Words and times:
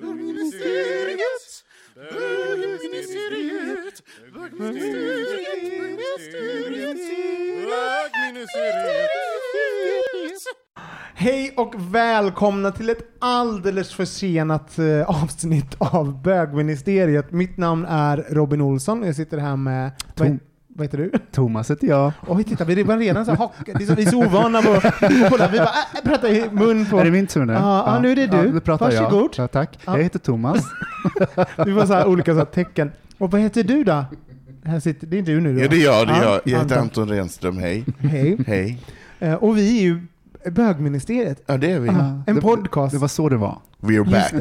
Bögministeriet, 0.00 1.64
bögministeriet, 1.94 4.02
bögministeriet, 4.34 6.98
bögministeriet. 7.66 9.10
Hej 11.14 11.54
och 11.56 11.74
välkomna 11.94 12.72
till 12.72 12.90
ett 12.90 13.06
alldeles 13.18 13.94
försenat 13.94 14.78
eh, 14.78 15.10
avsnitt 15.22 15.74
av 15.78 16.22
Bögministeriet. 16.22 17.32
Mitt 17.32 17.56
namn 17.56 17.84
är 17.84 18.16
Robin 18.30 18.60
Olsson 18.60 19.02
och 19.02 19.08
jag 19.08 19.16
sitter 19.16 19.38
här 19.38 19.56
med... 19.56 19.90
Tom- 20.14 20.40
vad 20.76 20.84
heter 20.86 20.98
du? 20.98 21.10
Thomas 21.32 21.70
heter 21.70 21.86
jag. 21.88 22.12
Oj, 22.26 22.44
titta, 22.44 22.64
vi 22.64 22.80
är 22.80 22.84
bara 22.84 22.96
redan 22.98 23.24
så 23.24 23.30
här 23.30 23.38
hock, 23.38 23.52
det 23.66 23.72
är 23.72 23.86
så, 23.86 23.94
vi 23.94 24.02
är 24.06 24.10
så 24.10 24.18
ovana 24.18 24.62
på 24.62 24.72
att 24.72 24.94
kolla. 25.30 25.48
Vi 25.48 25.58
bara 25.58 25.68
äh, 25.94 26.04
pratar 26.04 26.28
i 26.28 26.50
mun 26.52 26.86
på... 26.86 26.98
Är 27.00 27.04
det 27.04 27.10
min 27.10 27.26
tur 27.26 27.44
nu? 27.44 27.52
Ja, 27.52 27.98
nu 28.02 28.12
är 28.12 28.16
det 28.16 28.26
du. 28.26 28.36
Ja, 28.36 28.42
nu 28.42 28.60
pratar 28.60 28.86
Varsågod. 28.90 29.34
jag. 29.36 29.44
Ja, 29.44 29.48
tack. 29.48 29.78
Ja. 29.86 29.96
Jag 29.96 30.02
heter 30.04 30.18
Thomas. 30.18 30.64
Vi 31.66 31.72
var 31.72 31.86
så 31.86 31.92
här 31.92 32.06
olika 32.06 32.32
så 32.32 32.38
här 32.38 32.44
tecken. 32.44 32.92
Och 33.18 33.30
vad 33.30 33.40
heter 33.40 33.62
du 33.64 33.84
då? 33.84 34.04
Här 34.64 34.80
sitter, 34.80 35.06
det 35.06 35.18
är 35.18 35.22
du 35.22 35.40
nu 35.40 35.54
då? 35.56 35.60
Ja, 35.64 35.68
det 35.68 35.76
är 35.76 35.84
jag. 35.84 36.06
Det 36.06 36.12
är 36.12 36.22
Ja, 36.22 36.40
jag. 36.44 36.52
jag 36.54 36.58
heter 36.62 36.76
Anton. 36.78 37.08
Renström, 37.08 37.58
hej. 37.58 37.84
Hej. 37.98 38.36
Hej. 38.46 38.78
Eh, 39.18 39.34
Och 39.34 39.56
vi 39.56 39.78
är 39.78 39.82
ju 39.82 40.00
Bögministeriet. 40.50 41.42
Ja, 41.46 41.56
det 41.56 41.70
är 41.72 41.80
vi. 41.80 41.86
Ja, 41.88 42.22
en 42.26 42.34
det, 42.34 42.40
podcast. 42.40 42.92
Det 42.92 42.98
var 42.98 43.08
så 43.08 43.28
det 43.28 43.36
var. 43.36 43.58
We're 43.80 44.10
back. 44.10 44.32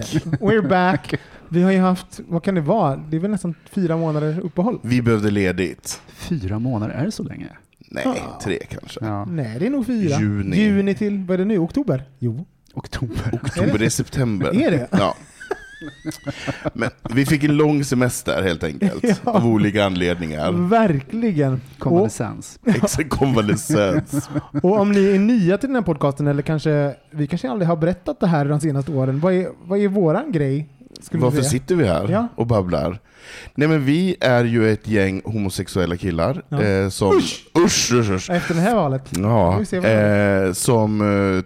We're 0.42 0.70
back. 0.70 1.14
Vi 1.56 1.64
har 1.64 1.72
ju 1.72 1.80
haft, 1.80 2.20
vad 2.28 2.44
kan 2.44 2.56
det 2.56 2.62
vara? 2.62 2.96
Det 2.96 3.16
är 3.18 3.20
väl 3.22 3.32
nästan 3.32 3.56
fyra 3.72 3.98
månader 3.98 4.40
uppehåll? 4.44 4.80
Vi 4.82 5.02
behövde 5.02 5.32
ledigt. 5.32 6.02
Fyra 6.08 6.60
månader, 6.60 6.94
är 6.94 7.06
det 7.06 7.12
så 7.12 7.24
länge? 7.24 7.48
Nej, 7.92 8.04
Ja. 8.06 8.40
tre 8.44 8.60
kanske. 8.70 9.06
Ja. 9.06 9.26
Nej, 9.26 9.60
det 9.60 9.66
är 9.66 9.70
nog 9.70 9.86
fyra. 9.86 10.20
Juni. 10.20 10.58
Juni 10.58 10.96
till, 10.96 11.18
vad 11.28 11.34
är 11.34 11.38
det 11.38 11.46
nu? 11.46 11.58
Oktober? 11.58 12.04
Jo. 12.20 12.46
Oktober. 12.74 13.16
Oktober, 13.44 13.78
det 13.80 13.86
är 13.86 13.90
september. 13.90 14.62
Är 14.62 14.72
det? 14.72 14.88
Ja. 14.92 15.16
Men 16.74 16.90
vi 17.14 17.26
fick 17.26 17.44
en 17.44 17.58
lång 17.58 17.84
semester 17.84 18.44
helt 18.44 18.64
enkelt, 18.64 19.04
Ja. 19.04 19.16
av 19.32 19.48
olika 19.48 19.86
anledningar. 19.86 20.52
Verkligen. 20.52 21.62
Konvalescens. 21.80 22.60
Exakt, 22.66 23.10
konvalescens. 23.10 24.30
och 24.64 24.80
om 24.80 24.92
ni 24.92 25.06
är 25.16 25.20
nya 25.20 25.58
till 25.58 25.70
den 25.70 25.76
här 25.76 25.84
podcasten, 25.84 26.28
eller 26.28 26.42
kanske, 26.42 26.96
vi 27.12 27.28
kanske 27.28 27.50
aldrig 27.50 27.68
har 27.68 27.76
berättat 27.76 28.20
det 28.20 28.28
här 28.28 28.46
de 28.46 28.60
senaste 28.60 28.92
åren. 28.92 29.20
Vad 29.20 29.34
är, 29.34 29.48
vad 29.66 29.80
är 29.80 29.88
våran 29.88 30.32
grej? 30.32 30.70
Varför 31.12 31.42
sitter 31.42 31.76
vi 31.76 31.88
här 31.88 32.08
Ja. 32.10 32.28
och 32.36 32.48
babblar? 32.48 33.00
Nej 33.56 33.68
men 33.68 33.86
vi 33.86 34.16
är 34.22 34.44
ju 34.44 34.72
ett 34.72 34.88
gäng 34.88 35.22
homosexuella 35.26 35.98
killar 35.98 36.42
Ja. 36.50 36.62
eh, 36.62 36.90
som... 36.90 37.18
Usch! 37.18 37.48
Usch, 37.58 37.92
usch, 37.94 38.10
usch. 38.10 38.30
Efter 38.30 38.54
det 38.56 38.62
här 38.62 38.76
valet. 38.76 39.04
Ja, 39.10 39.62
eh, 39.90 40.54
som 40.54 41.02
eh, 41.02 41.44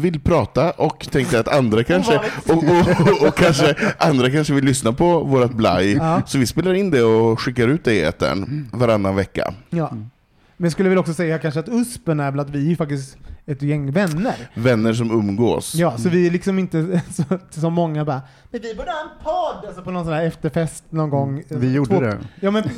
vill 0.00 0.20
prata 0.20 0.70
och 0.70 1.08
tänkte 1.10 1.40
att 1.40 1.48
andra 1.48 1.84
kanske, 1.84 2.20
och, 2.48 2.64
och, 2.64 3.28
och, 3.28 3.36
kanske, 3.36 3.74
andra 3.98 4.30
kanske 4.30 4.52
vill 4.54 4.64
lyssna 4.64 4.92
på 4.92 5.20
vårat 5.24 5.52
blaj. 5.54 5.92
Ja. 5.92 6.22
Så 6.26 6.38
vi 6.38 6.46
spelar 6.46 6.74
in 6.74 6.90
det 6.90 7.02
och 7.02 7.40
skickar 7.40 7.68
ut 7.68 7.84
det 7.84 7.94
i 7.94 8.00
etern 8.02 8.68
varannan 8.72 9.16
vecka. 9.16 9.54
Ja. 9.70 9.88
Men 9.90 10.64
jag 10.66 10.72
skulle 10.72 10.88
väl 10.88 10.98
också 10.98 11.14
säga 11.14 11.38
kanske 11.38 11.60
att 11.60 11.68
USPen 11.68 12.20
är 12.20 12.30
väl 12.30 12.40
att 12.40 12.50
vi 12.50 12.76
faktiskt 12.76 13.16
ett 13.46 13.62
gäng 13.62 13.92
vänner. 13.92 14.50
Vänner 14.54 14.92
som 14.92 15.10
umgås. 15.10 15.74
Ja, 15.74 15.98
så 15.98 16.08
vi 16.08 16.26
är 16.26 16.30
liksom 16.30 16.58
inte 16.58 17.02
så, 17.10 17.60
som 17.60 17.72
många 17.72 18.04
bara 18.04 18.22
Men 18.50 18.60
vi 18.60 18.74
borde 18.74 18.90
ha 18.90 19.00
en 19.00 19.24
podd! 19.24 19.68
Alltså 19.68 19.82
på 19.82 19.90
någon 19.90 20.04
sån 20.04 20.14
här 20.14 20.24
efterfest 20.24 20.84
någon 20.90 21.10
gång. 21.10 21.42
Vi 21.48 21.72
gjorde 21.72 21.90
två, 21.90 22.00
det. 22.00 22.18
Ja 22.40 22.50
men, 22.50 22.64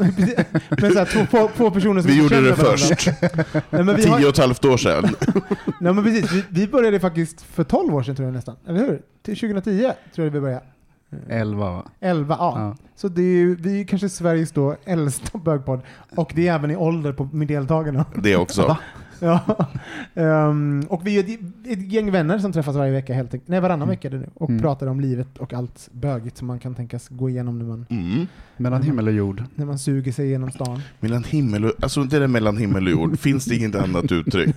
men 0.68 0.92
så 0.92 0.98
här, 0.98 1.26
två, 1.26 1.48
två, 1.56 1.70
personer 1.70 2.00
som 2.00 2.10
Vi 2.10 2.18
gjorde 2.18 2.40
det 2.40 2.56
först, 2.56 3.06
Nej, 3.70 3.84
men 3.84 3.96
vi 3.96 4.02
tio 4.02 4.14
och 4.14 4.20
ett 4.20 4.38
halvt 4.38 4.64
år 4.64 4.76
sedan. 4.76 5.16
nej, 5.80 5.92
men 5.92 6.04
precis, 6.04 6.32
vi, 6.32 6.44
vi 6.48 6.68
började 6.68 7.00
faktiskt 7.00 7.42
för 7.42 7.64
12 7.64 7.94
år 7.94 8.02
sedan 8.02 8.16
tror 8.16 8.26
jag 8.26 8.34
nästan, 8.34 8.56
eller 8.68 8.78
hur? 8.78 9.02
Till 9.22 9.36
2010 9.36 9.92
tror 10.14 10.26
jag 10.26 10.32
vi 10.32 10.40
började. 10.40 10.62
Elva 11.28 11.70
va? 11.70 11.84
11, 12.00 12.36
ja. 12.38 12.54
Ja. 12.56 12.76
Så 12.96 13.08
det 13.08 13.22
är 13.22 13.36
ju, 13.36 13.56
vi 13.56 13.80
är 13.80 13.84
kanske 13.84 14.08
Sveriges 14.08 14.52
då 14.52 14.76
äldsta 14.84 15.38
bögpodd. 15.38 15.80
Och 16.16 16.32
det 16.34 16.48
är 16.48 16.54
även 16.54 16.70
i 16.70 16.76
ålder 16.76 17.12
på 17.12 17.28
med 17.32 17.48
deltagarna. 17.48 18.04
Det 18.14 18.36
också. 18.36 18.76
Ja. 19.24 19.40
Ehm, 20.14 20.86
och 20.88 21.06
vi 21.06 21.18
är 21.18 21.20
ett, 21.24 21.40
ett 21.66 21.92
gäng 21.92 22.10
vänner 22.10 22.38
som 22.38 22.52
träffas 22.52 22.76
varje 22.76 22.92
vecka 22.92 23.14
helt 23.14 23.34
enkelt. 23.34 23.48
Nej, 23.48 23.60
varannan 23.60 23.88
vecka 23.88 24.08
är 24.08 24.12
det 24.12 24.18
nu. 24.18 24.28
Och 24.34 24.50
Mm. 24.50 24.62
pratar 24.62 24.86
om 24.86 25.00
livet 25.00 25.38
och 25.38 25.52
allt 25.52 25.88
bögigt 25.92 26.36
som 26.36 26.46
man 26.46 26.58
kan 26.58 26.74
tänkas 26.74 27.08
gå 27.08 27.30
igenom 27.30 27.58
när 27.58 27.64
man, 27.66 27.86
Mm. 27.90 28.26
Mellan 28.56 28.82
himmel 28.82 29.06
och 29.08 29.14
jord. 29.14 29.42
när 29.54 29.66
man 29.66 29.78
suger 29.78 30.12
sig 30.12 30.28
genom 30.28 30.50
stan. 30.50 30.80
Mellan 31.00 31.24
himmel 31.24 31.64
och, 31.64 31.72
alltså 31.82 32.04
det 32.04 32.18
där 32.18 32.26
mellan 32.26 32.56
himmel 32.56 32.84
och 32.86 32.90
jord, 32.92 33.18
finns 33.26 33.44
det 33.44 33.56
inget 33.56 33.74
annat 33.74 34.12
uttryck? 34.12 34.56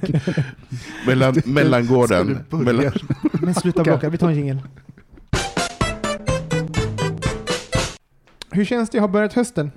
Mellan, 1.07 1.35
mellangården. 1.45 2.37
Mellan, 2.49 2.91
Men 3.41 3.53
sluta 3.53 3.83
bråka, 3.83 4.09
vi 4.09 4.17
tar 4.17 4.29
en 4.29 4.35
jingel. 4.35 4.61
Hur 8.51 8.65
känns 8.65 8.89
det 8.89 8.97
att 8.97 9.01
ha 9.01 9.07
börjat 9.07 9.33
hösten? 9.33 9.71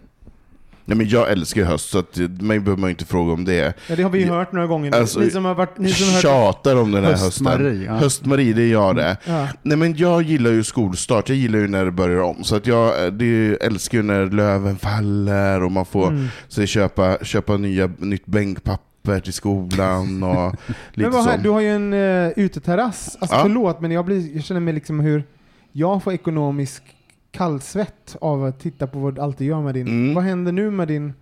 Nej 0.90 0.98
men 0.98 1.08
jag 1.08 1.30
älskar 1.30 1.64
höst, 1.64 1.90
så 1.90 1.98
att, 1.98 2.16
mig 2.16 2.60
behöver 2.60 2.80
man 2.80 2.90
inte 2.90 3.04
fråga 3.04 3.32
om 3.32 3.44
det. 3.44 3.74
Ja, 3.88 3.96
det 3.96 4.02
har 4.02 4.10
vi 4.10 4.18
ju 4.18 4.26
hört 4.30 4.52
några 4.52 4.66
gånger. 4.66 4.94
alltså, 4.94 5.20
ni 5.20 5.30
som 5.30 5.44
har 5.44 5.54
varit... 5.54 5.78
Ni 5.78 5.90
som 5.92 6.06
har 6.06 6.12
hört, 6.14 6.22
Tjatar 6.22 6.76
om 6.76 6.92
den 6.92 7.04
här 7.04 7.10
Höstmarie, 7.10 7.68
hösten. 7.68 7.84
ja. 7.84 7.92
Höstmarie, 7.94 8.52
det 8.52 8.62
är 8.62 8.72
jag 8.72 8.96
det. 8.96 9.16
ja. 9.26 9.48
Nej 9.62 9.76
men 9.76 9.96
jag 9.96 10.22
gillar 10.22 10.50
ju 10.50 10.64
skolstart, 10.64 11.28
jag 11.28 11.38
gillar 11.38 11.58
ju 11.58 11.68
när 11.68 11.84
det 11.84 11.90
börjar 11.90 12.20
om. 12.22 12.44
Så 12.44 12.56
att 12.56 12.66
jag 12.66 13.12
det 13.14 13.56
älskar 13.62 13.98
ju 13.98 14.02
när 14.04 14.26
löven 14.30 14.76
faller 14.76 15.62
och 15.62 15.72
man 15.72 15.86
får 15.86 16.08
Mm. 16.08 16.28
så 16.48 16.66
köpa, 16.66 17.18
köpa 17.22 17.56
nya, 17.56 17.90
nytt 17.98 18.26
bänkpapper 18.26 18.84
papper 19.02 19.20
till 19.20 19.32
skolan 19.32 20.22
och 20.22 20.54
lite 20.90 21.00
Men 21.00 21.10
vad 21.10 21.24
här, 21.24 21.38
du 21.38 21.50
har 21.50 21.60
ju 21.60 21.68
en 21.68 21.92
uh, 21.92 22.32
uteterrass. 22.36 23.16
Alltså 23.20 23.36
Ja. 23.36 23.42
förlåt, 23.42 23.80
men 23.80 23.90
jag, 23.90 24.04
blir, 24.04 24.34
jag 24.36 24.44
känner 24.44 24.60
mig 24.60 24.74
liksom 24.74 25.00
hur 25.00 25.24
jag 25.72 26.02
får 26.02 26.12
ekonomisk 26.12 26.82
kallsvett 27.32 28.16
av 28.20 28.44
att 28.44 28.60
titta 28.60 28.86
på 28.86 28.98
vad 28.98 29.14
du 29.14 29.20
alltid 29.20 29.46
gör 29.46 29.60
med 29.60 29.74
din... 29.74 29.86
Mm. 29.86 30.14
Vad 30.14 30.24
händer 30.24 30.52
nu 30.52 30.70
med 30.70 30.88
din... 30.88 31.12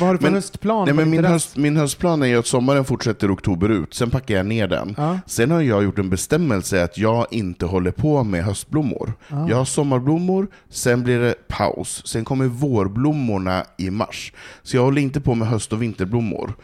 Vad 0.00 0.06
har 0.06 0.14
du 0.14 0.18
för 0.18 0.24
Men- 0.24 0.34
höstplan? 0.34 0.84
Nej, 0.84 0.94
men 0.94 1.10
min, 1.10 1.24
höst, 1.24 1.56
min 1.56 1.76
höstplan 1.76 2.22
är 2.22 2.26
ju 2.26 2.38
att 2.38 2.46
sommaren 2.46 2.84
fortsätter 2.84 3.34
oktober 3.34 3.68
ut, 3.68 3.94
sen 3.94 4.10
packar 4.10 4.34
jag 4.34 4.46
ner 4.46 4.68
den. 4.68 4.94
Ja. 4.96 5.18
Sen 5.26 5.50
har 5.50 5.60
jag 5.60 5.84
gjort 5.84 5.98
en 5.98 6.10
bestämmelse 6.10 6.84
att 6.84 6.98
jag 6.98 7.26
inte 7.30 7.66
håller 7.66 7.90
på 7.90 8.24
med 8.24 8.44
höstblommor. 8.44 9.12
Ah. 9.28 9.48
Jag 9.48 9.56
har 9.56 9.64
sommarblommor, 9.64 10.48
sen 10.70 11.02
blir 11.02 11.18
det 11.18 11.34
paus. 11.48 12.02
Sen 12.06 12.24
kommer 12.24 12.46
vårblommorna 12.46 13.64
i 13.78 13.90
mars. 13.90 14.32
Så 14.62 14.76
jag 14.76 14.82
håller 14.82 15.02
inte 15.02 15.20
på 15.20 15.34
med 15.34 15.48
höst 15.48 15.72
och 15.72 15.82
vinterblommor. 15.82 16.54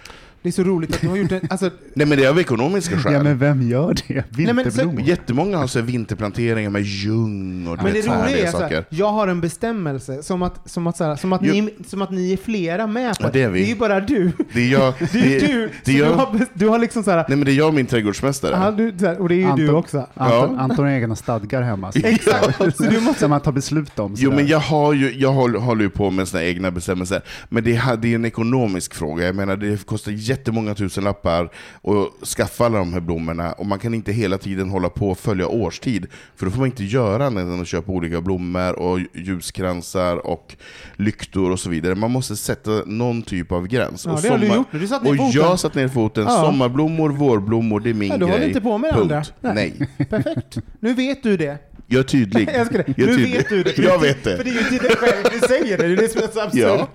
Det 0.42 0.48
är 0.48 0.52
så 0.52 0.62
roligt 0.62 0.94
att 0.94 1.00
du 1.00 1.08
har 1.08 1.16
gjort 1.16 1.32
en... 1.32 1.40
Alltså, 1.50 1.70
Nej 1.94 2.06
men 2.06 2.18
det 2.18 2.24
är 2.24 2.28
av 2.28 2.38
ekonomiska 2.40 2.98
skäl. 2.98 3.12
Ja, 3.12 3.22
men 3.22 3.38
vem 3.38 3.62
gör 3.68 3.94
det? 4.08 4.14
men 4.30 4.46
så- 4.46 4.52
Vinterblommor? 4.62 5.00
Jättemånga 5.02 5.58
har 5.58 5.66
så 5.66 5.78
här 5.78 5.86
vinterplanteringar 5.86 6.70
med 6.70 6.82
ljung 6.82 7.66
och 7.66 7.76
du 7.78 7.82
men 7.84 7.92
det 7.92 8.02
så 8.02 8.10
roliga 8.12 8.46
är 8.46 8.50
saker. 8.50 8.84
jag 8.88 9.12
har 9.12 9.28
en 9.28 9.40
bestämmelse 9.40 10.22
som 10.22 10.42
att, 10.42 10.70
som 10.70 10.86
att, 10.86 10.96
såhär, 10.96 11.16
som 11.16 11.32
att, 11.32 11.40
Jo. 11.44 11.52
ni, 11.54 11.74
som 11.86 12.02
att 12.02 12.10
ni 12.10 12.32
är 12.32 12.36
flera 12.36 12.86
med 12.86 13.18
på 13.18 13.24
Ja, 13.26 13.30
det 13.32 13.42
är 13.42 13.48
vi. 13.48 13.60
Det 13.60 13.66
är 13.66 13.68
ju 13.68 13.76
bara 13.76 14.00
du. 14.00 14.32
Det 14.52 14.60
är 14.60 14.68
jag, 14.72 14.94
Det 15.12 15.18
är 15.36 15.40
det, 15.40 15.46
du. 15.46 15.70
det 15.84 15.90
så 15.90 15.90
gör- 15.90 16.06
du, 16.08 16.12
har, 16.14 16.46
du 16.54 16.68
har 16.68 16.78
liksom 16.78 17.02
såhär, 17.02 17.24
Nej 17.28 17.36
men 17.38 17.44
det 17.44 17.52
är 17.52 17.54
jag 17.54 17.68
och 17.68 17.74
min 17.74 17.86
trädgårdsmästare. 17.86 18.52
ja, 18.64 18.70
du, 18.70 18.94
såhär, 18.98 19.20
och 19.20 19.28
det 19.28 19.34
är 19.34 19.36
ju 19.36 19.42
du 19.56 19.68
Anton- 19.68 19.74
också. 19.74 19.98
Anton, 20.14 20.54
Ja. 20.56 20.60
Anton 20.62 20.84
har 20.84 20.92
egna 20.92 21.16
stadgar 21.16 21.62
hemma. 21.62 21.92
Så 21.92 21.98
Exakt. 22.04 22.56
Så 22.76 22.82
du 22.82 23.00
måste, 23.00 23.20
som 23.20 23.30
man 23.30 23.40
tar 23.40 23.52
beslut 23.52 23.98
om. 23.98 24.14
Jo 24.16 24.24
sådär. 24.30 24.36
men 24.36 24.46
jag, 24.46 24.58
har 24.58 24.92
ju, 24.92 25.12
jag 25.18 25.32
håller, 25.32 25.58
håller 25.58 25.82
ju 25.82 25.90
på 25.90 26.10
med 26.10 26.28
sina 26.28 26.44
egna 26.44 26.70
bestämmelser, 26.70 27.22
men 27.48 27.64
det, 27.64 27.76
är- 27.76 27.96
det 27.96 28.08
är 28.08 28.14
en 28.14 28.24
ekonomisk 28.24 28.94
fråga. 28.94 29.24
Jag 29.26 29.34
menar 29.34 29.56
det 29.56 29.86
kostar 29.86 30.12
jättemånga 30.32 30.74
tusen 30.74 31.04
lappar 31.04 31.44
att 31.44 32.28
skaffa 32.28 32.66
alla 32.66 32.78
de 32.78 32.92
här 32.92 33.00
blommorna, 33.00 33.52
och 33.52 33.66
man 33.66 33.78
kan 33.78 33.94
inte 33.94 34.12
hela 34.12 34.38
tiden 34.38 34.70
hålla 34.70 34.88
på 34.88 35.10
och 35.10 35.18
följa 35.18 35.46
årstid, 35.48 36.06
för 36.36 36.46
då 36.46 36.52
får 36.52 36.58
man 36.58 36.66
inte 36.68 36.84
göra 36.84 37.26
annat 37.26 37.42
än 37.44 37.60
att 37.60 37.66
köpa 37.68 37.92
olika 37.92 38.20
blommor 38.20 38.72
och 38.78 38.98
ljuskransar 39.14 40.26
och 40.26 40.56
lyktor 40.96 41.50
och 41.50 41.60
så 41.60 41.70
vidare. 41.70 41.94
Man 41.94 42.10
måste 42.10 42.36
sätta 42.36 42.70
någon 42.86 43.22
typ 43.22 43.52
av 43.52 43.66
gräns. 43.66 44.06
ja, 44.06 44.12
och 44.12 44.22
det 44.22 44.28
har 44.28 44.38
du 44.38 44.46
gjort 44.46 44.66
nu. 44.72 44.78
Du 44.78 44.86
satt 44.88 45.02
ner 45.04 45.10
och 45.10 45.16
foten. 45.16 45.32
jag 45.42 45.60
satt 45.60 45.74
ner 45.74 45.88
foten, 45.88 46.24
Ja. 46.28 46.30
sommarblommor, 46.44 47.10
vårblommor, 47.10 47.80
det 47.80 47.90
är 47.90 47.94
min 47.94 48.08
Ja, 48.08 48.16
du 48.16 48.24
grej. 48.26 48.32
håller 48.32 48.46
inte 48.48 48.60
på 48.60 48.78
med 48.78 48.90
det 48.90 48.94
Punkt. 48.98 49.12
andra. 49.42 49.54
Nej. 49.54 49.74
Nej. 49.98 50.06
Perfekt. 50.06 50.58
Nu 50.80 50.94
vet 50.94 51.22
du 51.22 51.36
det. 51.36 51.58
Jag 51.92 51.98
är 52.00 52.02
tydlig. 52.04 52.48
Jag 52.54 52.66
det. 52.72 52.84
Jag 52.96 52.98
är 52.98 53.06
Nu 53.06 53.16
tydlig. 53.16 53.36
vet 53.36 53.48
du 53.48 53.62
det. 53.62 53.78
Jag 53.78 54.00
vet 54.00 54.24
det. 54.24 54.36
För 54.36 54.44
det 54.44 54.50
är 54.50 54.54
ju 54.54 54.62
till 54.62 54.78
dig 54.78 54.96
själv 54.96 55.24
du 55.32 55.46
säger 55.48 55.78
det. 55.78 55.86
Det 55.88 55.92
är 55.92 55.96
det 55.96 56.08
som 56.08 56.22
är 56.22 56.26
så 56.26 56.40
absurt. 56.40 56.90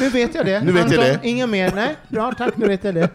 Nu 0.00 0.08
vet 0.08 0.34
jag 0.34 0.46
det. 0.46 0.60
Nu 0.64 0.72
vet 0.72 0.92
jag 0.92 1.04
Anton, 1.04 1.20
det. 1.22 1.28
Inga 1.28 1.46
mer? 1.46 1.72
Nej? 1.74 1.96
Bra, 2.08 2.32
tack. 2.38 2.56
Nu 2.56 2.66
vet 2.66 2.84
jag 2.84 2.94
det. 2.94 3.10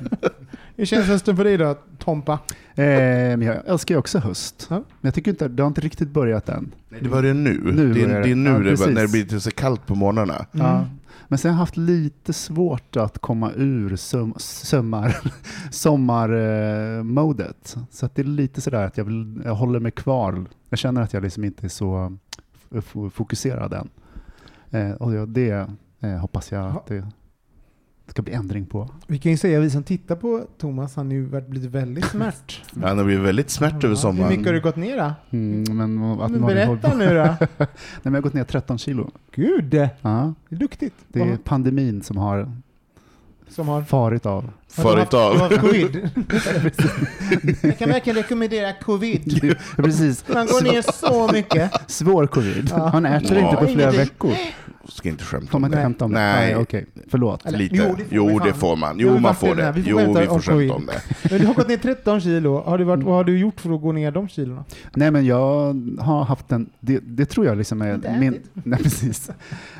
Hur 0.75 0.85
känns 0.85 1.05
hösten 1.07 1.37
för 1.37 1.43
dig 1.43 1.57
då, 1.57 1.77
Tompa? 1.99 2.33
Eh, 2.33 2.37
men 2.75 3.41
jag 3.41 3.55
älskar 3.67 3.95
ju 3.95 3.99
också 3.99 4.19
höst. 4.19 4.67
Ja. 4.69 4.75
Men 4.75 4.85
jag 5.01 5.13
tycker 5.13 5.31
inte, 5.31 5.47
det 5.47 5.63
har 5.63 5.67
inte 5.67 5.81
riktigt 5.81 6.09
börjat 6.09 6.49
än. 6.49 6.71
Nej, 6.89 6.99
det 7.03 7.09
börjar 7.09 7.33
nu. 7.33 7.61
Nu 7.73 7.93
det, 7.93 8.01
är, 8.01 8.07
börjar 8.07 8.21
det 8.23 8.31
är 8.31 8.35
nu 8.35 8.49
Ja, 8.49 8.85
det, 8.85 8.93
när 8.93 9.01
det 9.01 9.07
blir 9.07 9.21
lite 9.23 9.39
så 9.39 9.51
kallt 9.51 9.85
på 9.85 9.95
morgnarna. 9.95 10.45
Ja. 10.51 10.87
Men 11.27 11.39
sen 11.39 11.51
har 11.51 11.55
jag 11.55 11.59
haft 11.59 11.77
lite 11.77 12.33
svårt 12.33 12.95
att 12.95 13.19
komma 13.19 13.51
ur 13.55 13.95
sum, 13.95 14.33
sommar, 14.37 15.17
sommarmodet. 15.71 17.77
Så 17.91 18.05
att 18.05 18.15
det 18.15 18.21
är 18.21 18.23
lite 18.23 18.61
sådär 18.61 18.85
att 18.85 18.97
jag, 18.97 19.05
vill, 19.05 19.41
jag 19.45 19.55
håller 19.55 19.79
mig 19.79 19.91
kvar. 19.91 20.45
Jag 20.69 20.79
känner 20.79 21.01
att 21.01 21.13
jag 21.13 21.23
liksom 21.23 21.43
inte 21.43 21.67
är 21.67 21.69
så 21.69 22.17
fokuserad 23.11 23.73
än. 23.73 23.89
Eh, 24.69 24.91
och 24.91 25.27
det 25.27 25.69
eh, 25.99 26.17
hoppas 26.17 26.51
jag 26.51 26.75
att 26.75 26.85
det 26.85 27.07
ska 28.07 28.21
bli 28.21 28.33
ändring 28.33 28.65
på. 28.65 28.89
Vi 29.07 29.17
kan 29.17 29.31
ju 29.31 29.37
säga, 29.37 29.59
vi 29.59 29.69
som 29.69 29.83
tittar 29.83 30.15
på 30.15 30.45
Thomas, 30.57 30.95
han 30.95 31.05
har 31.07 31.13
ju 31.13 31.41
blivit 31.41 31.71
väldigt 31.71 32.05
smärt. 32.11 32.61
Han 32.83 32.97
har 32.97 33.05
blivit 33.05 33.25
väldigt 33.25 33.49
smärt 33.49 33.73
över 33.73 33.87
Hur 33.87 33.95
sommaren. 33.95 34.29
mycket 34.29 34.45
har 34.45 34.53
du 34.53 34.61
gått 34.61 34.75
ner 34.75 34.97
då? 34.97 35.13
Mm, 35.37 35.77
men 35.77 36.03
att 36.21 36.31
Men 36.31 36.41
berätta 36.45 36.93
nu 36.95 37.05
då. 37.07 37.13
Nej, 37.15 37.47
men 37.57 37.67
jag 38.03 38.11
har 38.11 38.21
gått 38.21 38.33
ner 38.33 38.43
13 38.43 38.77
kilo. 38.77 39.11
Gud, 39.35 39.63
det 39.63 39.89
Ja, 40.01 40.33
är 40.49 40.55
duktigt. 40.55 40.93
det 41.07 41.21
är 41.21 41.37
pandemin 41.37 42.01
som 42.03 42.17
har 42.17 42.51
Som 43.49 43.67
har... 43.67 43.81
farit 43.81 44.25
av. 44.25 44.49
Farit 44.69 45.11
Du 45.11 45.17
har 45.17 45.45
av. 45.45 45.57
covid. 45.57 46.09
Jag 47.61 47.77
kan 47.77 47.89
verkligen 47.89 48.17
rekommendera 48.17 48.73
covid. 48.73 49.53
Precis. 49.75 50.25
Man 50.33 50.45
går 50.47 50.61
ner 50.63 50.81
så 50.81 51.29
mycket. 51.33 51.71
Svår 51.91 52.27
covid. 52.27 52.67
Ja. 52.71 52.89
Man 52.93 53.05
äter 53.05 53.37
Ja. 53.37 53.43
inte 53.49 53.65
på 53.65 53.71
flera 53.71 53.93
Ingenting. 53.93 53.99
veckor. 53.99 54.33
Ska 54.89 55.09
inte 55.09 55.23
skämta 55.23 55.47
Får 55.51 55.57
om 55.57 55.61
man 55.61 55.69
inte 55.71 55.77
det. 55.77 55.83
skämta 55.83 56.05
om 56.05 56.11
det? 56.11 56.19
Nej. 56.19 56.55
Okej, 56.55 56.85
förlåt. 57.07 57.45
Eller, 57.45 57.57
Lite. 57.57 57.75
jo, 57.75 57.95
Jo, 58.09 58.39
det 58.39 58.45
det 58.45 58.53
får 58.53 58.59
får, 58.59 58.75
vi 58.75 58.79
fan. 58.79 58.79
man. 58.79 58.95
Jo, 58.99 59.19
man 59.19 59.35
får 59.35 59.55
det. 59.55 59.71
Vi 59.71 59.83
får 59.83 59.91
Jo, 59.91 59.97
vi 60.19 60.25
får 60.25 60.39
skämta 60.41 60.73
om 60.73 60.85
det. 60.85 61.01
Men 61.31 61.39
du 61.41 61.45
har 61.47 61.53
gått 61.53 61.67
ner 61.67 61.77
13 61.77 62.21
kilo. 62.21 62.61
Har 62.61 62.77
du 62.77 62.83
varit, 62.83 63.03
vad 63.03 63.15
har 63.15 63.23
du 63.23 63.39
gjort 63.39 63.59
för 63.61 63.75
att 63.75 63.81
gå 63.81 63.91
ner 63.91 64.11
de 64.11 64.27
kilona? 64.27 64.65
Nej 64.95 65.11
men 65.11 65.25
jag 65.25 65.73
har 65.99 66.23
haft 66.23 66.51
en, 66.51 66.69
det, 66.79 66.99
det 67.03 67.25
tror 67.25 67.45
jag 67.45 67.57
liksom 67.57 67.81
är 67.81 68.17
min, 68.19 68.39
nej, 68.53 68.79
precis. 68.83 69.29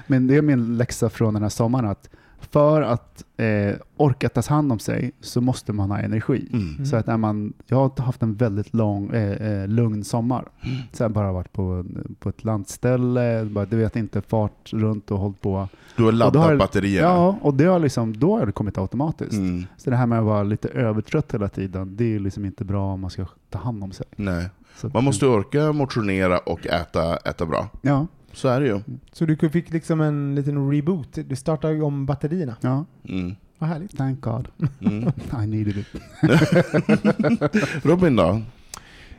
Men 0.08 0.28
det 0.28 0.36
är 0.36 0.42
min 0.42 0.78
läxa 0.78 1.10
från 1.10 1.34
den 1.34 1.44
här 1.44 1.50
sommaren 1.50 1.86
att 1.90 2.10
för 2.58 2.82
att 2.82 3.24
eh, 3.38 3.76
orka 3.98 4.30
ta 4.30 4.42
hand 4.50 4.72
om 4.72 4.80
sig 4.80 5.12
så 5.22 5.42
måste 5.42 5.74
man 5.74 5.92
ha 5.92 6.00
energi. 6.00 6.50
Mm. 6.54 6.86
Så 6.86 6.96
att 6.96 7.08
när 7.08 7.18
man, 7.18 7.54
jag 7.68 7.78
har 7.78 8.04
haft 8.04 8.24
en 8.24 8.36
väldigt 8.36 8.74
lång, 8.74 9.10
eh, 9.14 9.32
eh, 9.32 9.68
lugn 9.68 10.04
sommar. 10.04 10.46
Mm. 10.62 10.78
Så 10.92 11.04
jag 11.04 11.12
bara 11.12 11.32
varit 11.32 11.54
på, 11.54 11.86
på 12.20 12.30
ett 12.30 12.44
landställe, 12.44 13.46
bara, 13.46 13.66
du 13.66 13.78
vet 13.78 13.96
inte, 13.96 14.22
fart 14.22 14.74
runt 14.74 15.12
och 15.12 15.20
hållit 15.20 15.42
på. 15.42 15.68
Du 15.96 16.04
har 16.04 16.12
laddat 16.12 16.44
har- 16.44 16.56
batterierna. 16.56 17.08
Ja, 17.08 17.38
och 17.42 17.54
det 17.54 17.66
har 17.66 17.80
liksom, 17.80 18.20
då 18.20 18.40
har 18.40 18.46
det 18.46 18.52
kommit 18.52 18.78
automatiskt. 18.78 19.34
Mm. 19.34 19.66
Så 19.78 19.90
det 19.90 19.96
här 19.96 20.06
med 20.06 20.20
att 20.20 20.26
vara 20.26 20.44
lite 20.44 20.68
övertrött 20.68 21.34
hela 21.34 21.50
tiden, 21.50 21.96
det 21.96 22.16
är 22.16 22.20
liksom 22.20 22.46
inte 22.46 22.66
bra 22.66 22.94
om 22.94 23.00
man 23.02 23.10
ska 23.10 23.26
ta 23.50 23.60
hand 23.60 23.84
om 23.84 23.92
sig. 23.92 24.06
Nej. 24.16 24.50
Så 24.78 24.90
Man 24.94 25.04
måste 25.04 25.26
orka 25.28 25.72
motionera 25.72 26.38
och 26.38 26.68
äta, 26.68 27.18
äta 27.18 27.46
bra. 27.46 27.70
Ja, 27.82 28.08
Så 28.34 28.48
är 28.48 28.62
det 28.62 28.68
ju. 28.68 28.80
Så 29.12 29.26
du 29.26 29.50
fick 29.50 29.70
liksom 29.72 30.02
en 30.02 30.36
liten 30.36 30.72
reboot. 30.72 31.18
Du 31.26 31.36
startade 31.36 31.74
ju 31.74 31.82
om 31.82 32.06
batterierna. 32.06 32.56
ja, 32.62 32.86
Mm. 33.10 33.36
Vad 33.60 33.70
härligt. 33.70 33.98
thank 33.98 34.22
God. 34.22 34.48
Mm. 34.82 35.04
I 35.44 35.48
needed 35.48 35.78
it. 35.78 35.88
Robin 37.86 38.16
då? 38.16 38.42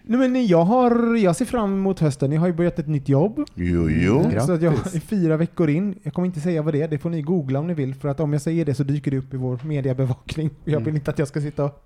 Nej, 0.03 0.29
men 0.29 0.47
jag, 0.47 0.65
har, 0.65 1.17
jag 1.17 1.37
ser 1.37 1.45
fram 1.45 1.73
emot 1.73 2.01
hösten. 2.01 2.33
Jag 2.33 2.41
har 2.41 2.47
ju 2.47 2.53
börjat 2.53 2.79
ett 2.79 2.89
nytt 2.89 3.09
jobb. 3.09 3.45
Jo, 3.55 3.91
jo. 3.91 4.21
Mm. 4.21 4.41
Så 4.41 4.53
att 4.53 4.63
jag 4.63 4.73
är 4.73 5.01
fyra 5.01 5.37
veckor 5.37 5.71
in. 5.71 5.95
Jag 6.03 6.15
kommer 6.15 6.27
inte 6.27 6.41
säga 6.41 6.63
vad 6.63 6.75
det 6.75 6.83
är. 6.83 6.89
Det 6.89 6.99
får 6.99 7.11
ni 7.11 7.23
googla 7.23 7.59
om 7.59 7.67
ni 7.67 7.75
vill. 7.75 7.95
För 7.95 8.09
att 8.09 8.21
om 8.21 8.33
jag 8.33 8.43
säger 8.43 8.65
det 8.65 8.75
så 8.75 8.83
dyker 8.85 9.11
det 9.11 9.19
upp 9.19 9.35
i 9.35 9.37
vår 9.37 9.61
mediebevakning. 9.65 10.51
Jag 10.65 10.79
vill 10.79 10.83
Mm. 10.89 10.97
inte 10.97 11.11
att 11.11 11.19
jag 11.19 11.29
ska 11.29 11.41
sitta 11.41 11.65
och... 11.65 11.85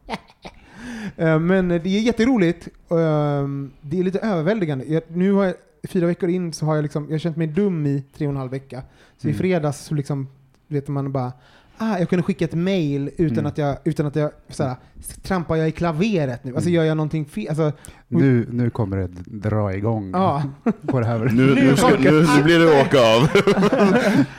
Eh, 1.16 1.38
Men 1.38 1.68
det 1.68 1.74
är 1.86 2.00
jätteroligt. 2.00 2.68
Ehm, 2.90 3.70
Det 3.80 3.98
är 3.98 4.02
lite 4.04 4.18
överväldigande. 4.18 5.00
Nu 5.08 5.32
har 5.32 5.44
jag, 5.44 5.54
fyra 5.88 6.06
veckor 6.06 6.28
in 6.30 6.52
så 6.52 6.66
har 6.66 6.74
jag 6.74 6.82
liksom, 6.82 7.04
jag 7.04 7.12
har 7.14 7.18
känt 7.18 7.36
mig 7.36 7.46
dum 7.46 7.86
i 7.86 8.04
tre 8.16 8.26
och 8.26 8.30
en 8.32 8.36
halv 8.36 8.50
vecka. 8.50 8.82
Så 9.18 9.28
i 9.28 9.30
Mm. 9.30 9.38
fredags 9.38 9.78
så 9.84 9.94
liksom, 9.94 10.28
vet 10.68 10.88
man 10.88 11.12
bara, 11.12 11.32
ah, 11.78 11.98
jag 11.98 12.08
kunde 12.08 12.22
skicka 12.22 12.44
ett 12.44 12.54
mail 12.54 13.10
utan 13.16 13.38
Mm. 13.38 13.46
att 13.46 13.58
jag, 13.58 13.76
utan 13.84 14.06
att 14.06 14.16
jag, 14.16 14.30
såhär, 14.48 14.76
trampar 15.22 15.56
jag 15.56 15.68
i 15.68 15.72
klaveret 15.72 16.44
nu? 16.44 16.54
Alltså 16.54 16.68
Mm. 16.68 16.74
gör 16.76 16.84
jag 16.84 16.96
någonting 16.96 17.24
fel? 17.24 17.48
Alltså, 17.48 17.72
Nu, 18.08 18.46
nu 18.50 18.70
kommer 18.70 18.96
det 18.96 19.08
dra 19.26 19.74
igång 19.74 20.10
ja. 20.12 20.42
på 20.86 21.00
det 21.00 21.06
här. 21.06 21.18
Nu, 21.18 21.54
nu, 21.54 21.76
ska, 21.76 21.88
nu, 21.88 22.10
nu 22.36 22.42
blir 22.44 22.58
det 22.58 22.80
åka 22.80 23.00
av. 23.00 23.28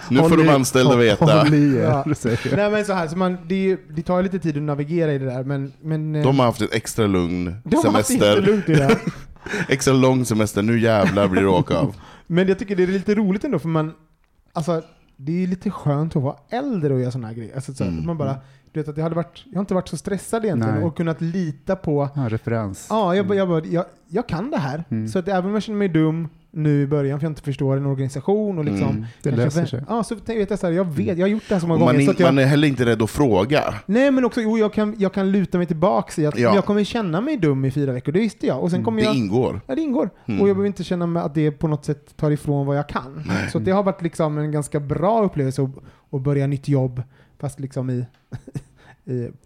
nu 0.10 0.18
får 0.20 0.38
de 0.38 0.44
i- 0.46 0.50
anställda 0.50 0.96
veta. 0.96 1.26
Håll 1.26 1.54
i 1.54 1.78
Ja. 1.80 2.06
säger 2.16 2.40
jag. 2.50 2.58
Nej 2.58 2.72
men 2.72 2.86
så 2.86 2.94
här, 2.94 3.08
så 3.08 3.18
man, 3.18 3.38
det, 3.48 3.78
det 3.96 4.02
tar 4.02 4.24
lite 4.24 4.40
tid 4.40 4.58
att 4.58 4.64
navigera 4.64 5.14
i 5.14 5.18
det 5.18 5.26
där 5.26 5.44
men... 5.44 5.74
men 5.82 6.16
eh, 6.16 6.24
De 6.24 6.40
har 6.40 6.46
haft 6.46 6.62
ett 6.62 6.74
extra 6.74 7.08
lugn 7.08 7.56
de 7.64 7.76
har 7.76 7.92
haft 7.92 8.08
semester. 8.08 8.50
i 8.72 8.74
det 8.76 8.84
här. 8.84 8.98
Extra 9.70 9.94
lång 9.94 10.26
semester. 10.26 10.62
Nu 10.62 10.80
jävlar 10.80 11.28
blir 11.28 11.42
det 11.42 11.48
åka 11.48 11.78
av. 11.78 11.96
Men 12.28 12.48
jag 12.48 12.60
tycker 12.60 12.76
det 12.76 12.84
är 12.84 12.88
lite 12.88 13.16
roligt 13.16 13.44
ändå 13.44 13.60
för 13.60 13.68
man, 13.70 13.94
alltså 14.54 14.82
det 15.18 15.44
är 15.44 15.48
lite 15.48 15.70
skönt 15.70 16.16
att 16.16 16.24
vara 16.24 16.36
äldre 16.50 16.94
och 16.94 17.00
göra 17.02 17.12
sådana 17.12 17.28
här 17.28 17.36
grejer. 17.36 17.56
Alltså, 17.56 17.74
så 17.74 17.84
Mm. 17.84 18.06
man 18.06 18.18
bara, 18.18 18.36
du 18.72 18.80
vet 18.80 18.90
att 18.90 18.98
jag 18.98 19.04
hade 19.04 19.16
varit, 19.16 19.44
jag 19.46 19.56
har 19.56 19.60
inte 19.62 19.74
varit 19.74 19.88
så 19.90 19.98
stressad 19.98 20.46
egentligen 20.46 20.76
Nej. 20.76 20.84
och 20.84 20.98
kunnat 20.98 21.22
lita 21.22 21.76
på, 21.76 22.10
Ja, 22.16 22.30
referens. 22.30 22.88
ja 22.90 23.16
jag, 23.16 23.28
bara- 23.28 23.38
jag, 23.38 23.66
jag, 23.68 23.86
jag 24.08 24.28
kan 24.28 24.52
det 24.52 24.58
här. 24.58 24.84
Mm. 24.90 25.08
Så 25.08 25.20
att 25.20 25.28
även 25.28 25.46
om 25.46 25.54
jag 25.54 25.64
känner 25.64 25.80
mig 25.80 25.90
dum 25.90 26.30
nu 26.56 26.82
i 26.82 26.88
början 26.88 27.20
för 27.20 27.26
jag 27.26 27.32
inte 27.32 27.42
förstår 27.42 27.78
en 27.78 27.86
organisation 27.86 28.58
och 28.58 28.66
liksom, 28.66 28.90
Mm. 28.90 29.06
Det 29.24 29.32
löser 29.32 29.66
sig. 29.66 29.84
Ja, 29.90 30.04
så 30.04 30.16
vet 30.26 30.50
jag 30.50 30.60
så 30.60 30.68
här, 30.68 30.74
jag 30.74 30.86
vet, 30.94 31.18
jag 31.18 31.24
har 31.24 31.30
gjort 31.30 31.44
det 31.48 31.56
här 31.56 31.60
så 31.60 31.68
många 31.68 31.80
man, 31.80 31.88
gånger. 31.94 32.06
så 32.06 32.12
är, 32.12 32.14
att 32.14 32.20
jag, 32.20 32.28
man 32.34 32.44
är 32.44 32.46
heller 32.48 32.68
inte 32.68 32.86
rädd 32.86 33.02
att 33.02 33.10
fråga. 33.10 33.74
Nej 33.86 34.12
men 34.12 34.26
också, 34.26 34.42
jo, 34.42 34.58
jag, 34.58 34.74
kan, 34.74 34.96
jag 34.98 35.14
kan 35.14 35.32
luta 35.32 35.58
mig 35.58 35.68
tillbaks 35.68 36.20
i 36.20 36.26
att 36.26 36.38
Ja. 36.40 36.56
jag 36.56 36.66
kommer 36.66 36.84
känna 36.84 37.22
mig 37.22 37.38
dum 37.38 37.66
i 37.66 37.72
fyra 37.72 37.92
veckor, 37.92 38.12
det 38.12 38.20
visste 38.20 38.48
jag. 38.48 38.64
Och 38.64 38.72
sen 38.72 38.84
kommer 38.84 39.02
Det 39.02 39.06
jag, 39.06 39.16
ingår. 39.16 39.62
ja, 39.68 39.76
det 39.76 39.82
ingår. 39.82 40.10
Mm. 40.26 40.42
Och 40.42 40.50
jag 40.50 40.56
behöver 40.56 40.68
inte 40.68 40.84
känna 40.84 41.08
mig 41.08 41.24
att 41.24 41.34
det 41.36 41.52
på 41.52 41.68
något 41.68 41.86
sätt 41.86 42.18
tar 42.18 42.32
ifrån 42.32 42.66
vad 42.66 42.78
jag 42.78 42.90
kan. 42.90 43.24
Så 43.52 43.60
det 43.60 43.72
har 43.72 43.84
varit 43.84 44.02
liksom 44.02 44.38
en 44.38 44.52
ganska 44.52 44.80
bra 44.80 45.24
upplevelse 45.24 45.62
att, 45.64 45.70
att 46.12 46.22
börja 46.22 46.48
nytt 46.48 46.68
jobb, 46.68 47.04
fast 47.40 47.60
liksom 47.60 47.90
i 47.90 48.06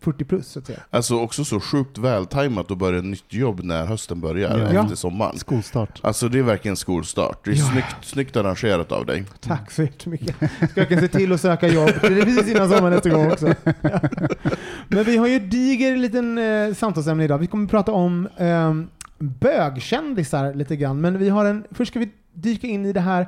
40 0.01 0.23
plus 0.25 0.47
så 0.47 0.59
att 0.59 0.65
säga. 0.65 0.79
Alltså 0.89 1.19
också 1.19 1.45
så 1.45 1.59
sjukt 1.59 1.97
vältajmat 1.97 2.71
att 2.71 2.77
börja 2.77 2.99
ett 2.99 3.05
nytt 3.05 3.33
jobb 3.33 3.59
när 3.63 3.85
hösten 3.85 4.21
börjar, 4.21 4.71
Ja. 4.73 4.83
efter 4.83 4.95
sommaren. 4.95 5.37
Skolstart. 5.37 5.99
Alltså 6.03 6.29
det 6.29 6.39
är 6.39 6.43
verkligen 6.43 6.77
skolstart. 6.77 7.45
Det 7.45 7.51
är 7.51 7.55
Ja. 7.55 7.65
snyggt, 7.71 7.95
snyggt 8.01 8.35
arrangerat 8.37 8.91
av 8.91 9.05
dig. 9.05 9.23
Tack 9.41 9.71
så 9.71 9.81
jättemycket. 9.83 10.35
Ska 10.71 10.81
jag 10.81 10.89
kan 10.89 10.99
se 10.99 11.07
till 11.07 11.31
att 11.33 11.41
söka 11.41 11.67
jobb 11.67 11.89
det 12.01 12.07
är 12.07 12.21
precis 12.23 12.47
innan 12.55 12.69
sommaren 12.69 12.93
nästa 12.93 13.09
gång 13.09 13.31
också. 13.31 13.53
Ja. 13.81 13.99
Men 14.87 15.03
vi 15.03 15.17
har 15.17 15.27
ju 15.27 15.35
ett 15.35 15.51
diger 15.51 15.97
liten 15.97 16.37
eh, 16.37 16.73
samtalsämne 16.73 17.23
idag. 17.23 17.37
Vi 17.37 17.47
kommer 17.47 17.65
att 17.65 17.71
prata 17.71 17.91
om 17.91 18.27
eh, 18.37 18.73
bögkändisar 19.19 20.53
lite 20.53 20.75
grann. 20.75 21.01
Men 21.01 21.17
vi 21.19 21.29
har 21.29 21.45
en, 21.45 21.63
först 21.71 21.91
ska 21.91 21.99
vi 21.99 22.09
dyka 22.33 22.67
in 22.67 22.85
i 22.85 22.93
det 22.93 22.99
här 23.01 23.21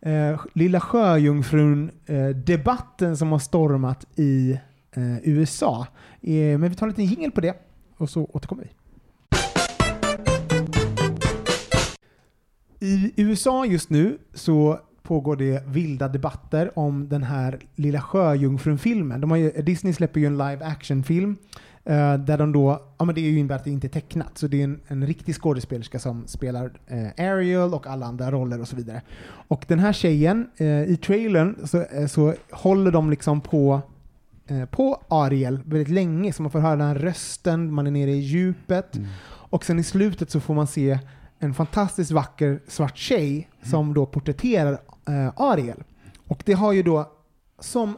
eh, 0.00 0.40
Lilla 0.54 0.80
Sjöjungfrun-debatten 0.80 3.16
som 3.16 3.32
har 3.32 3.38
stormat 3.38 4.04
i 4.16 4.58
eh, 4.94 5.28
USA. 5.28 5.86
Eh, 6.22 6.58
men 6.58 6.68
vi 6.68 6.74
tar 6.74 6.86
en 6.86 6.90
liten 6.90 7.04
jingel 7.04 7.30
på 7.30 7.40
det 7.40 7.54
och 7.96 8.10
så 8.10 8.24
återkommer 8.24 8.62
vi. 8.62 8.70
I 12.80 13.12
USA 13.16 13.66
just 13.66 13.90
nu 13.90 14.18
så 14.34 14.80
pågår 15.02 15.36
det 15.36 15.62
vilda 15.66 16.08
debatter 16.08 16.78
om 16.78 17.08
den 17.08 17.22
här 17.22 17.58
Lilla 17.74 18.00
Sjöjungfrun-filmen. 18.00 19.40
Ju, 19.40 19.50
Disney 19.50 19.92
släpper 19.92 20.20
ju 20.20 20.26
en 20.26 20.38
live 20.38 20.64
action-film 20.64 21.36
eh, 21.84 22.14
där 22.14 22.38
de 22.38 22.52
då, 22.52 22.82
ja 22.98 23.04
men 23.04 23.14
det 23.14 23.20
är 23.20 23.30
ju 23.30 23.38
innebär 23.38 23.56
att 23.56 23.64
det 23.64 23.70
inte 23.70 23.86
är 23.86 23.88
tecknat, 23.88 24.38
så 24.38 24.46
det 24.46 24.60
är 24.60 24.64
en, 24.64 24.80
en 24.88 25.06
riktig 25.06 25.34
skådespelerska 25.34 25.98
som 25.98 26.26
spelar 26.26 26.70
eh, 26.86 27.26
Ariel 27.26 27.74
och 27.74 27.86
alla 27.86 28.06
andra 28.06 28.30
roller 28.30 28.60
och 28.60 28.68
så 28.68 28.76
vidare. 28.76 29.02
Och 29.48 29.64
den 29.68 29.78
här 29.78 29.92
tjejen, 29.92 30.50
eh, 30.56 30.82
i 30.82 30.98
trailern 31.02 31.56
så, 31.64 31.82
eh, 31.82 32.06
så 32.06 32.34
håller 32.50 32.90
de 32.90 33.10
liksom 33.10 33.40
på 33.40 33.82
på 34.70 35.02
Ariel 35.08 35.60
väldigt 35.64 35.88
länge, 35.88 36.32
så 36.32 36.42
man 36.42 36.50
får 36.50 36.58
höra 36.58 36.76
den 36.76 36.86
här 36.86 36.94
rösten, 36.94 37.72
man 37.74 37.86
är 37.86 37.90
nere 37.90 38.10
i 38.10 38.18
djupet. 38.18 38.96
Och 39.26 39.64
sen 39.64 39.78
i 39.78 39.84
slutet 39.84 40.30
så 40.30 40.40
får 40.40 40.54
man 40.54 40.66
se 40.66 40.98
en 41.38 41.54
fantastiskt 41.54 42.10
vacker 42.10 42.60
svart 42.68 42.96
tjej 42.98 43.48
som 43.62 43.94
då 43.94 44.06
porträtterar 44.06 44.72
eh, 45.08 45.32
Ariel. 45.36 45.82
Och 46.28 46.42
det 46.46 46.52
har 46.52 46.72
ju 46.72 46.82
då, 46.82 47.12
som 47.60 47.96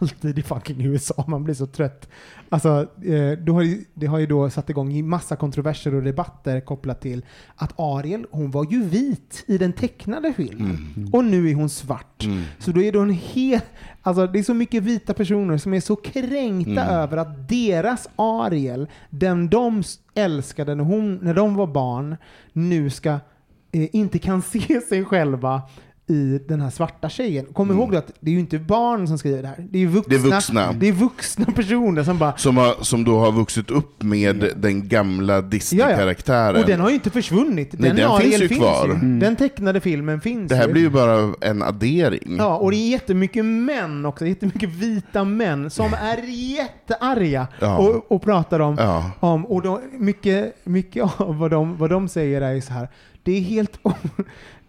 alltid 0.00 0.38
i 0.38 0.42
fucking 0.42 0.80
USA, 0.84 1.24
man 1.28 1.44
blir 1.44 1.54
så 1.54 1.66
trött. 1.66 2.08
Alltså, 2.48 2.86
eh, 3.04 3.38
då 3.38 3.52
har 3.52 3.62
ju, 3.62 3.84
det 3.94 4.06
har 4.06 4.18
ju 4.18 4.26
då 4.26 4.50
satt 4.50 4.70
igång 4.70 4.92
i 4.92 5.02
massa 5.02 5.36
kontroverser 5.36 5.94
och 5.94 6.02
debatter 6.02 6.60
kopplat 6.60 7.00
till 7.00 7.24
att 7.56 7.80
Ariel, 7.80 8.26
hon 8.30 8.50
var 8.50 8.66
ju 8.70 8.84
vit 8.84 9.44
i 9.46 9.58
den 9.58 9.72
tecknade 9.72 10.32
filmen. 10.36 11.10
Och 11.12 11.24
nu 11.24 11.50
är 11.50 11.54
hon 11.54 11.68
svart. 11.68 12.24
Mm. 12.24 12.42
Så 12.58 12.70
då 12.70 12.82
är 12.82 12.92
det 12.92 12.98
en 12.98 13.10
hel... 13.10 13.60
Alltså 14.02 14.26
det 14.26 14.38
är 14.38 14.42
så 14.42 14.54
mycket 14.54 14.82
vita 14.82 15.14
personer 15.14 15.58
som 15.58 15.74
är 15.74 15.80
så 15.80 15.96
kränkta 15.96 16.70
Mm. 16.70 16.88
över 16.94 17.16
att 17.16 17.48
deras 17.48 18.08
Ariel, 18.16 18.88
den 19.10 19.48
de 19.50 19.82
älskade 20.14 20.74
när, 20.74 20.84
hon, 20.84 21.14
när 21.14 21.34
de 21.34 21.54
var 21.54 21.66
barn, 21.66 22.16
nu 22.52 22.90
ska 22.90 23.10
eh, 23.72 23.88
inte 23.92 24.18
kan 24.18 24.42
se 24.52 24.80
sig 24.80 25.04
själva 25.04 25.62
i 26.10 26.40
den 26.48 26.60
här 26.60 26.70
svarta 26.70 27.08
tjejen. 27.08 27.46
Kom 27.52 27.70
ihåg 27.70 27.92
då 27.92 27.98
att 27.98 28.10
det 28.20 28.30
är 28.30 28.34
ju 28.34 28.40
inte 28.40 28.58
barn 28.58 29.08
som 29.08 29.18
skriver 29.18 29.42
det 29.42 29.48
här. 29.48 29.66
Det 29.70 29.78
är 29.78 29.80
ju 29.80 29.86
vuxna, 29.86 30.14
Mm. 30.16 30.22
Det 30.22 30.28
är 30.28 30.32
vuxna. 30.32 30.72
det 30.72 30.88
är 30.88 30.92
vuxna 30.92 31.44
personer 31.44 32.02
som 32.04 32.18
bara 32.18 32.36
Som, 32.36 32.56
har, 32.56 32.74
som 32.80 33.04
då 33.04 33.18
har 33.18 33.32
vuxit 33.32 33.70
upp 33.70 34.02
med 34.02 34.44
den 34.56 34.88
gamla 34.88 35.40
Disney-karaktären. 35.42 36.60
Och 36.60 36.66
den 36.66 36.80
har 36.80 36.88
ju 36.88 36.94
inte 36.94 37.10
försvunnit. 37.10 37.74
Nej, 37.78 37.90
den 37.96 38.10
Ariel 38.10 38.30
finns 38.40 38.50
ju 38.52 38.56
kvar. 38.56 38.84
Mm. 38.84 39.18
Den 39.18 39.36
tecknade 39.36 39.80
filmen 39.80 40.20
finns 40.20 40.48
Det 40.48 40.56
här 40.56 40.66
ju. 40.66 40.72
blir 40.72 40.82
ju 40.82 40.90
bara 40.90 41.32
en 41.40 41.62
addering. 41.62 42.36
Ja, 42.38 42.56
och 42.56 42.70
det 42.70 42.76
är 42.76 42.90
jättemycket 42.90 43.44
män 43.44 44.06
också. 44.06 44.26
Jättemycket 44.26 44.68
vita 44.68 45.24
män 45.24 45.70
som 45.70 45.94
är 45.94 46.18
jättearga 46.56 47.46
Ja. 47.60 47.76
och, 47.78 48.12
och 48.12 48.22
pratar 48.22 48.60
om, 48.60 48.76
Ja. 48.78 49.10
om 49.20 49.46
och 49.46 49.62
de, 49.62 49.80
mycket, 49.92 50.54
mycket 50.66 51.20
av 51.20 51.38
vad 51.38 51.50
de, 51.50 51.76
vad 51.76 51.90
de 51.90 52.08
säger 52.08 52.40
är 52.40 52.52
ju 52.52 52.60
så 52.60 52.72
här. 52.72 52.88
Det 53.22 53.32
är, 53.36 53.40
helt, 53.40 53.78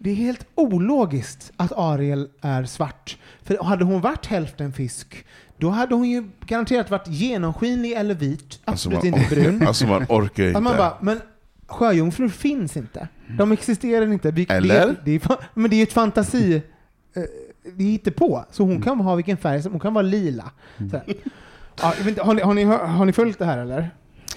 det 0.04 0.10
är 0.10 0.14
helt 0.14 0.46
ologiskt 0.54 1.52
att 1.56 1.72
Ariel 1.76 2.28
är 2.40 2.64
svart. 2.64 3.18
För 3.42 3.64
hade 3.64 3.84
hon 3.84 4.00
varit 4.00 4.26
hälften 4.26 4.72
fisk, 4.72 5.24
då 5.58 5.70
hade 5.70 5.94
hon 5.94 6.10
ju 6.10 6.28
garanterat 6.46 6.90
varit 6.90 7.08
genomskinlig 7.08 7.92
eller 7.92 8.14
vit. 8.14 8.60
Alltså 8.64 8.88
Absolut 8.88 9.12
man, 9.14 9.20
inte 9.22 9.34
brun. 9.34 9.62
alltså 9.66 9.86
man 9.86 10.06
orkar 10.08 10.44
inte. 10.46 10.56
Att 10.58 10.62
man 10.64 10.76
bara, 10.76 10.96
men 11.00 11.20
sjöjungfrur 11.66 12.28
finns 12.28 12.76
inte. 12.76 13.08
De 13.38 13.52
existerar 13.52 14.12
inte. 14.12 14.30
Vi- 14.30 14.46
Eller? 14.48 14.86
Det, 14.86 14.96
det 15.04 15.14
är, 15.14 15.36
men 15.54 15.70
det 15.70 15.76
är 15.76 15.78
ju 15.78 15.82
ett 15.82 15.92
fantasi. 15.92 16.54
eh, 17.16 17.22
Det 17.76 17.84
är 18.06 18.10
på. 18.10 18.44
Så 18.50 18.62
hon 18.64 18.82
kan 18.82 19.00
ha 19.00 19.14
vilken 19.14 19.36
färg 19.36 19.62
som, 19.62 19.72
hon 19.72 19.80
kan 19.80 19.94
vara 19.94 20.02
lila. 20.02 20.50
Här. 20.76 21.02
Ja, 21.82 21.94
inte, 22.08 22.22
har, 22.22 22.34
ni, 22.34 22.42
har, 22.42 22.54
ni, 22.54 22.64
har 22.64 23.04
ni 23.04 23.12
följt 23.12 23.38
det 23.38 23.44
här 23.44 23.58
eller? 23.58 23.90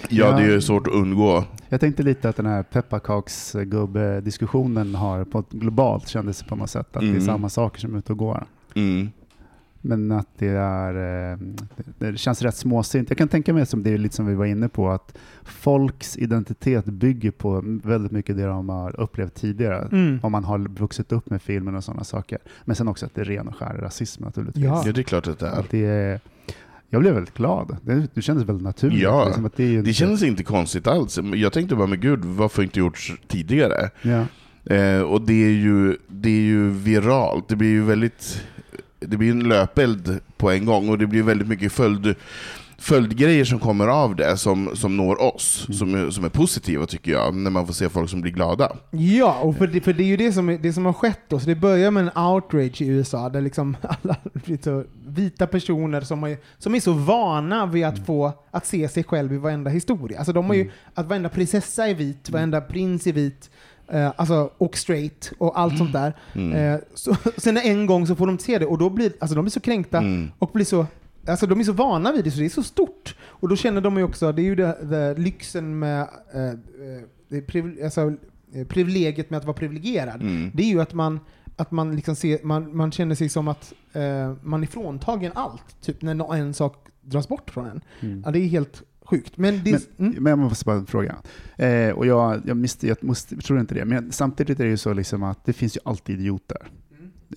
Ja, 0.09 0.31
det 0.31 0.43
är 0.43 0.51
ju 0.51 0.61
svårt 0.61 0.87
att 0.87 0.93
undgå. 0.93 1.43
Jag 1.69 1.79
tänkte 1.79 2.03
lite 2.03 2.29
att 2.29 2.35
den 2.35 2.45
här 2.45 2.63
pepparkaksgubbe-diskussionen 2.63 4.95
har 4.95 5.23
på 5.23 5.39
ett 5.39 5.51
globalt 5.51 6.07
kändes 6.07 6.39
det 6.39 6.45
på 6.45 6.55
något 6.55 6.69
sätt. 6.69 6.87
Att 6.95 7.01
det 7.01 7.07
Mm. 7.07 7.15
är 7.21 7.25
samma 7.25 7.49
saker 7.49 7.79
som 7.79 7.93
är 7.93 7.97
ute 7.99 8.11
och 8.11 8.17
går. 8.17 8.45
Mm. 8.75 9.09
Men 9.81 10.11
att 10.11 10.27
det 10.37 10.47
är, 10.47 10.93
eh, 11.31 11.37
det- 11.97 12.11
det 12.11 12.17
känns 12.17 12.41
rätt 12.41 12.55
småsint. 12.55 13.09
Jag 13.09 13.17
kan 13.17 13.27
tänka 13.27 13.53
mig 13.53 13.65
som 13.65 13.83
det 13.83 13.89
är 13.93 13.97
lite 13.97 14.15
som 14.15 14.25
vi 14.25 14.35
var 14.35 14.45
inne 14.45 14.69
på, 14.69 14.89
att 14.89 15.17
folks 15.43 16.17
identitet 16.17 16.85
bygger 16.85 17.31
på 17.31 17.61
väldigt 17.83 18.11
mycket 18.11 18.37
det 18.37 18.45
de 18.45 18.69
har 18.69 18.99
upplevt 18.99 19.33
tidigare. 19.33 19.87
Mm. 19.91 20.19
Om 20.23 20.31
man 20.31 20.43
har 20.43 20.59
vuxit 20.59 21.11
upp 21.11 21.29
med 21.29 21.41
filmen 21.41 21.75
och 21.75 21.83
sådana 21.83 22.03
saker. 22.03 22.39
Men 22.63 22.75
sen 22.75 22.87
också 22.87 23.05
att 23.05 23.15
det 23.15 23.21
är 23.21 23.25
ren 23.25 23.47
och 23.47 23.55
skär 23.55 23.73
rasism 23.73 24.23
naturligtvis. 24.23 24.65
Ja. 24.65 24.83
Ja, 24.85 24.91
det 24.91 25.01
är 25.01 25.03
klart 25.03 25.27
att 25.27 25.39
det 25.39 25.47
är. 25.47 25.59
Att 25.59 25.69
det 25.69 25.85
är 25.85 26.19
jag 26.95 27.01
blev 27.01 27.13
väldigt 27.13 27.33
glad. 27.37 27.77
Det, 27.81 28.07
det 28.13 28.21
kändes 28.21 28.49
väldigt 28.49 28.63
naturligt. 28.63 29.01
Ja, 29.01 29.25
liksom 29.25 29.49
det, 29.55 29.63
ju 29.63 29.71
Det 29.73 29.77
inte- 29.79 29.93
känns 29.93 30.23
inte 30.23 30.43
konstigt 30.43 30.87
alls. 30.87 31.19
Jag 31.33 31.53
tänkte 31.53 31.75
bara, 31.75 31.87
men 31.87 31.99
gud, 31.99 32.25
varför 32.25 32.63
inte 32.63 32.79
gjorts 32.79 33.13
tidigare? 33.27 33.89
Ja. 34.01 34.25
Eh, 34.75 35.01
och 35.01 35.21
det 35.21 35.33
är, 35.45 35.49
ju, 35.51 35.97
det 36.07 36.29
är 36.29 36.41
ju 36.41 36.69
viralt. 36.69 37.47
Det 37.47 37.55
blir 37.55 37.69
ju 37.69 37.83
väldigt... 37.83 38.41
Det 38.99 39.17
blir 39.17 39.31
en 39.31 39.43
löpeld 39.49 40.19
på 40.37 40.51
en 40.51 40.65
gång 40.65 40.89
och 40.89 40.97
det 40.97 41.07
blir 41.07 41.23
väldigt 41.23 41.47
mycket 41.47 41.71
följd, 41.71 42.15
följdgrejer 42.85 43.45
som 43.45 43.59
kommer 43.59 43.87
av 43.87 44.15
det 44.15 44.37
som, 44.37 44.69
som 44.73 44.97
når 44.97 45.21
oss, 45.21 45.67
som, 45.79 45.95
är, 45.95 46.09
som 46.09 46.25
är 46.25 46.29
positiva 46.29 46.85
tycker 46.85 47.11
jag, 47.11 47.35
när 47.35 47.51
man 47.51 47.65
får 47.65 47.73
se 47.73 47.89
folk 47.89 48.09
som 48.09 48.21
blir 48.21 48.31
glada. 48.31 48.75
Ja, 48.91 49.39
och 49.41 49.55
för 49.57 49.67
det, 49.67 49.81
för 49.81 49.93
det 49.93 50.03
är 50.03 50.07
ju 50.07 50.17
det 50.17 50.33
som, 50.33 50.57
det 50.61 50.73
som 50.73 50.85
har 50.85 50.93
skett 50.93 51.19
då. 51.27 51.39
Så 51.39 51.47
det 51.47 51.55
börjar 51.55 51.91
med 51.91 52.03
en 52.03 52.23
outrage 52.23 52.81
i 52.81 52.87
USA 52.87 53.29
där 53.29 53.41
liksom 53.41 53.77
alla 54.03 54.15
vita 55.05 55.47
personer 55.47 56.01
som, 56.01 56.23
har, 56.23 56.37
som 56.57 56.75
är 56.75 56.79
så 56.79 56.91
vana 56.93 57.65
vid 57.65 57.85
att 57.85 58.05
få 58.05 58.33
att 58.51 58.65
se 58.65 58.87
sig 58.87 59.03
själv 59.03 59.33
i 59.33 59.37
varenda 59.37 59.69
historia. 59.69 60.17
Alltså 60.17 60.33
de 60.33 60.45
har 60.45 60.53
ju, 60.55 60.71
att 60.93 61.05
varenda 61.05 61.29
prinsessa 61.29 61.87
är 61.87 61.93
vit, 61.93 62.29
varenda 62.29 62.61
prins 62.61 63.07
är 63.07 63.13
vit, 63.13 63.49
eh, 63.91 64.11
alltså, 64.15 64.49
och 64.57 64.77
straight 64.77 65.31
och 65.37 65.59
allt 65.59 65.77
sånt 65.77 65.93
där. 65.93 66.13
Mm. 66.33 66.73
Eh, 66.73 66.79
så, 66.93 67.15
sen 67.37 67.57
en 67.57 67.85
gång 67.85 68.07
så 68.07 68.15
får 68.15 68.27
de 68.27 68.39
se 68.39 68.59
det 68.59 68.65
och 68.65 68.77
då 68.77 68.89
blir 68.89 69.11
alltså, 69.19 69.35
de 69.35 69.41
blir 69.41 69.51
så 69.51 69.59
kränkta 69.59 69.97
Mm. 69.97 70.31
och 70.39 70.49
blir 70.53 70.65
så 70.65 70.85
Alltså 71.27 71.47
de 71.47 71.59
är 71.59 71.63
så 71.63 71.71
vana 71.73 72.11
vid 72.11 72.23
det 72.23 72.31
så 72.31 72.39
det 72.39 72.45
är 72.45 72.49
så 72.49 72.63
stort. 72.63 73.15
Och 73.23 73.49
då 73.49 73.55
känner 73.55 73.81
de 73.81 73.97
ju 73.97 74.03
också, 74.03 74.31
det 74.31 74.41
är 74.41 74.43
ju 74.43 74.55
det, 74.55 74.77
det 74.83 75.17
lyxen 75.17 75.79
med 75.79 76.07
eh, 76.33 76.45
eh, 76.49 76.55
det 77.29 77.41
priv, 77.41 77.79
alltså, 77.83 78.13
eh, 78.53 78.67
privilegiet 78.67 79.29
med 79.29 79.37
att 79.37 79.45
vara 79.45 79.57
privilegierad. 79.57 80.21
Mm. 80.21 80.51
Det 80.53 80.63
är 80.63 80.67
ju 80.67 80.81
att 80.81 80.93
man, 80.93 81.19
att 81.55 81.71
man, 81.71 81.95
liksom 81.95 82.15
ser, 82.15 82.39
man, 82.43 82.77
man 82.77 82.91
känner 82.91 83.15
sig 83.15 83.29
som 83.29 83.47
att 83.47 83.73
eh, 83.93 84.33
man 84.43 84.63
är 84.63 84.67
fråntagen 84.67 85.31
allt, 85.35 85.81
typ 85.81 86.01
när 86.01 86.13
nå- 86.13 86.33
en 86.33 86.53
sak 86.53 86.87
dras 87.01 87.27
bort 87.27 87.49
från 87.51 87.65
en. 87.65 87.81
Mm. 87.99 88.21
Ja, 88.25 88.31
det 88.31 88.39
är 88.39 88.47
helt 88.47 88.83
sjukt. 89.05 89.37
Men, 89.37 89.63
det, 89.63 89.71
Men, 89.97 90.07
mm, 90.07 90.23
men 90.23 90.29
jag 90.29 90.39
måste 90.39 90.65
bara 90.65 90.85
fråga. 90.85 91.15
Eh, 91.57 91.89
och 91.89 92.05
jag, 92.05 92.41
jag, 92.45 92.57
misste, 92.57 92.87
jag, 92.87 93.03
måste, 93.03 93.35
jag 93.35 93.43
tror 93.43 93.59
inte 93.59 93.75
det, 93.75 93.85
men 93.85 94.11
samtidigt 94.11 94.59
är 94.59 94.63
det 94.63 94.69
ju 94.69 94.77
så 94.77 94.93
liksom 94.93 95.23
att 95.23 95.45
det 95.45 95.53
finns 95.53 95.77
ju 95.77 95.81
alltid 95.85 96.19
idioter. 96.19 96.67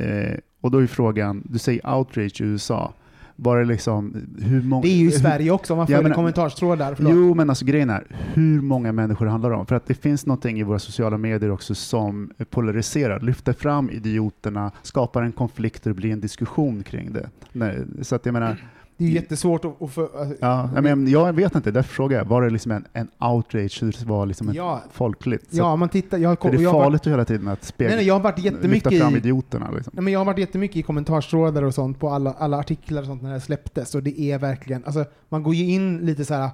Eh, 0.01 0.39
och 0.61 0.71
då 0.71 0.79
är 0.79 0.87
frågan, 0.87 1.43
du 1.51 1.59
säger 1.59 1.95
outrage 1.95 2.41
i 2.41 2.45
USA. 2.45 2.93
Det 3.41 3.65
liksom, 3.65 4.15
hur 4.43 4.63
många... 4.63 4.83
det 4.83 4.89
är 4.89 4.97
ju 4.97 5.09
i 5.09 5.13
Sverige 5.13 5.51
också, 5.51 5.73
om 5.73 5.77
man 5.77 5.87
Ja, 5.91 5.97
följer 5.97 6.03
men- 6.09 6.15
kommentarstrådar. 6.17 6.95
förlåt. 6.95 7.13
Jo, 7.15 7.35
men 7.35 7.49
alltså 7.51 7.65
grejen 7.65 7.91
är, 7.91 8.07
hur 8.35 8.61
många 8.61 8.93
människor 8.93 9.27
handlar 9.27 9.51
det 9.51 9.57
om? 9.57 9.67
För 9.67 9.75
att 9.77 9.87
det 9.87 9.95
finns 9.95 10.27
någonting 10.27 10.61
i 10.61 10.63
våra 10.63 10.79
sociala 10.79 11.19
medier 11.19 11.51
också 11.51 11.75
som 11.75 12.31
polariserar, 12.51 13.21
lyfter 13.21 13.53
fram 13.53 13.91
idioterna, 13.91 14.71
skapar 14.83 15.23
en 15.23 15.33
konflikt 15.33 15.87
och 15.87 15.91
det 15.91 15.95
blir 15.95 16.13
en 16.13 16.21
diskussion 16.21 16.83
kring 16.83 17.13
det. 17.13 17.31
Nej, 17.53 17.79
så 18.03 18.15
att 18.15 18.27
jag 18.27 18.33
menar, 18.33 18.57
Det 18.99 19.05
är 19.05 19.09
ju 19.09 19.15
jättesvårt 19.15 19.65
att... 19.65 19.83
att 19.83 19.91
för, 19.91 20.03
alltså, 20.21 20.37
ja, 20.41 20.71
jag, 20.75 20.85
men, 20.85 21.09
jag 21.09 21.33
vet 21.33 21.55
inte, 21.55 21.71
därför 21.71 21.95
frågar 21.95 22.19
jag, 22.19 22.25
var 22.25 22.43
det 22.43 22.51
liksom 22.51 22.73
en, 22.73 22.85
en 22.93 23.09
outrage, 23.19 23.79
hur 23.83 23.93
det 24.01 24.05
var 24.07 24.27
liksom 24.27 24.49
ett 24.49 24.55
Ja. 24.55 24.83
folkligt? 24.93 25.51
Så, 25.51 25.59
ja, 25.59 25.77
man 25.77 25.89
tittar... 25.89 26.19
Jag 26.19 26.29
har, 26.29 26.37
för 26.37 26.51
det 26.51 26.57
är 26.57 26.63
jag 26.63 26.71
har 26.71 26.79
varit, 26.79 26.85
farligt 26.87 27.07
hela 27.07 27.25
tiden 27.25 27.49
att 27.49 27.65
spegla, 27.65 27.89
nej, 27.89 27.97
nej, 27.97 28.07
jag 28.07 28.15
har 28.15 28.21
varit 28.21 28.39
jättemycket 28.39 28.93
lyfta 28.93 29.05
fram 29.05 29.15
i... 29.15 29.19
idioterna. 29.19 29.71
Liksom. 29.71 29.93
Nej, 29.97 30.05
men 30.05 30.13
jag 30.13 30.21
har 30.21 30.25
varit 30.25 30.39
jättemycket 30.39 30.77
i 30.77 30.83
kommentarstrådar 30.83 31.63
och 31.63 31.75
sånt 31.75 32.01
på 32.01 32.11
alla, 32.11 32.33
alla 32.33 32.57
artiklar 32.59 33.01
och 33.01 33.07
sånt 33.07 33.23
när 33.23 33.33
det 33.33 33.41
släpptes 33.41 33.95
och 33.95 34.03
det 34.03 34.21
är 34.21 34.39
verkligen, 34.39 34.85
alltså 34.85 35.05
man 35.29 35.43
går 35.43 35.55
ju 35.55 35.65
in 35.65 35.99
lite 35.99 36.25
så 36.25 36.35
här. 36.35 36.51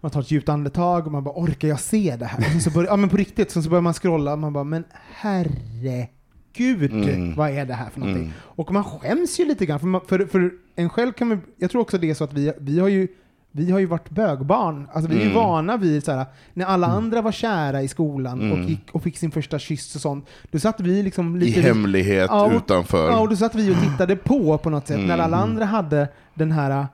man 0.00 0.10
tar 0.10 0.20
ett 0.20 0.30
djupt 0.30 0.48
andetag 0.48 1.06
och 1.06 1.12
man 1.12 1.24
bara 1.24 1.34
orkar 1.34 1.68
jag 1.68 1.80
se 1.80 2.16
det 2.18 2.26
här? 2.26 2.38
Och 2.38 2.44
sen 2.44 2.60
så 2.60 2.70
börjar, 2.70 2.88
ja 2.90 2.96
men 2.96 3.08
på 3.08 3.16
riktigt, 3.16 3.50
sen 3.50 3.62
så 3.62 3.68
börjar 3.70 3.82
man 3.82 3.94
scrolla 3.94 4.32
och 4.32 4.38
man 4.38 4.52
bara 4.52 4.64
men 4.64 4.84
herregud 5.12 6.92
Mm. 6.92 7.34
vad 7.34 7.50
är 7.50 7.64
det 7.66 7.74
här 7.74 7.90
för 7.90 8.00
någonting? 8.00 8.22
Mm. 8.22 8.34
Och 8.42 8.72
man 8.72 8.84
skäms 8.84 9.40
ju 9.40 9.44
lite 9.44 9.66
grann, 9.66 9.80
för, 9.80 9.86
man, 9.86 10.00
för, 10.06 10.26
för 10.26 10.50
en 10.80 10.88
själv 10.90 11.12
kan 11.12 11.28
man, 11.28 11.40
jag 11.56 11.70
tror 11.70 11.82
också 11.82 11.98
det 11.98 12.10
är 12.10 12.14
så 12.14 12.24
att 12.24 12.32
vi, 12.32 12.52
vi 12.60 12.78
har 12.80 12.88
ju 12.88 13.08
vi 13.52 13.70
har 13.70 13.78
ju 13.78 13.86
varit 13.86 14.10
bögbarn. 14.10 14.88
Alltså 14.92 15.10
vi 15.10 15.16
är 15.16 15.20
ju 15.20 15.24
Mm. 15.30 15.36
vana 15.36 15.76
vid 15.76 16.04
såhär, 16.04 16.26
när 16.54 16.66
alla 16.66 16.86
andra 16.86 17.22
var 17.22 17.32
kära 17.32 17.82
i 17.82 17.88
skolan 17.88 18.40
Mm. 18.40 18.52
och 18.52 18.70
gick 18.70 18.90
och 18.92 19.02
fick 19.02 19.18
sin 19.18 19.30
första 19.30 19.58
kyss 19.58 19.94
och 19.94 20.00
sånt, 20.00 20.26
då 20.50 20.58
satt 20.58 20.80
vi 20.80 21.02
liksom 21.02 21.36
I 21.36 21.38
lite... 21.40 21.60
hemlighet 21.60 22.26
Ja, 22.30 22.44
och- 22.46 22.52
utanför. 22.52 23.10
Ja, 23.10 23.20
och 23.20 23.28
då 23.28 23.36
satt 23.36 23.54
vi 23.54 23.70
och 23.70 23.76
tittade 23.80 24.16
på 24.16 24.58
på 24.58 24.70
något 24.70 24.86
sätt. 24.86 24.96
Mm. 24.96 25.08
När 25.08 25.18
alla 25.18 25.36
andra 25.36 25.64
hade 25.64 26.08
den 26.34 26.52
här 26.52 26.86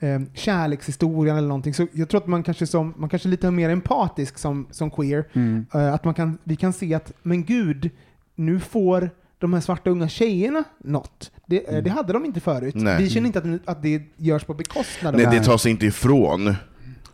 eh, 0.00 0.20
kärlekshistorien 0.34 1.36
eller 1.36 1.48
någonting. 1.48 1.74
Så 1.74 1.86
jag 1.92 2.08
tror 2.08 2.20
att 2.20 2.26
man 2.26 2.42
kanske, 2.42 2.66
som, 2.66 2.94
man 2.96 3.08
kanske 3.08 3.28
är 3.28 3.30
lite 3.30 3.50
mer 3.50 3.70
empatisk 3.70 4.38
som, 4.38 4.66
som 4.70 4.90
queer. 4.90 5.24
Mm. 5.32 5.66
Eh, 5.74 5.94
att 5.94 6.04
man 6.04 6.14
kan, 6.14 6.38
vi 6.44 6.56
kan 6.56 6.72
se 6.72 6.94
att, 6.94 7.12
men 7.22 7.44
gud, 7.44 7.90
nu 8.34 8.60
får 8.60 9.10
de 9.42 9.52
här 9.52 9.60
svarta 9.60 9.90
unga 9.90 10.08
tjejerna 10.08 10.64
något. 10.84 11.30
Det, 11.46 11.74
eh, 11.76 11.82
det 11.82 11.90
hade 11.90 12.12
de 12.12 12.24
inte 12.24 12.40
förut. 12.40 12.74
Nej. 12.74 13.02
Vi 13.02 13.10
känner 13.10 13.26
inte 13.26 13.38
att, 13.38 13.44
att 13.76 13.82
det 13.82 14.02
görs 14.16 14.44
på 14.44 14.54
bekostnad 14.54 15.14
av 15.14 15.20
Nej, 15.20 15.30
det. 15.30 15.38
det 15.38 15.44
tar 15.44 15.58
sig 15.58 15.70
inte 15.70 15.86
ifrån. 15.86 16.54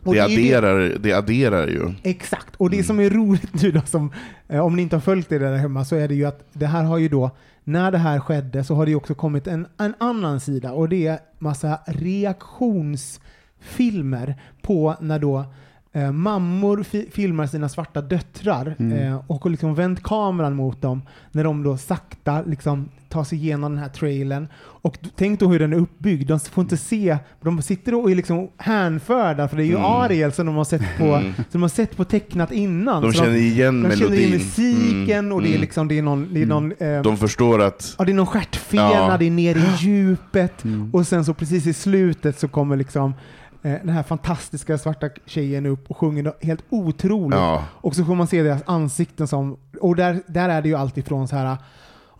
Och 0.02 0.14
Det 0.14 0.18
ju 0.18 0.24
adderar, 0.24 0.96
det 1.00 1.12
adderar 1.12 1.66
ju. 1.66 1.94
Exakt, 2.02 2.56
och 2.56 2.70
det 2.70 2.76
Mm. 2.76 2.86
som 2.86 3.00
är 3.00 3.10
roligt 3.10 3.62
nu 3.62 3.70
då, 3.72 3.80
som, 3.86 4.12
eh, 4.48 4.60
om 4.60 4.76
ni 4.76 4.82
inte 4.82 4.96
har 4.96 5.00
följt 5.00 5.28
det 5.28 5.38
där 5.38 5.56
hemma, 5.56 5.84
så 5.84 5.96
är 5.96 6.08
det 6.08 6.14
ju 6.14 6.24
att 6.24 6.44
det 6.52 6.66
här 6.66 6.84
har 6.84 6.98
ju 6.98 7.08
då, 7.08 7.30
när 7.64 7.92
det 7.92 7.98
här 7.98 8.20
skedde 8.20 8.64
så 8.64 8.74
har 8.74 8.84
det 8.84 8.90
ju 8.90 8.96
också 8.96 9.14
kommit 9.14 9.46
en, 9.46 9.66
en 9.78 9.94
annan 9.98 10.40
sida 10.40 10.72
och 10.72 10.88
det 10.88 11.06
är 11.06 11.18
massa 11.38 11.78
reaktionsfilmer 11.86 14.40
på 14.62 14.96
när 15.00 15.18
då 15.18 15.44
eh, 15.98 16.12
mammor 16.12 16.82
fi- 16.82 17.08
filmar 17.12 17.46
sina 17.46 17.68
svarta 17.68 18.00
döttrar 18.00 18.74
Mm. 18.78 18.98
eh, 19.12 19.20
och 19.26 19.50
liksom 19.50 19.74
vänt 19.74 20.02
kameran 20.02 20.54
mot 20.56 20.82
dem 20.82 21.02
när 21.32 21.44
de 21.44 21.62
då 21.62 21.76
sakta 21.76 22.42
liksom 22.42 22.88
tar 23.08 23.24
sig 23.24 23.38
igenom 23.38 23.72
den 23.72 23.82
här 23.82 23.88
trailern. 23.88 24.48
Och 24.58 24.98
tänk 25.16 25.40
då 25.40 25.48
hur 25.48 25.58
den 25.58 25.72
är 25.72 25.76
uppbyggd. 25.76 26.28
De 26.28 26.40
får 26.40 26.62
inte 26.62 26.76
se, 26.76 27.18
de 27.40 27.62
sitter 27.62 27.94
och 27.94 28.10
är 28.10 28.14
liksom 28.14 28.48
hänförda 28.56 29.48
för 29.48 29.56
det 29.56 29.62
är 29.62 29.66
ju 29.66 29.72
Mm. 29.72 29.84
Ariel 29.84 30.32
som 30.32 30.46
de 30.46 30.54
har 30.54 30.64
sett 30.64 30.82
på, 30.98 31.04
Mm. 31.04 31.34
som 31.34 31.44
de 31.52 31.62
har 31.62 31.68
sett 31.68 31.96
på 31.96 32.04
tecknat 32.04 32.52
innan. 32.52 33.02
De 33.02 33.12
Så 33.12 33.18
känner 33.22 33.36
igen 33.36 33.82
de 33.82 33.88
melodin. 33.88 33.98
känner 34.08 34.16
igen 34.16 34.32
musiken 34.32 35.18
Mm, 35.18 35.32
och 35.32 35.42
det 35.42 35.48
är 35.48 35.50
mm. 35.50 35.60
liksom 35.60 35.88
det 35.88 35.98
är 35.98 36.02
någon, 36.02 36.34
det 36.34 36.42
är 36.42 36.46
någon 36.46 36.72
eh, 36.78 37.02
De 37.02 37.16
förstår 37.16 37.62
att... 37.62 37.94
Ja, 37.98 38.04
det 38.04 38.12
är 38.12 38.14
någon 38.14 38.26
stjärtfena, 38.26 38.82
Ja. 38.92 39.16
det 39.18 39.24
är 39.26 39.30
ner 39.30 39.56
i 39.56 39.64
djupet 39.78 40.64
Mm. 40.64 40.90
och 40.94 41.06
sen 41.06 41.24
så 41.24 41.34
precis 41.34 41.66
i 41.66 41.72
slutet 41.72 42.38
så 42.38 42.48
kommer 42.48 42.76
liksom 42.76 43.14
den 43.62 43.88
här 43.88 44.02
fantastiska 44.02 44.78
svarta 44.78 45.08
tjejen 45.26 45.66
upp 45.66 45.90
och 45.90 45.96
sjunger 45.96 46.22
något 46.22 46.44
helt 46.44 46.64
otroligt. 46.70 47.38
Ja. 47.38 47.64
Och 47.70 47.94
så 47.94 48.04
får 48.04 48.14
man 48.14 48.26
se 48.26 48.42
deras 48.42 48.62
ansikten 48.66 49.28
som, 49.28 49.56
och 49.80 49.96
där, 49.96 50.22
där 50.26 50.48
är 50.48 50.62
det 50.62 50.68
ju 50.68 50.74
alltid 50.74 51.06
från 51.06 51.28
så 51.28 51.36
här 51.36 51.56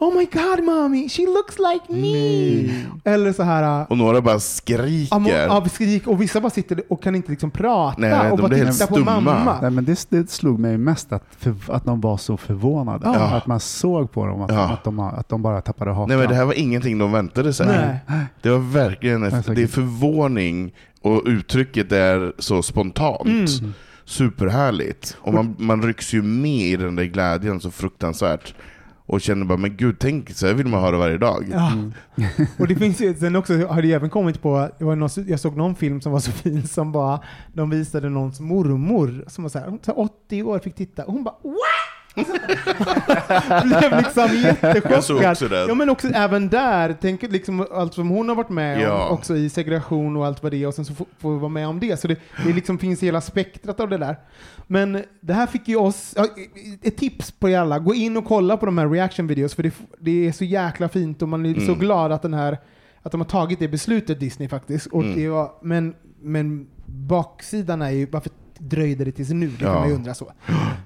Oh 0.00 0.14
my 0.18 0.24
god 0.32 0.64
mommy, 0.64 1.08
she 1.08 1.22
looks 1.22 1.56
like 1.58 1.92
me! 2.00 2.84
Eller 3.04 3.32
så 3.32 3.42
här 3.42 3.86
Och 3.90 3.98
några 3.98 4.20
bara 4.20 4.40
skriker. 4.40 5.28
ja, 5.28 5.66
skrik, 5.72 6.06
och 6.06 6.22
vissa 6.22 6.40
bara 6.40 6.50
sitter 6.50 6.82
och 6.88 7.02
kan 7.02 7.14
inte 7.14 7.30
liksom 7.30 7.50
prata 7.50 8.00
Nej, 8.00 8.30
och 8.30 8.38
bara 8.38 8.48
blir 8.48 8.64
helt 8.64 8.78
titta 8.78 8.86
på 8.86 8.98
mamma. 8.98 9.58
Nej, 9.62 9.70
men 9.70 9.84
det, 9.84 10.06
det 10.10 10.30
slog 10.30 10.58
mig 10.58 10.78
mest 10.78 11.12
att, 11.12 11.24
för, 11.38 11.54
att 11.68 11.84
de 11.84 12.00
var 12.00 12.16
så 12.16 12.36
förvånade. 12.36 13.06
Ja. 13.06 13.36
Att 13.36 13.46
man 13.46 13.60
såg 13.60 14.12
på 14.12 14.26
dem 14.26 14.42
att, 14.42 14.52
Ja. 14.52 14.60
att, 14.72 14.84
de, 14.84 15.00
att 15.00 15.28
de 15.28 15.42
bara 15.42 15.60
tappade 15.60 15.90
hakan. 15.90 16.08
Nej 16.08 16.18
men 16.18 16.28
det 16.28 16.34
här 16.34 16.44
var 16.44 16.58
ingenting 16.58 16.98
de 16.98 17.12
väntade 17.12 17.52
sig. 17.52 17.66
Nej. 17.66 18.26
Det 18.42 18.50
var 18.50 18.58
verkligen, 18.58 19.20
det 19.20 19.62
är 19.62 19.66
förvåning 19.66 20.72
och 21.02 21.22
uttrycket 21.26 21.92
är 21.92 22.32
så 22.38 22.62
spontant. 22.62 23.26
Mm. 23.26 23.74
Superhärligt. 24.04 25.16
Och 25.20 25.34
man, 25.34 25.56
man 25.58 25.82
rycks 25.82 26.14
ju 26.14 26.22
med 26.22 26.66
i 26.66 26.76
den 26.76 26.96
där 26.96 27.04
glädjen 27.04 27.60
så 27.60 27.70
fruktansvärt. 27.70 28.54
Och 29.08 29.20
känner 29.20 29.46
bara, 29.46 29.58
men 29.58 29.76
gud, 29.76 29.96
tänk 29.98 30.30
så 30.30 30.46
här 30.46 30.54
vill 30.54 30.66
man 30.66 30.80
höra 30.80 30.98
varje 30.98 31.18
dag. 31.18 31.44
Ja. 31.52 31.72
Och 32.58 32.68
det 32.68 32.74
finns 32.76 33.00
ju, 33.00 33.14
sen 33.14 33.36
också 33.36 33.66
har 33.66 33.82
det 33.82 33.92
även 33.92 34.10
kommit 34.10 34.42
på, 34.42 34.70
det 34.78 34.84
var 34.84 34.96
någon, 34.96 35.10
jag 35.26 35.40
såg 35.40 35.56
någon 35.56 35.74
film 35.74 36.00
som 36.00 36.12
var 36.12 36.20
så 36.20 36.32
fin 36.32 36.66
som 36.66 36.92
bara, 36.92 37.20
de 37.52 37.70
visade 37.70 38.08
någons 38.08 38.40
mormor 38.40 39.24
som 39.26 39.44
var 39.44 39.48
så 39.48 39.58
här 39.58 39.78
80 39.98 40.42
år 40.42 40.58
fick 40.58 40.74
titta 40.74 41.04
och 41.04 41.12
hon 41.12 41.24
bara 41.24 41.34
What? 41.42 41.97
Blev 43.64 43.96
liksom 43.98 44.28
jättechockad. 44.36 45.52
Ja 45.68 45.74
men 45.74 45.90
också 45.90 46.08
även 46.08 46.48
där, 46.48 46.96
tänk 47.00 47.22
liksom 47.22 47.66
allt 47.72 47.94
som 47.94 48.08
hon 48.08 48.28
har 48.28 48.36
varit 48.36 48.48
med 48.48 48.80
Ja. 48.80 49.06
om, 49.08 49.14
också 49.14 49.36
i 49.36 49.50
segregation 49.50 50.16
och 50.16 50.26
allt 50.26 50.42
vad 50.42 50.52
det 50.52 50.62
är 50.62 50.66
och 50.66 50.74
sen 50.74 50.84
så 50.84 50.94
får 50.94 51.06
får 51.18 51.32
vi 51.32 51.38
vara 51.38 51.48
med 51.48 51.68
om 51.68 51.80
det. 51.80 52.00
Så 52.00 52.08
det, 52.08 52.16
det 52.46 52.52
liksom 52.52 52.78
finns 52.78 53.02
hela 53.02 53.20
spektrat 53.20 53.80
av 53.80 53.88
det 53.88 53.98
där. 53.98 54.16
Men 54.66 55.02
det 55.20 55.32
här 55.32 55.46
fick 55.46 55.68
ju 55.68 55.76
oss, 55.76 56.14
ja, 56.16 56.26
ett 56.82 56.96
tips 56.96 57.30
på 57.30 57.48
er 57.48 57.58
alla, 57.58 57.78
gå 57.78 57.94
in 57.94 58.16
och 58.16 58.24
kolla 58.24 58.56
på 58.56 58.66
de 58.66 58.78
här 58.78 58.88
reaction 58.88 59.26
videos 59.26 59.54
för 59.54 59.62
det, 59.62 59.74
det 60.00 60.28
är 60.28 60.32
så 60.32 60.44
jäkla 60.44 60.88
fint 60.88 61.22
och 61.22 61.28
man 61.28 61.46
är 61.46 61.54
så 61.54 61.60
Mm. 61.60 61.78
glad 61.78 62.12
att 62.12 62.22
den 62.22 62.34
här 62.34 62.58
att 63.02 63.12
de 63.12 63.20
har 63.20 63.28
tagit 63.28 63.58
det 63.58 63.68
beslutet 63.68 64.20
Disney 64.20 64.48
faktiskt. 64.48 64.86
Och 64.86 65.02
Mm. 65.02 65.16
det 65.16 65.28
var, 65.28 65.50
men, 65.62 65.94
men 66.22 66.66
baksidan 66.86 67.82
är 67.82 67.90
ju, 67.90 68.06
varför 68.06 68.30
dröjde 68.58 69.04
det 69.04 69.12
tills 69.12 69.30
nu? 69.30 69.48
Det 69.48 69.56
kan 69.56 69.68
Ja. 69.68 69.78
man 69.80 69.88
ju 69.88 69.94
undra 69.94 70.14
så. 70.14 70.32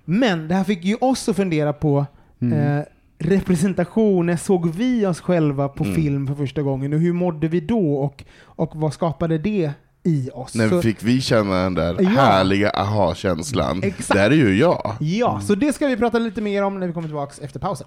Men 0.04 0.48
det 0.48 0.54
här 0.54 0.64
fick 0.64 0.84
ju 0.84 0.96
oss 1.00 1.28
att 1.28 1.36
fundera 1.36 1.72
på 1.72 2.06
Mm. 2.42 2.78
eh, 2.78 2.84
representation, 3.18 4.26
när 4.26 4.36
såg 4.36 4.70
vi 4.70 5.06
oss 5.06 5.20
själva 5.20 5.68
på 5.68 5.84
Mm. 5.84 5.96
film 5.96 6.26
för 6.26 6.34
första 6.34 6.62
gången 6.62 6.92
och 6.92 7.00
hur 7.00 7.12
mådde 7.12 7.48
vi 7.48 7.60
då 7.60 7.94
och, 7.94 8.24
och 8.42 8.70
vad 8.74 8.92
skapade 8.94 9.38
det 9.38 9.70
i 10.02 10.30
oss? 10.34 10.54
När 10.54 10.68
Så- 10.68 10.82
fick 10.82 11.02
vi 11.02 11.20
känna 11.20 11.62
den 11.62 11.74
där 11.74 11.96
Ja. 12.00 12.08
härliga 12.08 12.70
aha-känslan? 12.70 13.80
Det 13.80 14.14
här 14.18 14.30
är 14.30 14.34
ju 14.34 14.56
jag. 14.58 14.96
Ja, 15.00 15.40
så 15.40 15.54
det 15.54 15.72
ska 15.72 15.86
vi 15.86 15.96
prata 15.96 16.18
lite 16.18 16.40
mer 16.40 16.62
om 16.62 16.80
när 16.80 16.86
vi 16.86 16.92
kommer 16.92 17.08
tillbaka 17.08 17.44
efter 17.44 17.60
pausen. 17.60 17.86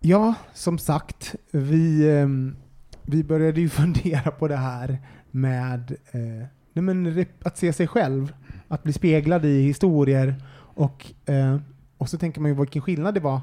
Ja, 0.00 0.34
som 0.54 0.78
sagt, 0.78 1.34
vi, 1.50 2.10
ehm, 2.18 2.56
vi 3.02 3.24
började 3.24 3.60
ju 3.60 3.68
fundera 3.68 4.30
på 4.30 4.48
det 4.48 4.56
här 4.56 4.98
med 5.40 5.96
eh, 6.12 6.46
nej 6.72 6.82
men, 6.82 7.24
att 7.42 7.58
se 7.58 7.72
sig 7.72 7.86
själv, 7.86 8.32
att 8.68 8.82
bli 8.82 8.92
speglad 8.92 9.44
i 9.44 9.62
historier 9.62 10.34
och, 10.54 11.06
eh, 11.26 11.56
och 11.96 12.08
så 12.08 12.18
tänker 12.18 12.40
man 12.40 12.50
ju 12.50 12.56
vilken 12.56 12.82
skillnad 12.82 13.14
det 13.14 13.20
var 13.20 13.40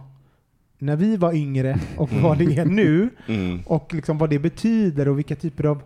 när 0.78 0.96
vi 0.96 1.18
var 1.18 1.34
yngre 1.34 1.80
och 1.98 2.12
vad 2.12 2.38
det 2.38 2.58
är 2.58 2.66
nu 2.66 3.10
Mm. 3.28 3.60
och 3.66 3.94
liksom 3.94 4.18
vad 4.18 4.30
det 4.30 4.40
betyder 4.40 5.08
och 5.08 5.18
vilka 5.18 5.36
typer 5.36 5.64
av 5.64 5.82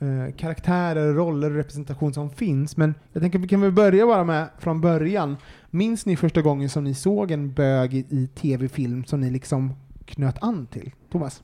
eh, 0.00 0.34
karaktärer, 0.36 1.12
roller 1.12 1.50
och 1.50 1.56
representation 1.56 2.14
som 2.14 2.30
finns. 2.30 2.76
Men 2.76 2.94
jag 3.12 3.22
tänker 3.22 3.38
vi 3.38 3.48
kan 3.48 3.60
väl 3.60 3.72
börja 3.72 4.06
bara 4.06 4.24
med 4.24 4.48
från 4.58 4.80
början. 4.80 5.36
Minns 5.70 6.06
ni 6.06 6.16
första 6.16 6.42
gången 6.42 6.68
som 6.68 6.84
ni 6.84 6.94
såg 6.94 7.30
en 7.30 7.52
bög 7.52 7.94
i, 7.94 8.06
i 8.08 8.28
tv-film 8.34 9.04
som 9.04 9.20
ni 9.20 9.30
liksom 9.30 9.74
knöt 10.04 10.42
an 10.42 10.66
till? 10.66 10.92
Thomas? 11.12 11.42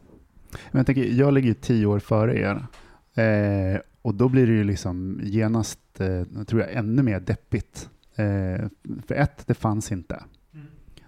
Men 0.71 0.79
jag, 0.79 0.87
tänker, 0.87 1.05
jag 1.05 1.35
ligger 1.35 1.49
ju 1.49 1.55
tio 1.55 1.87
år 1.87 1.99
före 1.99 2.39
er. 2.39 2.67
Eh, 3.15 3.81
och 4.03 4.15
då 4.15 4.29
blir 4.29 4.47
det 4.47 4.53
ju 4.53 4.65
liksom 4.65 5.21
genast, 5.23 6.01
eh, 6.01 6.45
tror 6.45 6.61
jag, 6.61 6.73
ännu 6.73 7.03
mer 7.03 7.21
deppigt. 7.21 7.91
Eh, 8.15 8.67
för 9.07 9.15
ett, 9.15 9.47
det 9.47 9.55
fanns 9.55 9.93
inte. 9.93 10.23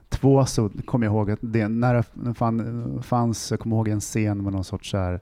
Två, 0.09 0.47
så 0.47 0.69
kommer 0.69 1.07
jag 1.07 1.13
ihåg 1.13 1.31
att 1.31 1.39
det, 1.43 1.69
när 1.69 1.95
det 1.95 2.35
fann, 2.35 3.03
fanns, 3.03 3.51
jag 3.51 3.61
kommer 3.61 3.77
ihåg 3.77 3.89
en 3.89 4.01
scen 4.01 4.43
med 4.43 4.53
någon 4.53 4.65
sorts 4.65 4.91
så 4.91 4.97
här, 4.97 5.21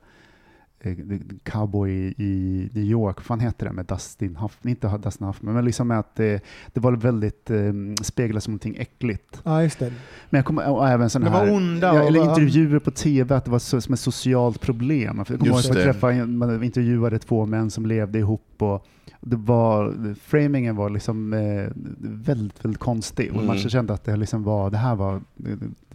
cowboy 1.42 1.90
i, 2.16 2.70
New 2.72 2.84
York, 2.84 3.28
vad 3.28 3.42
heter 3.42 3.66
det 3.66 3.72
med 3.72 3.86
Dustin 3.86 4.36
Hoffman, 4.36 4.70
inte 4.70 4.98
Dustin 4.98 5.26
Hoffman, 5.26 5.54
men 5.54 5.64
liksom 5.64 5.88
med 5.88 5.98
att 5.98 6.16
det, 6.16 6.42
det 6.72 6.80
var 6.80 6.92
väldigt, 6.92 7.50
eh, 7.50 7.72
speglas 8.02 8.44
som 8.44 8.52
någonting 8.52 8.76
äckligt. 8.78 9.42
Ja, 9.44 9.62
just 9.62 9.78
det. 9.78 9.92
Men 10.30 10.38
jag 10.38 10.44
kommer, 10.44 10.70
och 10.70 10.88
även 10.88 11.08
var 11.22 11.30
här, 11.30 11.52
onda 11.52 11.94
ja, 11.94 12.02
eller 12.02 12.24
intervjuer 12.24 12.78
på 12.78 12.90
tv, 12.90 13.34
att 13.34 13.44
det 13.44 13.50
var 13.50 13.58
så, 13.58 13.80
som 13.80 13.94
ett 13.94 14.00
socialt 14.00 14.60
problem. 14.60 15.16
Jag 15.18 15.26
kommer 15.26 15.46
ihåg 15.46 15.58
att 15.58 15.64
jag 15.64 15.74
träffade, 15.74 16.26
man 16.26 16.62
intervjuade 16.62 17.18
två 17.18 17.46
män 17.46 17.70
som 17.70 17.86
levde 17.86 18.18
ihop 18.18 18.54
och 18.58 18.86
det 19.21 19.37
var, 19.37 20.14
framingen 20.14 20.77
var 20.77 20.90
liksom 20.90 21.33
eh, 21.33 21.68
väldigt, 22.01 22.64
väldigt 22.64 22.81
konstig. 22.81 23.29
Och 23.31 23.35
Mm. 23.35 23.47
man 23.47 23.59
kände 23.59 23.92
att 23.92 24.05
det 24.05 24.16
liksom 24.16 24.42
var, 24.42 24.71
det 24.71 24.77
här 24.79 24.94
var, 24.94 25.21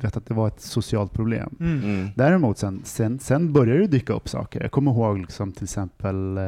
vet 0.02 0.18
att 0.18 0.26
det 0.26 0.34
var 0.34 0.48
ett 0.48 0.62
socialt 0.62 1.14
problem. 1.14 1.56
Mm. 1.60 1.84
Mm. 1.84 2.08
Däremot 2.16 2.58
sen, 2.58 2.82
sen, 2.84 3.20
sen 3.20 3.54
började 3.54 3.80
det 3.80 3.88
dyka 3.88 4.14
upp 4.14 4.30
saker. 4.30 4.62
Jag 4.62 4.72
kommer 4.72 4.92
ihåg 4.92 5.18
liksom 5.18 5.52
till 5.52 5.64
exempel 5.64 6.38
eh, 6.38 6.44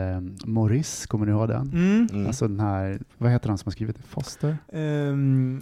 Maurice, 0.45 1.07
kommer 1.07 1.25
ni 1.25 1.31
ihåg 1.31 1.47
den? 1.47 1.71
Mm. 1.73 2.07
Mm. 2.13 2.27
Alltså 2.27 2.47
den 2.47 2.59
här, 2.59 2.99
vad 3.17 3.31
heter 3.31 3.49
han 3.49 3.57
som 3.57 3.67
har 3.67 3.71
skrivit 3.71 3.95
det? 3.97 4.03
Foster? 4.03 4.57
Ehm, 4.73 5.61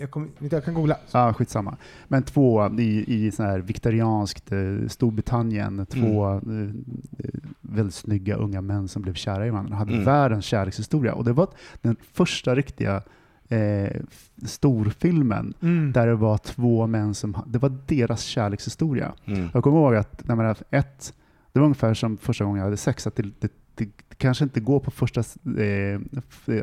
jag, 0.00 0.10
kom, 0.10 0.30
jag 0.50 0.64
kan 0.64 0.74
googla. 0.74 0.96
Ja, 1.12 1.28
ah, 1.28 1.32
skitsamma. 1.32 1.76
Men 2.08 2.22
två 2.22 2.70
i, 2.78 3.04
i 3.26 3.30
sån 3.30 3.46
här 3.46 3.58
viktorianskt 3.58 4.52
eh, 4.52 4.58
Storbritannien, 4.88 5.86
två 5.86 6.24
Mm. 6.24 6.84
eh, 7.18 7.26
eh, 7.26 7.30
väldigt 7.60 7.94
snygga 7.94 8.34
unga 8.36 8.60
män 8.60 8.88
som 8.88 9.02
blev 9.02 9.14
kära 9.14 9.46
i 9.46 9.50
varandra. 9.50 9.76
hade 9.76 9.92
Mm. 9.92 10.04
världens 10.04 10.44
kärlekshistoria. 10.44 11.14
Och 11.14 11.24
det 11.24 11.32
var 11.32 11.48
den 11.82 11.96
första 12.12 12.54
riktiga 12.54 13.02
eh, 13.48 14.00
storfilmen 14.46 15.54
Mm. 15.60 15.92
där 15.92 16.06
det 16.06 16.14
var 16.14 16.38
två 16.38 16.86
män 16.86 17.14
som, 17.14 17.36
det 17.46 17.58
var 17.58 17.72
deras 17.86 18.22
kärlekshistoria. 18.22 19.12
Mm. 19.24 19.48
Jag 19.54 19.62
kommer 19.64 19.78
ihåg 19.78 19.94
att 19.94 20.28
när 20.28 20.34
man 20.34 20.46
hade 20.46 20.60
ett, 20.70 21.14
det 21.52 21.58
var 21.58 21.64
ungefär 21.64 21.94
som 21.94 22.16
första 22.16 22.44
gången 22.44 22.58
jag 22.58 22.64
hade 22.64 22.76
sex, 22.76 23.06
att 23.06 23.16
det, 23.16 23.22
det, 23.40 23.52
det 23.74 23.88
kanske 24.18 24.44
inte 24.44 24.60
går 24.60 24.80
på 24.80 24.90
första, 24.90 25.20
eh, 25.58 26.00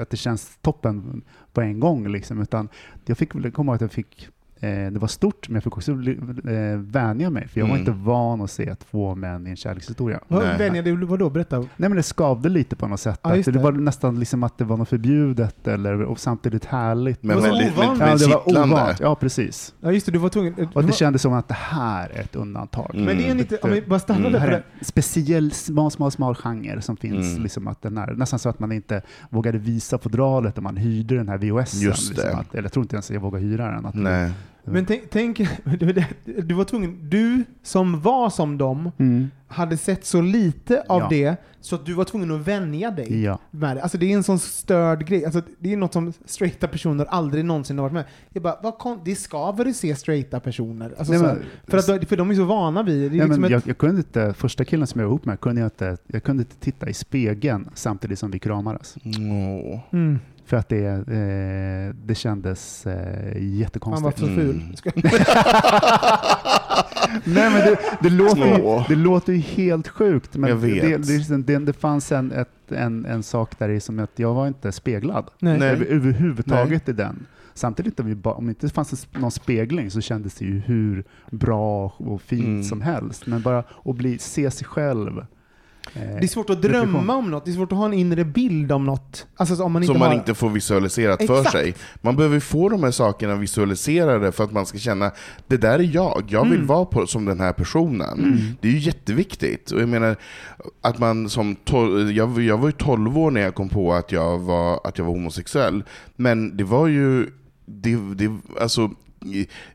att 0.02 0.10
det 0.10 0.18
känns 0.18 0.58
toppen 0.62 1.22
på 1.54 1.62
en 1.62 1.80
gång 1.80 2.08
liksom, 2.08 2.42
utan 2.42 2.70
jag 3.06 3.18
fick 3.18 3.54
komma 3.54 3.72
ihåg 3.72 3.76
att 3.76 3.82
jag 3.82 3.92
fick 3.92 4.30
det 4.68 5.00
var 5.00 5.08
stort, 5.08 5.50
men 5.50 5.56
jag 5.56 5.64
fick 5.64 5.78
också 5.78 5.92
eh, 5.92 6.78
vänja 6.78 7.30
mig, 7.30 7.48
för 7.48 7.60
jag 7.60 7.68
var 7.68 7.76
Mm. 7.76 7.80
inte 7.80 7.92
van 7.92 8.42
att 8.42 8.52
se 8.52 8.76
två 8.76 9.16
män 9.16 9.48
i 9.48 9.50
en 9.50 9.56
kärlekshistoria. 9.56 10.20
Vänjer 10.28 10.84
du? 10.84 10.96
Vadå? 10.96 11.30
Berätta. 11.30 11.58
Nej 11.60 11.68
men 11.78 11.96
det 11.96 12.04
skavde 12.04 12.50
lite 12.50 12.76
på 12.76 12.88
något 12.88 13.00
sätt. 13.00 13.20
Just 13.36 13.46
det. 13.46 13.52
det. 13.52 13.60
var 13.60 13.72
nästan 13.72 14.20
liksom 14.20 14.44
att 14.44 14.58
det 14.58 14.64
var 14.64 14.78
något 14.78 14.90
förbjudet 14.90 15.68
eller, 15.68 16.02
och 16.02 16.20
samtidigt 16.20 16.66
härligt. 16.66 17.24
Men 17.24 17.36
Det 17.38 17.42
var 17.42 17.50
så 17.50 17.56
väldigt, 17.56 17.78
ovanligt. 17.78 18.02
väldigt, 18.02 18.30
ja, 18.30 18.44
det 18.48 18.54
var 18.54 18.66
ovant. 18.68 19.00
Ja, 19.00 19.16
precis. 19.16 19.74
Ja, 19.82 19.92
just 19.92 20.06
det. 20.06 20.12
Du 20.12 20.18
var 20.20 20.30
tvungen... 20.30 20.54
Och 20.54 20.82
det 20.82 20.88
var- 20.88 20.92
kändes 20.92 21.22
som 21.22 21.34
att 21.34 21.48
det 21.48 21.54
här 21.54 22.10
är 22.10 22.22
ett 22.22 22.36
undantag. 22.36 22.92
Mm. 22.94 23.06
Men 23.06 23.18
det 23.18 23.30
är 23.30 23.36
lite... 23.36 23.58
Om 23.58 23.70
vi 23.72 23.82
bara 23.82 24.00
stannar 24.00 24.20
Mm. 24.20 24.32
Det 24.32 24.38
där 24.40 24.46
här 24.46 24.48
på 24.52 24.56
är 24.56 24.60
det. 24.60 24.80
en 24.80 24.86
speciell, 24.86 25.52
smal, 25.52 25.92
smal, 25.92 26.12
smal 26.12 26.36
genre 26.36 26.82
som 26.82 26.98
finns. 26.98 27.32
Mm. 27.32 27.44
Liksom 27.44 27.68
att 27.68 27.82
den 27.82 27.98
är, 27.98 28.14
nästan 28.14 28.40
så 28.40 28.50
att 28.50 28.60
man 28.60 28.72
inte 28.72 29.02
vågade 29.30 29.58
visa 29.58 29.98
fodralet 29.98 30.58
om 30.58 30.64
man 30.64 30.78
hyrde 30.78 31.16
den 31.16 31.30
här 31.30 31.38
VHS. 31.38 31.74
Just 31.74 32.16
det. 32.16 32.22
Liksom 32.22 32.40
att, 32.40 32.54
eller 32.54 32.64
jag 32.64 32.72
tror 32.72 32.84
inte 32.84 32.96
ens 32.96 33.12
jag 33.12 33.22
vågar 33.22 33.40
hyra 33.40 33.72
den. 33.72 33.86
Att 33.86 33.96
Nej. 33.96 34.32
Men 34.64 34.86
tänk, 34.86 35.10
tänk 35.10 35.38
det- 35.80 36.06
du 36.44 36.56
var 36.56 36.64
tvungen, 36.64 37.10
du 37.10 37.44
som 37.64 38.02
var 38.02 38.30
som 38.30 38.58
dem, 38.58 38.92
Mm. 38.98 39.32
hade 39.48 39.78
sett 39.78 40.06
så 40.06 40.22
lite 40.22 40.84
av 40.90 41.02
Ja. 41.02 41.08
det 41.10 41.36
så 41.62 41.76
att 41.76 41.86
du 41.86 41.94
var 41.94 42.04
tvungen 42.04 42.32
att 42.32 42.48
vänja 42.48 42.92
dig 42.92 43.24
Ja. 43.24 43.40
med 43.52 43.78
det. 43.78 43.82
Alltså 43.84 43.98
det 43.98 44.12
är 44.12 44.16
en 44.16 44.24
sån 44.24 44.40
störd 44.40 45.08
grej. 45.08 45.26
Alltså 45.26 45.42
det 45.60 45.74
är 45.74 45.78
något 45.78 45.94
som 45.94 46.14
straighta 46.26 46.68
personer 46.68 47.06
aldrig 47.06 47.46
någonsin 47.46 47.78
har 47.78 47.84
varit 47.84 47.94
med. 47.94 48.04
Jag 48.34 48.44
bara, 48.44 48.56
vad 48.64 48.78
kon- 48.78 49.00
det 49.06 49.16
skaver 49.16 49.66
att 49.66 49.76
se 49.76 49.96
straighta 49.96 50.40
personer. 50.40 50.94
Alltså 50.98 51.14
Nej, 51.14 51.20
så, 51.20 51.26
men- 51.26 51.44
för, 51.68 51.78
att, 51.78 52.02
de- 52.02 52.06
för 52.06 52.18
de 52.18 52.32
är 52.32 52.36
så 52.36 52.44
vana 52.44 52.84
vid 52.84 53.02
det. 53.02 53.10
det. 53.10 53.16
Är 53.16 53.20
Ja, 53.20 53.26
liksom 53.26 53.42
men 53.42 53.44
ett, 53.44 53.52
jag, 53.52 53.64
jag 53.70 53.78
kunde 53.78 53.98
inte, 53.98 54.34
första 54.34 54.66
killen 54.66 54.88
som 54.88 55.02
jag 55.02 55.08
var 55.08 55.12
ihop 55.12 55.26
med, 55.26 55.40
kunde 55.40 55.62
jag, 55.62 55.66
inte, 55.68 55.98
jag 56.08 56.24
kunde 56.24 56.42
inte 56.44 56.56
titta 56.56 56.90
i 56.90 56.94
spegeln 56.94 57.70
samtidigt 57.74 58.20
som 58.20 58.32
vi 58.32 58.40
kramades. 58.40 58.96
Mm, 59.92 60.20
För 60.46 60.58
att 60.58 60.70
det, 60.70 60.86
eh, 60.86 61.96
det 62.06 62.16
kändes 62.16 62.88
eh, 62.88 62.94
han 62.94 63.34
var 63.34 63.40
jättekonstigt. 63.40 64.20
så 64.20 64.26
ful. 64.26 64.50
Mm. 64.50 64.74
Nej, 67.24 67.50
men 67.50 67.60
det, 67.60 67.78
det, 68.02 68.10
låter 68.10 68.46
ju, 68.58 68.84
det 68.88 68.96
låter 68.96 69.34
ju 69.34 69.40
helt 69.40 69.88
sjukt. 69.88 70.36
Men 70.38 70.50
Jag 70.50 70.58
vet. 70.58 71.08
Det, 71.08 71.28
det, 71.28 71.38
det, 71.38 71.58
det 71.66 71.74
fanns 71.74 72.12
en, 72.12 72.32
ett, 72.32 72.72
en, 72.72 73.06
en 73.06 73.24
sak 73.24 73.60
där 73.60 73.70
i 73.70 73.80
som 73.80 74.00
att 74.00 74.20
jag 74.20 74.34
var 74.34 74.48
inte 74.48 74.72
speglad 74.72 75.30
Nej. 75.40 75.60
Nej. 75.60 75.70
över, 75.70 75.86
överhuvudtaget 75.86 76.90
i 76.90 76.94
den. 76.94 77.26
Samtidigt, 77.54 78.00
om, 78.00 78.06
vi 78.06 78.16
ba, 78.16 78.32
om 78.32 78.46
det 78.46 78.50
inte 78.50 78.70
fanns 78.70 79.08
någon 79.12 79.32
spegling 79.32 79.92
så 79.92 80.02
kändes 80.02 80.36
det 80.36 80.46
ju 80.46 80.60
hur 80.60 81.04
bra 81.32 81.94
och 81.98 82.22
fint 82.22 82.46
Mm. 82.46 82.64
som 82.64 82.82
helst. 82.82 83.28
Men 83.28 83.42
bara 83.42 83.64
att 83.86 83.96
bli, 83.96 84.18
se 84.18 84.52
sig 84.52 84.68
själv. 84.68 85.26
Eh, 85.94 86.02
Det 86.02 86.24
är 86.24 86.28
svårt 86.28 86.50
att 86.50 86.62
drömma 86.62 86.80
reflektion. 87.00 87.10
om 87.10 87.32
något. 87.32 87.46
Det 87.46 87.52
är 87.52 87.56
svårt 87.56 87.72
att 87.72 87.78
ha 87.78 87.86
en 87.86 87.94
inre 87.94 88.26
bild 88.26 88.72
om 88.72 88.86
något. 88.86 89.26
Alltså 89.36 89.56
så 89.56 89.64
om 89.64 89.72
man 89.72 89.84
inte 89.84 89.94
Som 89.94 90.00
man 90.00 90.08
har... 90.08 90.16
inte 90.16 90.34
får 90.34 90.50
visualiserat 90.50 91.26
för 91.26 91.38
Exakt. 91.38 91.52
sig. 91.52 91.76
Man 92.02 92.16
behöver 92.16 92.40
få 92.40 92.70
de 92.70 92.84
här 92.84 92.92
sakerna 92.92 93.36
visualiserade 93.36 94.32
för 94.32 94.44
att 94.44 94.52
man 94.52 94.66
ska 94.66 94.78
känna 94.78 95.12
det 95.48 95.58
där 95.58 95.80
är 95.80 95.90
jag, 95.96 96.24
jag 96.28 96.44
vill 96.44 96.54
Mm. 96.56 96.68
vara 96.68 96.86
på, 96.86 97.08
som 97.08 97.26
den 97.26 97.40
här 97.40 97.54
personen. 97.54 98.38
Det 98.62 98.68
är 98.68 98.72
ju 98.72 98.80
jätteviktigt. 98.80 99.72
Och 99.72 99.82
jag 99.82 99.90
menar, 99.90 100.16
att 100.82 101.00
man 101.00 101.30
som 101.30 101.56
tol- 101.66 102.12
jag, 102.12 102.42
jag 102.42 102.58
var 102.58 102.68
ju 102.68 102.72
12 102.72 103.18
år 103.18 103.32
när 103.32 103.42
jag 103.42 103.56
kom 103.56 103.70
på 103.70 103.94
att 103.94 104.12
jag 104.12 104.40
var, 104.40 104.80
att 104.84 104.98
jag 104.98 105.06
var 105.06 105.12
homosexuell, 105.12 105.84
men 106.16 106.58
det 106.58 106.64
var 106.64 106.88
ju, 106.88 107.28
det, 107.66 107.96
det, 108.16 108.38
alltså 108.62 108.90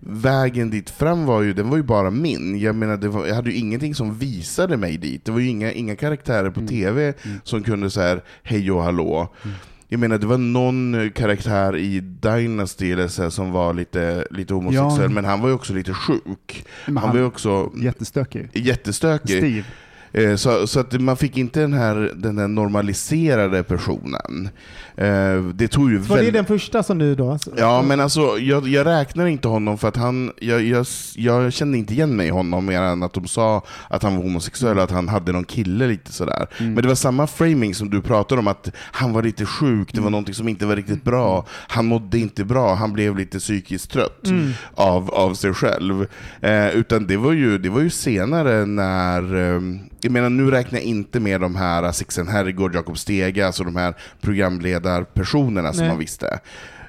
Vägen 0.00 0.70
dit 0.70 0.90
fram 0.90 1.26
var 1.26 1.42
ju, 1.42 1.52
den 1.52 1.68
var 1.70 1.76
ju 1.76 1.82
bara 1.82 2.10
min. 2.10 2.58
Jag 2.60 2.74
menar, 2.74 2.96
det 2.96 3.08
var, 3.08 3.26
jag 3.26 3.34
hade 3.34 3.50
ju 3.50 3.56
ingenting 3.56 3.94
som 3.94 4.18
visade 4.18 4.76
mig 4.76 4.96
dit. 4.96 5.24
Det 5.24 5.32
var 5.32 5.38
ju 5.40 5.48
inga, 5.48 5.72
inga 5.72 5.96
karaktärer 5.96 6.50
på 6.50 6.60
TV 6.66 7.12
som 7.44 7.62
kunde 7.62 7.90
så 7.90 8.00
här 8.00 8.22
hej 8.42 8.70
och 8.70 8.82
hallå. 8.82 9.34
Jag 9.88 10.00
menar, 10.00 10.18
det 10.18 10.26
var 10.26 10.38
någon 10.38 10.94
eh, 10.94 11.10
karaktär 11.10 11.76
i 11.76 12.00
Dynasty 12.00 12.92
eller 12.92 13.08
så 13.08 13.22
här, 13.22 13.30
som 13.30 13.52
var 13.52 13.74
lite, 13.74 14.26
lite 14.30 14.54
homosexuell, 14.54 15.02
Ja. 15.10 15.14
men 15.14 15.24
han 15.24 15.40
var 15.40 15.48
ju 15.48 15.54
också 15.54 15.72
lite 15.72 15.94
sjuk. 15.94 16.64
Men 16.86 16.96
Han 16.96 17.08
var 17.10 17.16
ju 17.18 17.24
också 17.24 17.72
Jättestökig. 17.76 18.48
jättestökig. 18.52 19.38
Steve. 19.38 19.64
Eh, 20.16 20.36
Så, 20.36 20.66
så 20.66 20.80
att 20.80 21.00
man 21.00 21.16
fick 21.16 21.36
inte 21.36 21.60
den 21.60 21.72
här, 21.72 22.12
den 22.16 22.38
här 22.38 22.48
normaliserade 22.48 23.62
personen. 23.62 24.48
Eh, 24.96 25.42
Det 25.54 25.68
tog 25.68 25.90
ju 25.90 25.96
Var 25.98 26.08
det 26.08 26.14
väldigt... 26.14 26.34
den 26.34 26.44
första 26.44 26.82
som 26.82 26.98
du 26.98 27.14
då? 27.14 27.38
Ja, 27.56 27.82
men 27.82 28.00
alltså, 28.00 28.38
jag, 28.38 28.68
jag 28.68 28.86
räknar 28.86 29.26
inte 29.26 29.48
honom 29.48 29.78
för 29.78 29.88
att 29.88 29.96
han, 29.96 30.32
jag, 30.40 30.62
jag, 30.64 30.86
jag 31.16 31.52
kände 31.52 31.78
inte 31.78 31.92
igen 31.92 32.16
mig 32.16 32.26
i 32.26 32.30
honom 32.30 32.66
mer 32.66 32.80
än 32.82 33.02
att 33.02 33.12
de 33.12 33.28
sa 33.28 33.62
att 33.90 34.02
han 34.02 34.16
var 34.16 34.22
homosexuell, 34.22 34.78
att 34.78 34.90
han 34.90 35.08
hade 35.08 35.32
någon 35.32 35.44
kille 35.44 35.86
lite 35.86 36.12
sådär. 36.12 36.46
Mm. 36.58 36.74
Men 36.74 36.82
det 36.82 36.88
var 36.88 36.94
samma 36.94 37.26
framing 37.26 37.74
som 37.74 37.90
du 37.90 38.02
pratade 38.02 38.38
om, 38.38 38.48
att 38.48 38.70
han 38.76 39.12
var 39.12 39.22
lite 39.22 39.46
sjuk, 39.46 39.92
det 39.92 40.00
var 40.00 40.10
någonting 40.10 40.34
som 40.34 40.48
inte 40.48 40.66
var 40.66 40.76
riktigt 40.76 41.04
bra, 41.04 41.46
han 41.48 41.86
mådde 41.86 42.18
inte 42.18 42.44
bra, 42.44 42.74
han 42.74 42.92
blev 42.92 43.16
lite 43.18 43.38
psykiskt 43.38 43.90
trött 43.90 44.26
Mm. 44.26 44.50
av, 44.74 45.10
av 45.14 45.34
sig 45.34 45.54
själv. 45.54 46.06
Eh, 46.40 46.68
utan 46.68 47.06
det 47.06 47.16
var, 47.16 47.32
ju, 47.32 47.58
det 47.58 47.68
var 47.68 47.80
ju 47.80 47.90
senare 47.90 48.66
när, 48.66 49.54
eh, 49.54 49.60
jag 50.06 50.12
menar 50.12 50.30
nu 50.30 50.50
räknar 50.50 50.78
jag 50.78 50.86
inte 50.86 51.20
med 51.20 51.40
de 51.40 51.56
här 51.56 51.92
Sixten 51.92 52.28
Herrgård, 52.28 52.74
Jakob 52.74 52.98
Stege, 52.98 53.46
alltså 53.46 53.64
de 53.64 53.76
här 53.76 53.94
programledarpersonerna 54.20 55.72
som 55.72 55.80
Nej. 55.80 55.88
man 55.88 55.98
visste. 55.98 56.38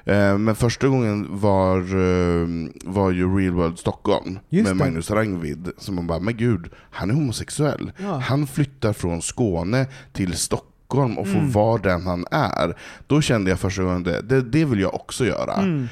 Eh, 0.04 0.38
Men 0.38 0.54
första 0.54 0.88
gången 0.88 1.26
var, 1.30 1.78
eh, 1.78 2.48
var 2.84 3.10
ju 3.10 3.38
Real 3.38 3.54
World 3.54 3.78
Stockholm 3.78 4.38
Just 4.48 4.68
med 4.68 4.76
det. 4.76 4.84
Magnus 4.84 5.10
Rangvid. 5.10 5.70
Som 5.78 5.94
man 5.94 6.06
bara, 6.06 6.18
men 6.20 6.36
gud, 6.36 6.70
han 6.90 7.10
är 7.10 7.14
homosexuell. 7.14 7.92
Ja. 7.98 8.18
Han 8.18 8.46
flyttar 8.46 8.92
från 8.92 9.22
Skåne 9.22 9.86
till 10.12 10.32
Stockholm 10.36 11.18
och 11.18 11.26
får 11.26 11.38
Mm. 11.38 11.50
vara 11.52 11.82
den 11.82 12.06
han 12.06 12.24
är. 12.30 12.76
Då 13.06 13.20
kände 13.20 13.50
jag 13.50 13.58
första 13.60 13.82
gången 13.82 14.02
det, 14.02 14.20
det, 14.22 14.42
det 14.42 14.64
vill 14.64 14.80
jag 14.80 14.94
också 14.94 15.24
göra. 15.26 15.54
Mm. 15.54 15.86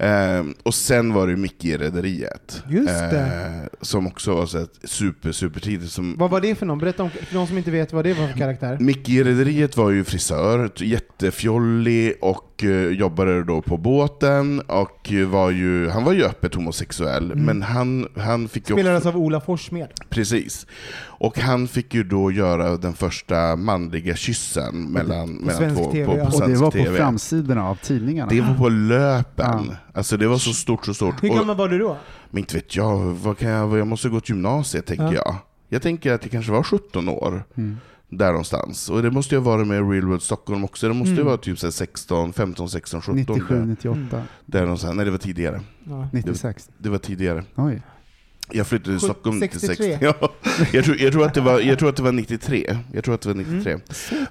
Eh, 0.00 0.44
och 0.62 0.74
sen 0.74 1.12
var 1.12 1.26
det 1.26 1.36
Micke 1.36 1.64
i 1.64 1.76
Rederiet. 1.76 2.62
Just 2.68 2.88
det. 2.88 3.20
Eh, 3.20 3.78
som 3.80 4.06
också 4.06 4.34
var 4.34 4.46
så 4.46 4.58
ett 4.58 4.78
super, 4.84 5.32
super 5.32 5.60
tidigt. 5.60 5.90
Som, 5.90 6.16
Vad 6.18 6.30
var 6.30 6.40
det 6.40 6.54
för 6.54 6.66
någon? 6.66 6.78
Berätta 6.78 7.02
om, 7.02 7.10
för 7.10 7.34
de 7.34 7.46
som 7.46 7.58
inte 7.58 7.70
vet 7.70 7.92
vad 7.92 8.04
det 8.04 8.12
var 8.14 8.26
för 8.28 8.38
karaktär. 8.38 8.76
Micke 8.80 9.08
i 9.08 9.24
Rederiet 9.24 9.76
var 9.76 9.90
ju 9.90 10.04
frisör, 10.04 10.70
jättefjollig 10.76 12.14
och 12.20 12.64
eh, 12.64 12.70
jobbade 12.88 13.44
då 13.44 13.62
på 13.62 13.76
båten 13.76 14.60
och 14.60 15.12
var 15.26 15.50
ju, 15.50 15.88
han 15.88 16.04
var 16.04 16.12
ju 16.12 16.24
öppet 16.24 16.54
homosexuell, 16.54 17.32
Mm. 17.32 17.44
men 17.44 17.62
han, 17.62 18.08
han 18.16 18.48
fick 18.48 18.68
ju 18.68 18.74
också, 18.74 18.82
Spelades 18.82 19.06
av 19.06 19.16
Ola 19.16 19.40
Forssmed. 19.40 19.88
Precis. 20.08 20.66
Och 21.02 21.38
han 21.38 21.68
fick 21.68 21.94
ju 21.94 22.04
då 22.04 22.30
göra 22.32 22.76
den 22.76 22.92
första 22.94 23.56
manliga 23.56 24.14
kyssen 24.16 24.92
mellan, 24.92 25.30
mellan 25.32 25.56
svensk 25.56 25.76
två 25.82 25.92
TV, 25.92 26.04
på, 26.06 26.18
ja. 26.18 26.30
på 26.30 26.36
Och 26.36 26.48
det 26.48 26.56
var 26.56 26.70
på 26.70 26.78
TV. 26.78 26.96
framsidorna 26.96 27.68
av 27.68 27.74
tidningarna. 27.74 28.30
Det 28.30 28.40
var 28.40 28.54
på 28.54 28.68
löpen. 28.68 29.74
Alltså 29.94 30.16
det 30.16 30.28
var 30.28 30.38
så 30.38 30.52
stort, 30.52 30.84
så 30.86 30.94
stort. 30.94 31.22
Hur 31.22 31.28
gammal 31.28 31.56
var 31.56 31.68
du 31.68 31.78
då? 31.78 31.96
Men 32.30 32.38
inte 32.38 32.54
vet 32.54 32.76
jag, 32.76 32.98
vad 32.98 33.38
kan 33.38 33.50
jag, 33.50 33.78
jag 33.78 33.86
måste 33.86 34.08
ha 34.08 34.14
gått 34.14 34.28
gymnasiet 34.28 34.86
tänker 34.86 35.04
Ja. 35.04 35.12
jag. 35.14 35.36
Jag 35.68 35.82
tänker 35.82 36.12
att 36.12 36.20
det 36.22 36.28
kanske 36.28 36.52
var 36.52 36.62
17 36.62 37.08
år. 37.08 37.44
Mm. 37.56 37.76
Där 38.08 38.28
någonstans. 38.30 38.88
Och 38.88 39.02
det 39.02 39.10
måste 39.10 39.34
ju 39.34 39.40
vara 39.40 39.64
med 39.64 39.90
Real 39.90 40.04
World 40.06 40.22
Stockholm 40.22 40.64
också. 40.64 40.88
Det 40.88 40.94
måste 40.94 41.10
ju 41.10 41.14
Mm. 41.14 41.26
vara 41.26 41.36
typ 41.36 41.58
så 41.58 41.66
här 41.66 41.70
16, 41.72 42.32
15, 42.32 42.68
16, 42.70 43.00
17. 43.00 43.16
97, 43.16 43.54
Där, 43.58 43.64
98, 43.66 44.22
där 44.46 44.60
någonstans. 44.62 44.96
Nej, 44.96 45.04
det 45.04 45.10
var 45.10 45.18
tidigare. 45.18 45.60
Ja. 45.84 46.08
96. 46.12 46.68
Det 46.78 46.88
var 46.88 46.98
tidigare. 46.98 47.44
Oj. 47.54 47.82
Jag 48.52 48.66
flyttade 48.66 48.98
till 48.98 49.08
Stockholm 49.08 49.40
63. 49.40 49.68
96. 49.68 50.02
Ja, 50.20 50.32
jag, 50.72 50.84
tror, 50.84 51.00
jag, 51.00 51.12
tror 51.12 51.26
att 51.26 51.34
det 51.34 51.40
var, 51.40 51.60
jag 51.60 51.78
tror 51.78 51.88
att 51.88 51.96
det 51.96 52.02
var 52.02 52.12
93. 52.12 52.78
Jag 52.92 53.04
tror 53.04 53.14
att 53.14 53.20
det 53.20 53.28
var 53.28 53.34
93. 53.34 53.78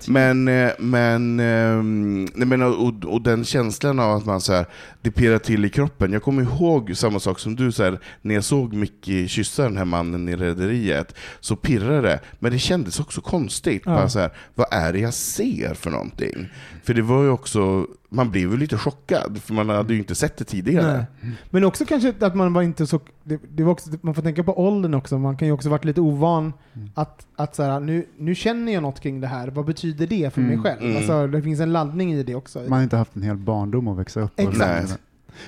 Men, 0.08 0.48
eh, 0.48 0.72
men, 0.80 1.40
ehm, 1.40 2.28
nej, 2.36 2.48
men 2.48 2.62
och, 2.62 3.06
och 3.06 3.22
den 3.22 3.46
känslan 3.46 4.00
av 4.00 4.18
att 4.18 4.26
man 4.26 4.42
så 4.42 4.54
här, 4.54 4.66
det 5.02 5.12
pirrar 5.12 5.40
till 5.40 5.66
i 5.66 5.70
kroppen. 5.70 6.14
Jag 6.14 6.24
kommer 6.24 6.44
ihåg 6.44 6.98
samma 6.98 7.20
sak 7.20 7.40
som 7.40 7.56
du, 7.56 7.72
så 7.72 7.84
här, 7.84 8.00
när 8.22 8.36
jag 8.36 8.44
såg 8.44 8.74
Micke 8.74 9.30
kyssa 9.30 9.64
den 9.64 9.78
här 9.78 9.86
mannen 9.86 10.30
i 10.30 10.36
Rederiet, 10.36 11.16
så 11.40 11.56
pirrade 11.56 12.02
det. 12.02 12.20
Men 12.40 12.52
det 12.52 12.60
kändes 12.60 13.00
också 13.00 13.22
konstigt. 13.22 13.82
Ja. 13.86 13.92
Bara 13.92 14.10
så 14.10 14.20
här, 14.20 14.32
vad 14.56 14.68
är 14.72 14.94
det 14.94 15.00
jag 15.00 15.14
ser 15.14 15.74
för 15.74 15.90
någonting? 15.90 16.50
För 16.84 16.94
det 16.94 17.02
var 17.02 17.24
ju 17.24 17.30
också, 17.30 17.88
man 18.10 18.32
blev 18.32 18.52
ju 18.52 18.58
lite 18.58 18.78
chockad, 18.78 19.42
för 19.42 19.54
man 19.54 19.70
hade 19.70 19.94
ju 19.94 20.00
inte 20.00 20.16
sett 20.16 20.38
det 20.38 20.46
tidigare. 20.46 21.06
Nej. 21.22 21.32
Men 21.50 21.64
också 21.64 21.86
kanske 21.86 22.14
att 22.20 22.36
man 22.36 22.54
var 22.54 22.62
inte 22.62 22.88
så... 22.88 23.00
Det, 23.24 23.40
det 23.50 23.64
var 23.64 23.72
också, 23.72 23.90
man 24.02 24.14
får 24.14 24.22
tänka 24.22 24.44
på 24.44 24.60
åldern 24.66 24.94
också. 24.94 25.18
Man 25.18 25.38
kan 25.38 25.48
ju 25.48 25.52
också 25.52 25.70
varit 25.70 25.86
lite 25.86 26.02
ovan 26.02 26.54
att, 26.96 27.28
att 27.36 27.56
så 27.56 27.64
här, 27.64 27.80
nu, 27.80 28.06
nu 28.18 28.36
känner 28.36 28.72
jag 28.74 28.82
något 28.84 29.00
kring 29.00 29.22
det 29.22 29.28
här. 29.28 29.48
Vad 29.48 29.66
betyder 29.66 30.08
det 30.08 30.34
för 30.34 30.42
mig 30.42 30.54
Mm. 30.54 30.64
själv? 30.64 30.82
Mm. 30.82 30.98
Alltså, 30.98 31.28
det 31.28 31.42
finns 31.42 31.60
en 31.60 31.74
laddning 31.74 32.14
i 32.14 32.24
det 32.24 32.36
också. 32.36 32.60
Man 32.60 32.72
har 32.72 32.84
inte 32.84 32.98
haft 32.98 33.16
en 33.16 33.22
hel 33.22 33.38
barndom 33.38 33.88
att 33.88 33.98
växa 33.98 34.22
upp 34.22 34.32
Exakt. 34.40 35.00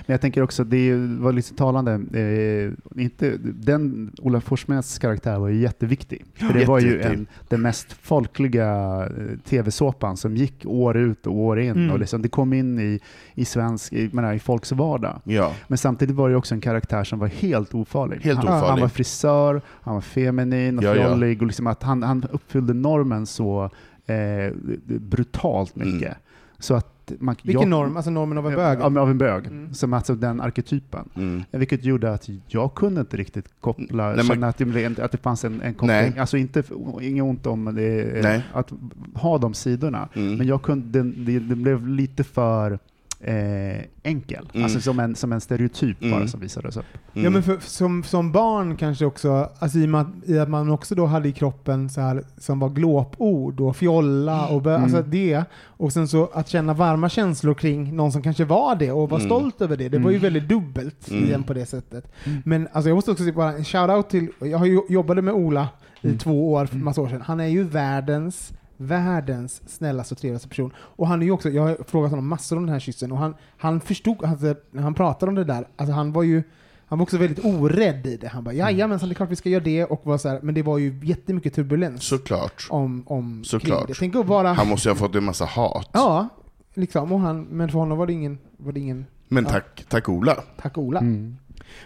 Men 0.05 0.13
jag 0.13 0.21
tänker 0.21 0.43
också, 0.43 0.63
det 0.63 0.95
var 0.95 1.33
lite 1.33 1.55
talande, 1.55 1.91
eh, 1.93 3.01
inte, 3.01 3.37
den, 3.41 4.11
Ola 4.21 4.41
Forssmeds 4.41 4.99
karaktär 4.99 5.39
var 5.39 5.47
ju 5.47 5.59
jätteviktig. 5.59 6.25
För 6.33 6.53
det 6.53 6.65
var 6.65 6.79
ju 6.79 7.01
en, 7.01 7.27
den 7.47 7.61
mest 7.61 7.93
folkliga 7.93 9.01
eh, 9.05 9.37
tv-såpan 9.45 10.17
som 10.17 10.35
gick 10.35 10.65
år 10.65 10.97
ut 10.97 11.27
och 11.27 11.35
år 11.35 11.59
in. 11.59 11.71
Mm. 11.71 11.91
Och 11.91 11.99
liksom, 11.99 12.21
det 12.21 12.29
kom 12.29 12.53
in 12.53 12.79
i, 12.79 12.99
i, 13.33 13.45
svensk, 13.45 13.93
i, 13.93 14.09
menar, 14.13 14.33
i 14.33 14.39
folks 14.39 14.71
vardag. 14.71 15.21
Ja. 15.23 15.53
Men 15.67 15.77
samtidigt 15.77 16.15
var 16.15 16.29
det 16.29 16.35
också 16.35 16.55
en 16.55 16.61
karaktär 16.61 17.03
som 17.03 17.19
var 17.19 17.27
helt 17.27 17.73
ofarlig. 17.73 18.19
Helt 18.21 18.37
han, 18.37 18.47
ofarlig. 18.47 18.69
han 18.69 18.79
var 18.79 18.87
frisör, 18.87 19.61
han 19.67 19.93
var 19.93 20.01
feminin 20.01 20.77
och 20.77 20.83
Ja, 20.83 20.95
ja. 20.95 21.07
fjollig 21.07 21.41
och 21.41 21.47
liksom 21.47 21.67
att 21.67 21.83
han, 21.83 22.03
han 22.03 22.23
uppfyllde 22.31 22.73
normen 22.73 23.25
så 23.25 23.69
eh, 24.05 24.53
brutalt 24.85 25.75
mycket. 25.75 26.01
Mm. 26.01 26.17
Så 26.59 26.75
att 26.75 26.90
att 27.05 27.21
man, 27.21 27.35
Vilken 27.43 27.61
jag, 27.61 27.69
norm? 27.69 27.97
Alltså 27.97 28.11
normen 28.11 28.37
av 28.37 28.47
en 28.47 28.55
bög? 28.55 28.79
Men 28.79 28.97
av 28.97 29.09
en 29.09 29.17
bög. 29.17 29.45
Mm. 29.47 29.73
Som 29.73 29.93
alltså 29.93 30.15
den 30.15 30.41
arketypen. 30.41 31.09
Mm. 31.15 31.43
Vilket 31.51 31.83
gjorde 31.85 32.13
att 32.13 32.29
jag 32.47 32.73
kunde 32.73 33.01
inte 33.01 33.17
riktigt 33.17 33.49
koppla, 33.61 34.07
Nej, 34.07 34.15
man- 34.15 34.25
känna 34.25 34.47
att 34.47 34.57
det, 34.57 34.65
blev, 34.65 35.01
att 35.01 35.11
det 35.11 35.17
fanns 35.17 35.45
en, 35.45 35.61
en 35.61 35.73
koppling. 35.73 35.87
Nej. 35.87 36.19
Alltså 36.19 36.37
inte, 36.37 36.63
inget 37.01 37.23
ont 37.23 37.45
om 37.47 37.65
det, 37.65 38.21
Nej. 38.23 38.43
att 38.53 38.71
ha 39.13 39.37
de 39.37 39.53
sidorna. 39.53 40.09
Mm. 40.13 40.37
Men 40.37 40.47
jag 40.47 40.61
kunde, 40.61 41.03
det, 41.03 41.39
det 41.39 41.55
blev 41.55 41.87
lite 41.87 42.23
för 42.23 42.79
eh, 43.23 43.81
enkel. 44.03 44.49
Mm. 44.53 44.63
Alltså 44.63 44.81
som 44.81 44.99
en, 44.99 45.15
som 45.15 45.31
en 45.33 45.41
stereotyp 45.41 46.01
Mm. 46.01 46.19
bara 46.19 46.27
som 46.27 46.39
visades 46.39 46.77
upp. 46.77 46.85
Mm. 47.13 47.23
Ja 47.25 47.29
men 47.29 47.43
för, 47.43 47.57
som, 47.61 48.03
som 48.03 48.31
barn 48.31 48.75
kanske 48.77 49.05
också, 49.05 49.49
alltså 49.59 49.77
i 49.79 49.93
att, 49.95 50.07
i 50.25 50.39
att 50.39 50.49
man 50.49 50.69
också 50.69 50.95
då 50.95 51.05
hade 51.05 51.29
i 51.29 51.31
kroppen 51.31 51.89
så 51.89 52.01
här 52.01 52.23
som 52.37 52.59
var 52.59 52.69
glåpord 52.69 53.59
och 53.61 53.75
fjolla 53.75 54.47
och 54.47 54.61
bö, 54.61 54.71
Mm. 54.71 54.83
alltså 54.83 55.01
det. 55.01 55.43
Och 55.65 55.93
sen 55.93 56.07
så 56.07 56.29
att 56.33 56.47
känna 56.49 56.73
varma 56.73 57.09
känslor 57.09 57.53
kring 57.53 57.95
någon 57.95 58.11
som 58.11 58.21
kanske 58.21 58.45
var 58.45 58.75
det 58.75 58.91
och 58.91 59.09
var 59.09 59.17
Mm. 59.17 59.29
stolt 59.29 59.61
över 59.61 59.77
det. 59.77 59.89
Det 59.89 59.99
var 59.99 60.11
ju 60.11 60.17
Mm. 60.17 60.33
väldigt 60.33 60.49
dubbelt 60.49 61.09
Mm. 61.11 61.23
igen 61.23 61.43
på 61.43 61.53
det 61.53 61.65
sättet. 61.65 62.11
Mm. 62.23 62.41
Men 62.45 62.67
alltså 62.71 62.89
jag 62.89 62.95
måste 62.95 63.11
också 63.11 63.23
säga 63.23 63.35
bara 63.35 63.53
en 63.53 63.63
shout-out 63.63 64.03
till, 64.09 64.27
jag 64.39 64.57
har 64.57 64.65
ju 64.65 64.81
jobbade 64.89 65.21
med 65.21 65.33
Ola 65.33 65.69
i 66.01 66.07
Mm. 66.07 66.17
två 66.19 66.51
år 66.53 66.65
för 66.65 66.75
massa 66.77 67.01
år 67.01 67.07
sedan. 67.09 67.21
Han 67.25 67.39
är 67.39 67.47
ju 67.47 67.63
världens 67.63 68.53
världens 68.87 69.61
snällaste 69.67 70.13
och 70.13 70.17
trevligaste 70.17 70.47
person. 70.49 70.73
Och 70.77 71.07
han 71.07 71.21
är 71.21 71.25
ju 71.25 71.31
också, 71.31 71.49
jag 71.49 71.63
har 71.63 71.77
frågat 71.87 72.09
honom 72.11 72.27
massor 72.27 72.57
om 72.57 72.65
den 72.65 72.73
här 72.73 72.79
kyssen 72.79 73.11
och 73.11 73.17
han, 73.17 73.35
han 73.57 73.81
förstod, 73.81 74.25
alltså, 74.25 74.55
när 74.71 74.83
han 74.83 74.93
pratade 74.93 75.29
om 75.29 75.35
det 75.35 75.43
där, 75.43 75.67
alltså 75.77 75.93
han 75.93 76.11
var 76.11 76.23
ju 76.23 76.43
han 76.85 76.99
var 76.99 77.03
också 77.03 77.17
väldigt 77.17 77.45
orädd 77.45 78.07
i 78.07 78.17
det. 78.17 78.27
Han 78.27 78.43
bara 78.43 78.53
jajamensan, 78.53 79.09
det 79.09 79.13
är 79.13 79.15
klart 79.15 79.29
vi 79.29 79.35
ska 79.35 79.49
göra 79.49 79.63
det. 79.63 79.85
Och 79.85 80.01
var 80.05 80.17
så 80.17 80.29
här, 80.29 80.39
men 80.41 80.55
det 80.55 80.63
var 80.63 80.77
ju 80.77 80.99
jättemycket 81.03 81.53
turbulens 81.53 82.03
Såklart. 82.03 82.67
om, 82.69 83.03
om 83.07 83.43
Såklart. 83.43 83.87
det. 83.87 83.93
Tänk 83.93 84.15
att 84.15 84.27
bara... 84.27 84.53
Han 84.53 84.67
måste 84.67 84.89
ju 84.89 84.93
ha 84.93 84.99
fått 84.99 85.15
en 85.15 85.23
massa 85.23 85.45
hat. 85.45 85.89
Ja, 85.93 86.29
liksom. 86.73 87.11
Och 87.11 87.19
han, 87.19 87.41
men 87.41 87.69
för 87.69 87.79
honom 87.79 87.97
var 87.97 88.07
det 88.07 88.13
ingen, 88.13 88.37
var 88.57 88.71
det 88.71 88.79
ingen 88.79 89.05
Men 89.27 89.43
Ja. 89.43 89.49
tack, 89.49 89.85
tack 89.89 90.09
Ola. 90.09 90.35
tack 90.61 90.77
Ola. 90.77 90.99
Mm. 90.99 91.37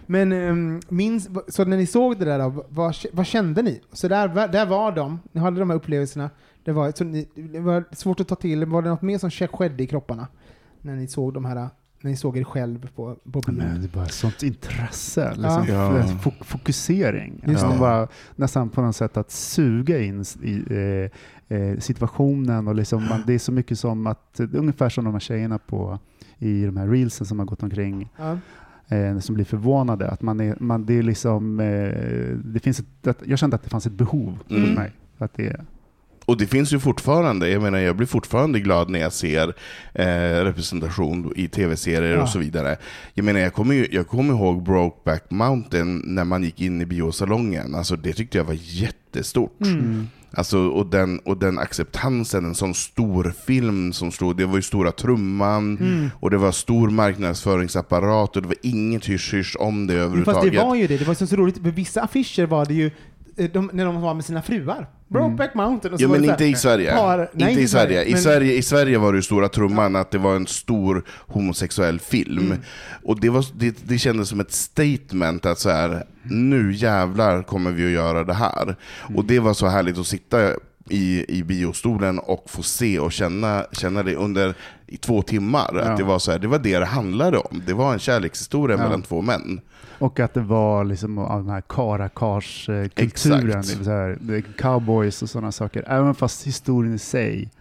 Men 0.06 0.32
um, 0.32 0.82
minns, 0.90 1.30
så 1.48 1.66
när 1.66 1.78
ni 1.78 1.86
såg 1.88 2.20
det 2.20 2.26
där, 2.26 2.40
då, 2.40 2.66
vad, 2.70 2.96
vad 3.14 3.26
kände 3.26 3.62
ni? 3.62 3.82
Så 3.92 4.08
där, 4.08 4.48
där 4.48 4.66
var 4.66 4.92
de, 4.92 5.20
ni 5.32 5.42
hade 5.42 5.60
de 5.60 5.70
här 5.70 5.78
upplevelserna. 5.78 6.30
Det 6.66 6.72
var, 6.72 6.92
så 6.96 7.04
ni, 7.04 7.28
det 7.36 7.60
var 7.60 7.84
svårt 7.92 8.20
att 8.20 8.28
ta 8.28 8.36
till. 8.36 8.66
Var 8.66 8.82
det 8.82 8.90
något 8.90 9.02
mer 9.02 9.18
som 9.18 9.30
skedde 9.32 9.84
i 9.84 9.88
kropparna? 9.88 10.28
När 10.82 10.96
ni 10.96 11.08
såg 11.08 11.34
de 11.34 11.46
här, 11.46 11.56
när 11.56 11.70
ni 12.12 12.16
såg 12.16 12.38
er 12.38 12.44
själv 12.44 12.90
på, 12.96 13.16
på 13.32 13.42
Ja, 13.46 13.52
bild? 13.52 13.58
Men 13.58 13.82
det 13.82 13.96
var 13.96 14.06
sånt 14.06 14.44
intresse, 14.44 15.30
liksom, 15.30 15.66
Ja. 15.70 16.02
fo- 16.24 16.44
fokusering. 16.44 17.42
Det. 17.46 17.78
bara, 17.80 18.08
nästan 18.36 18.70
på 18.70 18.82
något 18.82 18.96
sätt 18.96 19.18
att 19.18 19.32
suga 19.32 20.00
in 20.02 20.24
i 20.44 20.64
eh, 20.70 21.58
eh, 21.58 21.80
situationen. 21.80 22.68
Och 22.68 22.76
liksom 22.76 23.08
man, 23.10 23.24
det 23.28 23.34
är 23.34 23.40
så 23.40 23.52
mycket 23.52 23.80
som 23.80 24.08
att, 24.08 24.40
ungefär 24.54 24.90
som 24.90 25.04
de 25.06 25.14
här 25.14 25.20
tjejerna 25.20 25.58
på, 25.58 26.00
i 26.38 26.66
de 26.66 26.78
här 26.78 26.88
reelsen 26.88 27.26
som 27.28 27.40
har 27.40 27.46
gått 27.46 27.64
omkring, 27.64 28.10
Ja. 28.18 28.38
eh, 28.96 29.20
som 29.20 29.36
blir 29.36 29.46
förvånade. 29.46 30.10
Att 30.10 30.22
man 30.22 30.40
är, 30.40 30.56
man, 30.60 30.86
det 30.86 30.94
är 30.98 31.04
liksom, 31.04 31.60
eh, 31.60 32.38
det 32.46 32.60
finns 32.60 32.80
ett, 32.80 33.08
att, 33.08 33.24
jag 33.26 33.40
kände 33.40 33.56
att 33.56 33.64
det 33.64 33.70
fanns 33.70 33.86
ett 33.86 33.94
behov 33.94 34.38
Mm. 34.50 34.62
hos 34.62 34.78
mig. 34.78 34.92
Att 35.18 35.34
det, 35.34 35.62
Och 36.26 36.38
det 36.38 36.48
finns 36.48 36.74
ju 36.74 36.80
fortfarande, 36.80 37.50
jag 37.50 37.62
menar 37.62 37.80
jag 37.80 37.96
blir 37.96 38.08
fortfarande 38.08 38.60
glad 38.60 38.90
när 38.90 39.00
jag 39.00 39.14
ser 39.14 39.54
eh, 39.94 40.44
representation 40.44 41.34
i 41.36 41.48
tv-serier 41.48 42.16
Ja. 42.16 42.22
och 42.24 42.30
så 42.30 42.40
vidare. 42.40 42.78
Jag 43.14 43.24
menar 43.26 43.40
jag 43.40 43.54
kommer, 43.54 43.76
ju, 43.76 43.88
jag 43.92 44.08
kommer 44.08 44.34
ihåg 44.34 44.64
Brokeback 44.64 45.24
Mountain 45.32 46.02
när 46.06 46.24
man 46.24 46.44
gick 46.44 46.62
in 46.62 46.82
i 46.82 46.86
biosalongen, 46.86 47.76
alltså 47.76 47.96
det 47.96 48.14
tyckte 48.14 48.38
jag 48.38 48.46
var 48.46 48.58
jättestort. 48.60 49.62
Mm. 49.62 50.08
Alltså, 50.38 50.58
och, 50.68 50.86
den, 50.88 51.20
och 51.20 51.38
den 51.38 51.60
acceptansen, 51.60 52.46
en 52.46 52.56
sån 52.56 52.74
stor 52.74 53.34
film 53.48 53.94
som 53.94 54.12
stod, 54.12 54.38
det 54.38 54.46
var 54.46 54.56
ju 54.56 54.62
stora 54.62 54.92
trumman, 54.92 55.78
Mm. 55.78 56.10
och 56.20 56.32
det 56.32 56.38
var 56.38 56.52
stor 56.52 56.90
marknadsföringsapparat, 56.90 58.36
och 58.36 58.42
det 58.42 58.48
var 58.48 58.58
inget 58.64 59.06
hysch-hysch 59.10 59.56
om 59.60 59.88
det 59.88 59.94
Fast 59.94 60.04
överhuvudtaget. 60.06 60.54
det 60.54 60.58
var 60.60 60.76
ju 60.76 60.88
det, 60.88 60.98
det 60.98 61.06
var 61.08 61.14
så, 61.14 61.36
roligt. 61.36 61.58
För 61.64 61.72
vissa 61.72 62.02
affischer 62.02 62.46
var 62.46 62.66
det 62.66 62.74
ju 62.74 62.92
de, 63.36 63.70
när 63.74 63.86
de 63.86 64.02
var 64.02 64.14
med 64.14 64.26
sina 64.26 64.42
fruar. 64.42 64.88
Brokeback 65.08 65.54
Mountain 65.54 65.94
och 65.94 66.00
så 66.00 66.08
var 66.08 66.18
men 66.20 66.30
inte 66.30 66.46
i 66.46 66.56
Sverige. 66.56 66.92
par- 66.96 67.30
nej, 67.34 67.50
inte 67.50 67.62
i 67.62 67.68
Sverige. 67.68 68.04
I, 68.06 68.12
men- 68.12 68.22
Sverige. 68.22 68.54
I 68.54 68.62
Sverige 68.62 68.98
var 68.98 69.12
det 69.14 69.16
ju 69.18 69.22
stora 69.22 69.50
trumman 69.50 69.96
att 69.96 70.12
det 70.12 70.18
var 70.18 70.36
en 70.36 70.48
stor 70.48 71.04
homosexuell 71.28 72.00
film. 72.00 72.46
Mm. 72.46 72.58
Och 73.04 73.20
det, 73.20 73.30
var, 73.30 73.46
det, 73.56 73.78
det 73.88 73.98
kändes 73.98 74.30
som 74.30 74.40
ett 74.40 74.52
statement 74.52 75.46
att 75.46 75.60
så 75.60 75.70
här, 75.70 76.04
nu 76.24 76.74
jävlar 76.74 77.44
kommer 77.44 77.72
vi 77.72 77.86
att 77.86 77.92
göra 77.92 78.24
det 78.24 78.34
här. 78.34 78.76
Och 79.16 79.26
det 79.26 79.40
var 79.40 79.54
så 79.54 79.68
härligt 79.68 79.98
att 79.98 80.08
sitta 80.08 80.40
i, 80.90 81.26
i 81.38 81.44
biostolen 81.44 82.20
och 82.20 82.44
få 82.50 82.64
se 82.64 83.00
och 83.00 83.12
känna, 83.12 83.66
känna 83.72 84.04
det 84.04 84.16
under 84.16 84.54
i 84.88 84.98
två 84.98 85.22
timmar. 85.22 85.70
Ja. 85.74 85.82
Att 85.82 85.98
det, 85.98 86.04
var 86.04 86.20
så 86.20 86.32
här, 86.32 86.40
det 86.40 86.48
var 86.48 86.60
det 86.60 86.80
det 86.80 86.86
handlade 86.86 87.38
om. 87.38 87.62
Det 87.68 87.74
var 87.74 87.94
en 87.94 88.00
kärlekshistoria 88.00 88.78
Ja. 88.78 88.84
mellan 88.84 89.02
två 89.02 89.22
män. 89.22 89.62
Och 90.00 90.20
att 90.20 90.34
det 90.34 90.42
var 90.42 90.84
liksom 90.86 91.18
av 91.18 91.42
den 91.44 91.50
här 91.50 91.62
karakars-kulturen, 91.62 93.62
det 94.28 94.36
är 94.36 94.42
cowboys 94.42 95.22
och 95.22 95.30
sådana 95.30 95.52
saker. 95.52 95.84
Även 95.88 96.16
fast 96.16 96.48
historien 96.48 96.94
i 96.96 97.00
sig 97.00 97.52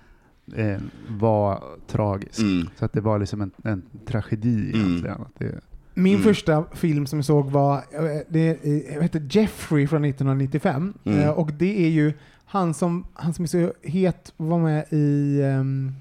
eh, 0.57 0.81
var 1.09 1.63
tragisk. 1.87 2.39
Mm. 2.39 2.69
Så 2.77 2.85
att 2.85 2.93
det 2.93 3.01
var 3.01 3.19
liksom 3.19 3.41
en, 3.41 3.51
en 3.65 3.83
tragedi 4.07 4.73
Mm. 4.75 4.87
egentligen. 4.87 5.17
Att 5.21 5.39
det, 5.39 5.61
Min 5.97 6.15
Mm. 6.15 6.25
första 6.25 6.65
film 6.73 7.07
som 7.07 7.19
jag 7.19 7.27
såg 7.27 7.51
var, 7.51 7.77
eh, 7.77 7.83
det 8.29 8.49
eh, 8.49 9.03
heter 9.03 9.27
Jeffrey 9.31 9.87
från 9.87 10.05
1995. 10.05 10.95
Mm. 11.05 11.19
Eh, 11.21 11.31
Och 11.31 11.53
det 11.53 11.85
är 11.87 11.89
ju 11.89 12.13
han 12.45 12.75
som, 12.75 13.07
han 13.15 13.35
som 13.35 13.43
är 13.43 13.47
så 13.47 13.73
het 13.83 14.33
var 14.37 14.59
med 14.59 14.85
i 14.93 15.41
um, 15.43 15.95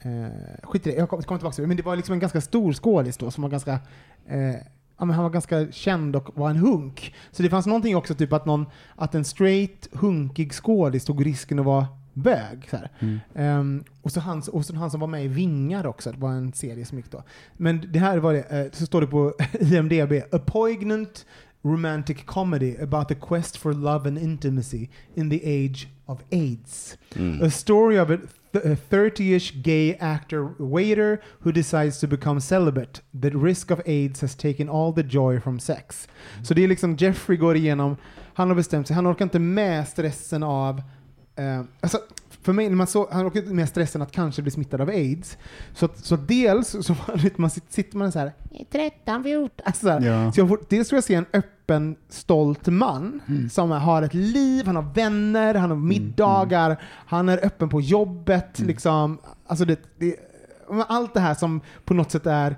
eh, 0.00 0.26
skit 0.62 0.86
i 0.86 0.90
det, 0.90 0.96
jag 0.96 1.08
kommer 1.08 1.22
kommer 1.22 1.38
tillbaka 1.38 1.54
till 1.54 1.62
det, 1.62 1.68
men 1.68 1.76
det 1.76 1.82
var 1.82 1.96
liksom 1.96 2.12
en 2.12 2.18
ganska 2.18 2.40
stor 2.40 2.72
skådis 2.72 3.16
då 3.16 3.30
som 3.30 3.42
var 3.42 3.50
ganska 3.50 3.72
eh, 4.26 4.54
ja, 5.00 5.06
men 5.06 5.14
han 5.14 5.22
var 5.22 5.30
ganska 5.30 5.72
känd 5.72 6.16
och 6.16 6.38
var 6.38 6.50
en 6.50 6.56
hunk. 6.56 7.14
Så 7.30 7.42
det 7.42 7.50
fanns 7.50 7.66
någonting 7.66 7.96
också, 7.96 8.14
typ 8.14 8.32
att, 8.32 8.46
någon, 8.46 8.66
att 8.96 9.14
en 9.14 9.24
straight, 9.24 9.88
hunkig 9.92 10.52
skådis 10.52 11.04
tog 11.04 11.26
risken 11.26 11.58
att 11.58 11.64
vara 11.64 11.86
bög. 12.12 12.68
Så 12.70 12.76
mm. 12.98 13.18
Ehm, 13.34 13.84
och, 14.02 14.12
så 14.12 14.20
han, 14.20 14.42
och 14.52 14.64
så 14.64 14.76
han 14.76 14.90
som 14.90 15.00
var 15.00 15.08
med 15.08 15.24
i 15.24 15.28
Vingar 15.28 15.86
också, 15.86 16.12
det 16.12 16.18
var 16.18 16.30
en 16.30 16.52
serie 16.52 16.86
som 16.86 16.98
gick 16.98 17.10
då. 17.10 17.22
Men 17.56 17.92
det 17.92 17.98
här 17.98 18.18
var 18.18 18.32
det, 18.32 18.42
eh, 18.42 18.72
så 18.72 18.86
står 18.86 19.00
det 19.00 19.06
på 19.06 19.32
IMDB, 19.60 20.12
A 20.32 20.38
poignant 20.46 21.26
romantic 21.62 22.16
comedy 22.26 22.76
about 22.82 23.08
the 23.08 23.14
quest 23.14 23.56
for 23.56 23.74
love 23.74 24.08
and 24.08 24.18
intimacy 24.18 24.88
in 25.14 25.30
the 25.30 25.64
age 25.64 25.88
of 26.06 26.22
AIDS. 26.30 26.98
Mm. 27.16 27.42
A 27.42 27.50
story 27.50 27.98
of 27.98 28.10
a 28.10 28.18
30-ish 28.52 29.62
gay 29.62 29.96
actor 30.00 30.54
waiter 30.58 31.18
who 31.40 31.52
decides 31.52 32.00
to 32.00 32.06
become 32.06 32.40
celibate. 32.40 33.00
The 33.22 33.30
risk 33.30 33.70
of 33.70 33.80
AIDS 33.86 34.20
has 34.20 34.34
taken 34.34 34.68
all 34.68 34.94
the 34.94 35.02
joy 35.02 35.40
from 35.40 35.60
sex. 35.60 36.08
Så 36.42 36.54
det 36.54 36.64
är 36.64 36.68
liksom 36.68 36.96
Jeffrey 36.96 37.36
går 37.36 37.56
igenom, 37.56 37.96
han 38.34 38.48
har 38.48 38.56
bestämt 38.56 38.86
sig, 38.86 38.96
han 38.96 39.06
orkar 39.06 39.24
inte 39.24 39.38
med 39.38 39.88
stressen 39.88 40.42
av 40.42 40.82
Eh, 41.40 41.62
alltså, 41.80 41.98
för 42.42 42.52
mig, 42.52 42.68
när 42.68 42.76
man 42.76 42.86
så, 42.86 43.08
han 43.12 43.26
åker 43.26 43.42
med 43.42 43.68
stressen 43.68 44.02
att 44.02 44.12
kanske 44.12 44.42
bli 44.42 44.50
smittad 44.50 44.80
av 44.80 44.88
aids. 44.88 45.38
Så, 45.74 45.88
så 45.96 46.16
dels 46.16 46.76
så 46.86 46.96
det, 47.22 47.38
man 47.38 47.50
sitter, 47.50 47.72
sitter 47.72 47.96
man 47.98 48.12
så 48.12 48.18
här, 48.18 48.32
13, 48.72 49.22
14, 49.24 49.50
alltså 49.64 49.86
så, 49.86 49.90
här. 49.92 50.00
Ja. 50.00 50.32
så 50.32 50.40
jag 50.40 50.48
får, 50.48 50.60
dels 50.68 50.88
får 50.90 50.96
jag 50.96 51.04
se 51.04 51.14
en 51.14 51.26
öppen, 51.32 51.96
stolt 52.08 52.66
man 52.66 53.20
Mm. 53.28 53.50
som 53.50 53.70
har 53.70 54.02
ett 54.02 54.14
liv, 54.14 54.66
han 54.66 54.76
har 54.76 54.94
vänner, 54.94 55.54
han 55.54 55.70
har 55.70 55.76
middagar, 55.76 56.76
han 57.06 57.28
är 57.28 57.46
öppen 57.46 57.68
på 57.68 57.80
jobbet. 57.80 58.58
Mm. 58.58 58.68
Liksom, 58.68 59.18
alltså 59.46 59.64
det, 59.64 59.80
det, 59.98 60.16
allt 60.88 61.14
det 61.14 61.20
här 61.20 61.34
som 61.34 61.60
på 61.84 61.94
något 61.94 62.10
sätt 62.10 62.26
är 62.26 62.56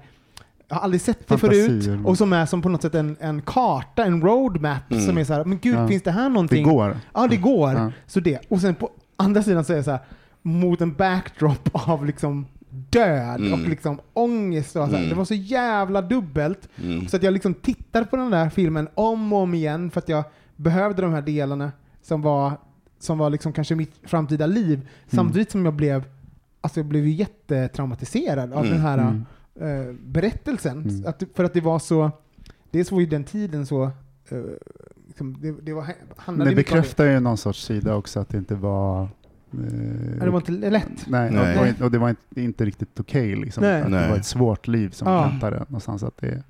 jag 0.68 0.76
har 0.76 0.82
aldrig 0.82 1.00
sett 1.00 1.28
det 1.28 1.38
förut 1.38 1.88
och 2.04 2.18
som 2.18 2.32
är 2.32 2.46
som 2.46 2.62
på 2.62 2.68
något 2.68 2.82
sätt 2.82 2.94
en, 2.94 3.16
en 3.20 3.42
karta, 3.42 4.04
en 4.04 4.22
roadmap 4.22 4.90
Mm. 4.90 5.04
som 5.06 5.18
är 5.18 5.24
så 5.24 5.32
här, 5.32 5.44
men 5.44 5.58
gud, 5.58 5.74
Ja. 5.74 5.88
finns 5.88 6.02
det 6.02 6.10
här 6.10 6.22
Det 6.22 6.28
någonting? 6.28 6.64
går. 6.64 6.96
Ja, 7.14 7.26
det 7.26 7.36
går. 7.36 7.72
Ja. 7.72 7.92
Så 8.06 8.20
det. 8.20 8.38
Och 8.48 8.60
sen 8.60 8.74
på 8.74 8.90
andra 9.22 9.42
sidan 9.42 9.64
så 9.64 9.72
är 9.72 9.76
det 9.76 9.84
så 9.84 9.90
här, 9.90 10.00
mot 10.42 10.80
en 10.80 10.92
backdrop 10.94 11.68
av 11.72 12.06
liksom 12.06 12.46
död 12.70 13.40
Mm. 13.40 13.52
och 13.52 13.68
liksom 13.68 14.00
ångest. 14.12 14.76
Och 14.76 14.84
så 14.88 14.90
här. 14.90 14.96
Mm. 14.98 15.08
Det 15.08 15.14
var 15.14 15.24
så 15.24 15.34
jävla 15.34 16.02
dubbelt. 16.02 16.68
Mm. 16.84 17.08
Så 17.08 17.16
att 17.16 17.22
jag 17.22 17.32
liksom 17.32 17.54
tittade 17.54 18.06
på 18.06 18.16
den 18.16 18.30
där 18.30 18.48
filmen 18.50 18.88
om 18.94 19.32
och 19.32 19.38
om 19.38 19.54
igen 19.54 19.90
för 19.90 19.98
att 20.00 20.08
jag 20.08 20.24
behövde 20.56 21.02
de 21.02 21.12
här 21.12 21.22
delarna 21.22 21.72
som 22.02 22.22
var, 22.22 22.52
som 22.98 23.18
var 23.18 23.30
liksom 23.30 23.52
kanske 23.52 23.74
mitt 23.74 23.94
framtida 24.04 24.46
liv. 24.46 24.88
Samtidigt 25.06 25.50
som 25.50 25.64
jag 25.64 25.74
blev, 25.74 26.04
alltså 26.60 26.80
jag 26.80 26.86
blev 26.86 27.06
jättetraumatiserad 27.08 28.52
av 28.52 28.58
Mm. 28.64 28.70
den 28.72 28.80
här 28.80 28.98
Mm. 28.98 29.24
eh, 29.88 29.94
berättelsen. 29.94 30.82
Mm. 30.88 31.06
Att, 31.06 31.22
för 31.34 31.44
att 31.44 31.54
det 31.54 31.60
var 31.60 31.78
så, 31.78 32.10
dels 32.70 32.92
var 32.92 33.00
ju 33.00 33.06
den 33.06 33.24
tiden 33.24 33.66
så, 33.66 33.82
eh, 34.28 34.38
liksom, 35.12 35.36
det, 35.40 35.52
det 35.62 35.72
var, 35.72 35.86
handlade 36.16 36.50
Det 36.50 36.56
bekräftar 36.56 37.04
ju 37.04 37.20
någon 37.20 37.36
sorts 37.36 37.64
sida 37.64 37.94
också 37.94 38.20
att 38.20 38.28
det 38.28 38.38
inte 38.38 38.54
var... 38.54 39.02
eh, 39.02 39.08
det 40.20 40.30
var 40.30 40.36
inte 40.38 40.52
lätt. 40.52 41.06
Nej, 41.06 41.30
Nej. 41.30 41.40
Och, 41.40 41.46
det 41.54 41.58
var 41.60 41.66
inte, 41.66 41.84
och 41.84 41.90
det 41.90 41.98
var 41.98 42.08
inte, 42.10 42.40
inte 42.40 42.64
riktigt 42.64 43.00
okej. 43.00 43.36
liksom. 43.36 43.64
Att 43.64 43.90
Nej. 43.90 44.02
Det 44.02 44.08
var 44.08 44.16
ett 44.16 44.24
svårt 44.26 44.66
liv 44.68 44.90
som 44.90 45.08
Ja. 45.12 45.22
väntade 45.28 45.58
någonstans. 45.58 46.02
Att 46.02 46.16
det, 46.16 46.42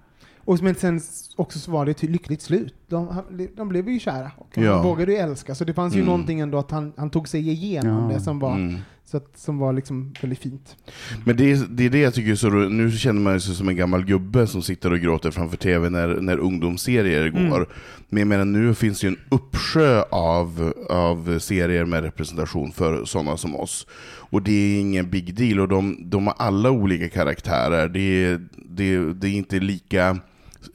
Och 0.45 0.63
men 0.63 0.75
sen 0.75 1.01
också 1.37 1.59
så 1.59 1.71
var 1.71 1.85
det 1.85 1.91
ett 1.91 2.03
lyckligt 2.03 2.43
slut. 2.43 2.75
De, 2.89 3.23
de 3.57 3.69
blev 3.69 3.89
ju 3.89 3.99
kära 3.99 4.31
och 4.39 4.49
Ja. 4.59 4.75
han 4.75 4.85
vågade 4.85 5.13
ju 5.13 5.19
älska. 5.19 5.55
Så 5.55 5.65
det 5.65 5.75
fanns 5.75 5.95
ju 5.95 5.99
Mm. 5.99 6.07
någonting 6.07 6.41
ändå 6.41 6.59
att 6.59 6.71
han, 6.71 6.93
han 6.97 7.11
tog 7.11 7.29
sig 7.29 7.49
igenom 7.51 8.11
Ja. 8.11 8.17
det 8.17 8.21
som 8.25 8.39
var, 8.39 8.55
Mm. 8.55 8.77
Så 9.13 9.19
att, 9.19 9.39
som 9.39 9.59
var 9.59 9.73
liksom 9.73 10.15
väldigt 10.21 10.39
fint. 10.39 10.77
Men 11.25 11.37
det 11.37 11.53
är, 11.53 11.67
det 11.69 11.85
är 11.85 11.91
det 11.91 11.99
jag 11.99 12.15
tycker 12.15 12.35
så 12.35 12.51
Nu 12.51 12.91
känner 12.91 13.21
man 13.21 13.41
sig 13.41 13.55
som 13.55 13.69
en 13.69 13.77
gammal 13.77 14.05
gubbe 14.05 14.47
som 14.47 14.63
sitter 14.63 14.93
och 14.93 15.01
gråter 15.01 15.31
framför 15.31 15.57
tv 15.57 15.91
när, 15.91 16.09
när 16.09 16.39
ungdomsserier 16.39 17.29
går. 17.29 17.57
Mm. 17.57 17.69
Men 18.09 18.19
jag 18.19 18.29
menar, 18.29 18.45
nu 18.45 18.75
finns 18.75 19.01
det 19.01 19.07
ju 19.07 19.09
en 19.09 19.21
uppsjö 19.29 20.03
av, 20.11 20.73
av 20.91 21.39
serier 21.39 21.85
med 21.85 22.03
representation 22.03 22.73
för 22.73 23.05
sådana 23.05 23.37
som 23.37 23.57
oss. 23.57 23.87
Och 24.05 24.43
det 24.43 24.53
är 24.53 24.81
ingen 24.81 25.11
big 25.11 25.35
deal, 25.35 25.61
och 25.61 25.69
de, 25.69 26.11
de 26.11 26.27
har 26.27 26.35
alla 26.39 26.71
olika 26.71 27.09
karaktärer. 27.09 27.89
Det 27.89 28.25
är, 28.25 28.41
det, 28.57 29.13
det 29.13 29.29
är 29.29 29.33
inte 29.33 29.61
lika... 29.61 30.09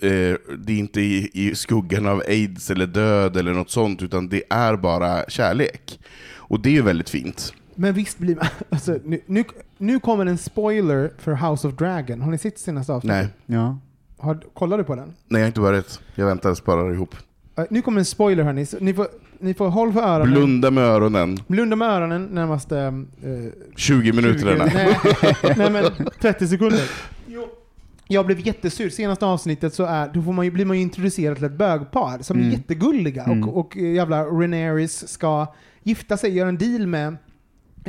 Eh, 0.02 0.36
det 0.58 0.74
är 0.74 0.78
inte 0.78 1.02
i, 1.02 1.30
i 1.34 1.56
skuggan 1.56 2.06
av 2.06 2.24
aids 2.28 2.72
eller 2.72 2.88
död 2.88 3.38
eller 3.38 3.54
något 3.54 3.72
sånt, 3.72 4.02
utan 4.02 4.30
det 4.30 4.44
är 4.50 4.76
bara 4.76 5.30
kärlek. 5.30 6.00
Och 6.36 6.60
det 6.60 6.70
är 6.70 6.74
ju 6.74 6.82
väldigt 6.82 7.10
fint. 7.10 7.54
Men 7.80 7.94
visst 7.94 8.18
blir 8.18 8.36
man... 8.36 8.46
Alltså, 8.70 9.00
nu, 9.06 9.20
nu, 9.26 9.44
nu 9.78 10.00
kommer 10.00 10.26
en 10.26 10.38
spoiler 10.38 11.12
för 11.18 11.50
House 11.50 11.68
of 11.68 11.74
Dragon. 11.74 12.22
Har 12.22 12.32
ni 12.32 12.38
sett 12.38 12.60
senaste 12.60 12.94
avsnittet? 12.94 13.30
Nej, 13.46 13.58
Ja. 13.60 13.78
Har, 14.20 14.40
kollar 14.54 14.78
du 14.78 14.84
på 14.84 14.96
den? 14.96 15.14
nej 15.28 15.40
jag 15.40 15.46
har 15.46 15.48
inte 15.48 15.60
börjat. 15.62 16.02
Jag 16.16 16.26
väntar 16.26 16.50
och 16.50 16.58
sparar 16.58 16.94
ihop. 16.94 17.16
Eh, 17.58 17.64
nu 17.70 17.82
kommer 17.82 18.00
en 18.00 18.06
spoiler 18.06 18.44
hörni. 18.44 18.66
Så 18.66 18.78
Ni 18.80 18.94
får, 18.94 19.08
ni 19.40 19.54
får 19.54 19.70
håll 19.70 19.94
för 19.94 20.00
öronen. 20.02 20.32
Blunda 20.34 20.72
med 20.72 20.84
öronen. 20.84 21.38
Blunda 21.48 21.76
med 21.76 21.88
öronen 21.88 22.24
närmaste... 22.26 22.78
Eh, 23.24 23.52
20 23.76 24.12
minuter. 24.14 24.40
20 24.40 24.56
Nej. 24.74 24.98
nej, 25.44 25.54
nej 25.58 25.72
men 25.72 25.84
30 26.22 26.48
sekunder. 26.48 26.82
Jo. 27.28 27.48
Jag 28.08 28.26
blev 28.26 28.40
jättesur. 28.48 28.90
Senaste 28.90 29.26
avsnittet 29.26 29.74
så 29.74 29.84
är, 29.86 30.10
då 30.14 30.22
får 30.22 30.34
man 30.34 30.46
ju, 30.46 30.52
blir 30.52 30.66
man 30.66 30.76
ju 30.78 30.82
introducerad 30.84 31.36
till 31.38 31.46
ett 31.46 31.58
bögpar 31.58 32.18
som 32.22 32.38
är 32.38 32.42
Mm. 32.42 32.54
jättegulliga 32.54 33.24
Mm. 33.24 33.44
och, 33.50 33.58
och 33.60 33.78
eh, 33.78 33.94
jävla 33.94 34.24
Renaris 34.26 35.08
ska 35.08 35.54
gifta 35.84 36.18
sig, 36.18 36.32
göra 36.38 36.50
en 36.50 36.58
deal 36.58 36.88
med 36.88 37.18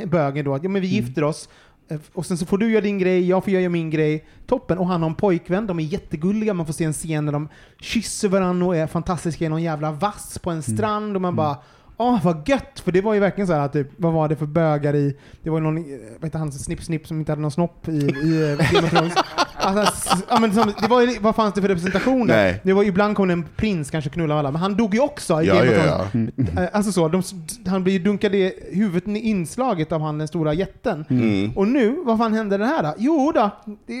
bögen 0.05 0.45
då. 0.45 0.53
att, 0.55 0.63
Ja 0.63 0.69
men 0.69 0.81
vi 0.81 0.97
Mm. 0.97 1.05
gifter 1.05 1.23
oss 1.23 1.49
eh, 1.89 1.99
och 2.13 2.25
sen 2.25 2.37
så 2.37 2.45
får 2.45 2.57
du 2.57 2.71
göra 2.71 2.81
din 2.81 2.99
grej, 2.99 3.27
jag 3.29 3.43
får 3.43 3.53
göra 3.53 3.69
min 3.69 3.89
grej. 3.89 4.25
Toppen. 4.47 4.77
Och 4.77 4.87
han 4.87 5.01
har 5.01 5.09
en 5.09 5.15
pojkvän, 5.15 5.67
de 5.67 5.79
är 5.79 5.83
jättegulliga, 5.83 6.53
man 6.53 6.65
får 6.65 6.73
se 6.73 6.83
en 6.83 6.93
scen 6.93 7.25
där 7.25 7.33
de 7.33 7.47
kysser 7.81 8.27
varandra 8.29 8.65
och 8.67 8.75
är 8.75 8.87
fantastiska 8.87 9.45
i 9.45 9.49
någon 9.49 9.63
jävla 9.63 9.91
vass 9.91 10.39
på 10.39 10.49
en 10.51 10.63
strand 10.63 11.15
och 11.15 11.21
man 11.21 11.35
bara 11.35 11.57
Åh 12.01 12.23
vad 12.23 12.49
gött! 12.49 12.79
För 12.83 12.91
det 12.91 13.01
var 13.01 13.13
ju 13.13 13.19
verkligen 13.19 13.47
så 13.47 13.53
här 13.53 13.59
att 13.59 13.73
typ, 13.73 13.87
vad 13.97 14.13
var 14.13 14.27
det 14.29 14.35
för 14.35 14.45
bögar 14.45 14.95
i, 14.95 15.15
det 15.43 15.49
var 15.49 15.57
ju 15.57 15.63
någon, 15.63 15.77
eh, 15.77 15.83
vad 16.19 16.23
heter 16.27 16.39
han, 16.39 16.51
Snipp 16.51 16.83
Snipp 16.83 17.07
som 17.07 17.19
inte 17.19 17.31
hade 17.31 17.41
någon 17.41 17.51
snopp 17.51 17.87
i, 17.87 17.91
i 17.91 18.51
eh, 18.59 18.71
Game 18.73 18.87
of 18.87 18.91
Thrones. 18.91 19.13
Alltså, 19.61 20.17
ja, 20.29 20.39
men 20.39 20.53
som, 20.53 20.73
det 20.81 20.87
var 20.87 21.01
ju, 21.01 21.19
vad 21.19 21.35
fanns 21.35 21.53
det 21.53 21.61
för 21.61 21.67
representationer? 21.67 22.25
Nej. 22.25 22.61
Det 22.63 22.73
var 22.73 22.83
ibland 22.83 23.15
kom 23.15 23.29
en 23.29 23.45
prins 23.55 23.91
kanske 23.91 24.09
knulla 24.09 24.39
alla, 24.39 24.51
men 24.51 24.61
han 24.61 24.75
dog 24.75 24.93
ju 24.93 24.99
också 24.99 25.41
i 25.41 25.47
Ja, 25.47 25.53
Game 25.55 25.69
of 25.69 25.75
ja, 25.85 26.05
Thrones. 26.11 26.33
ja. 26.55 26.63
Eh, 26.63 26.69
Alltså 26.73 26.91
så, 26.91 27.07
de, 27.07 27.23
han 27.67 27.83
blir 27.83 27.93
ju 27.93 27.99
dunkad 27.99 28.35
i 28.35 28.53
huvudet 28.71 29.07
i 29.09 29.19
inslaget 29.19 29.91
av 29.91 30.01
han 30.01 30.17
den 30.17 30.27
stora 30.27 30.53
jätten. 30.53 31.05
Mm. 31.09 31.51
Och 31.55 31.67
nu, 31.67 31.95
vad 32.05 32.17
fan 32.17 32.33
hände 32.33 32.57
det 32.57 32.65
här 32.65 32.83
då? 32.83 32.93
Jo 32.97 33.31
då, 33.35 33.41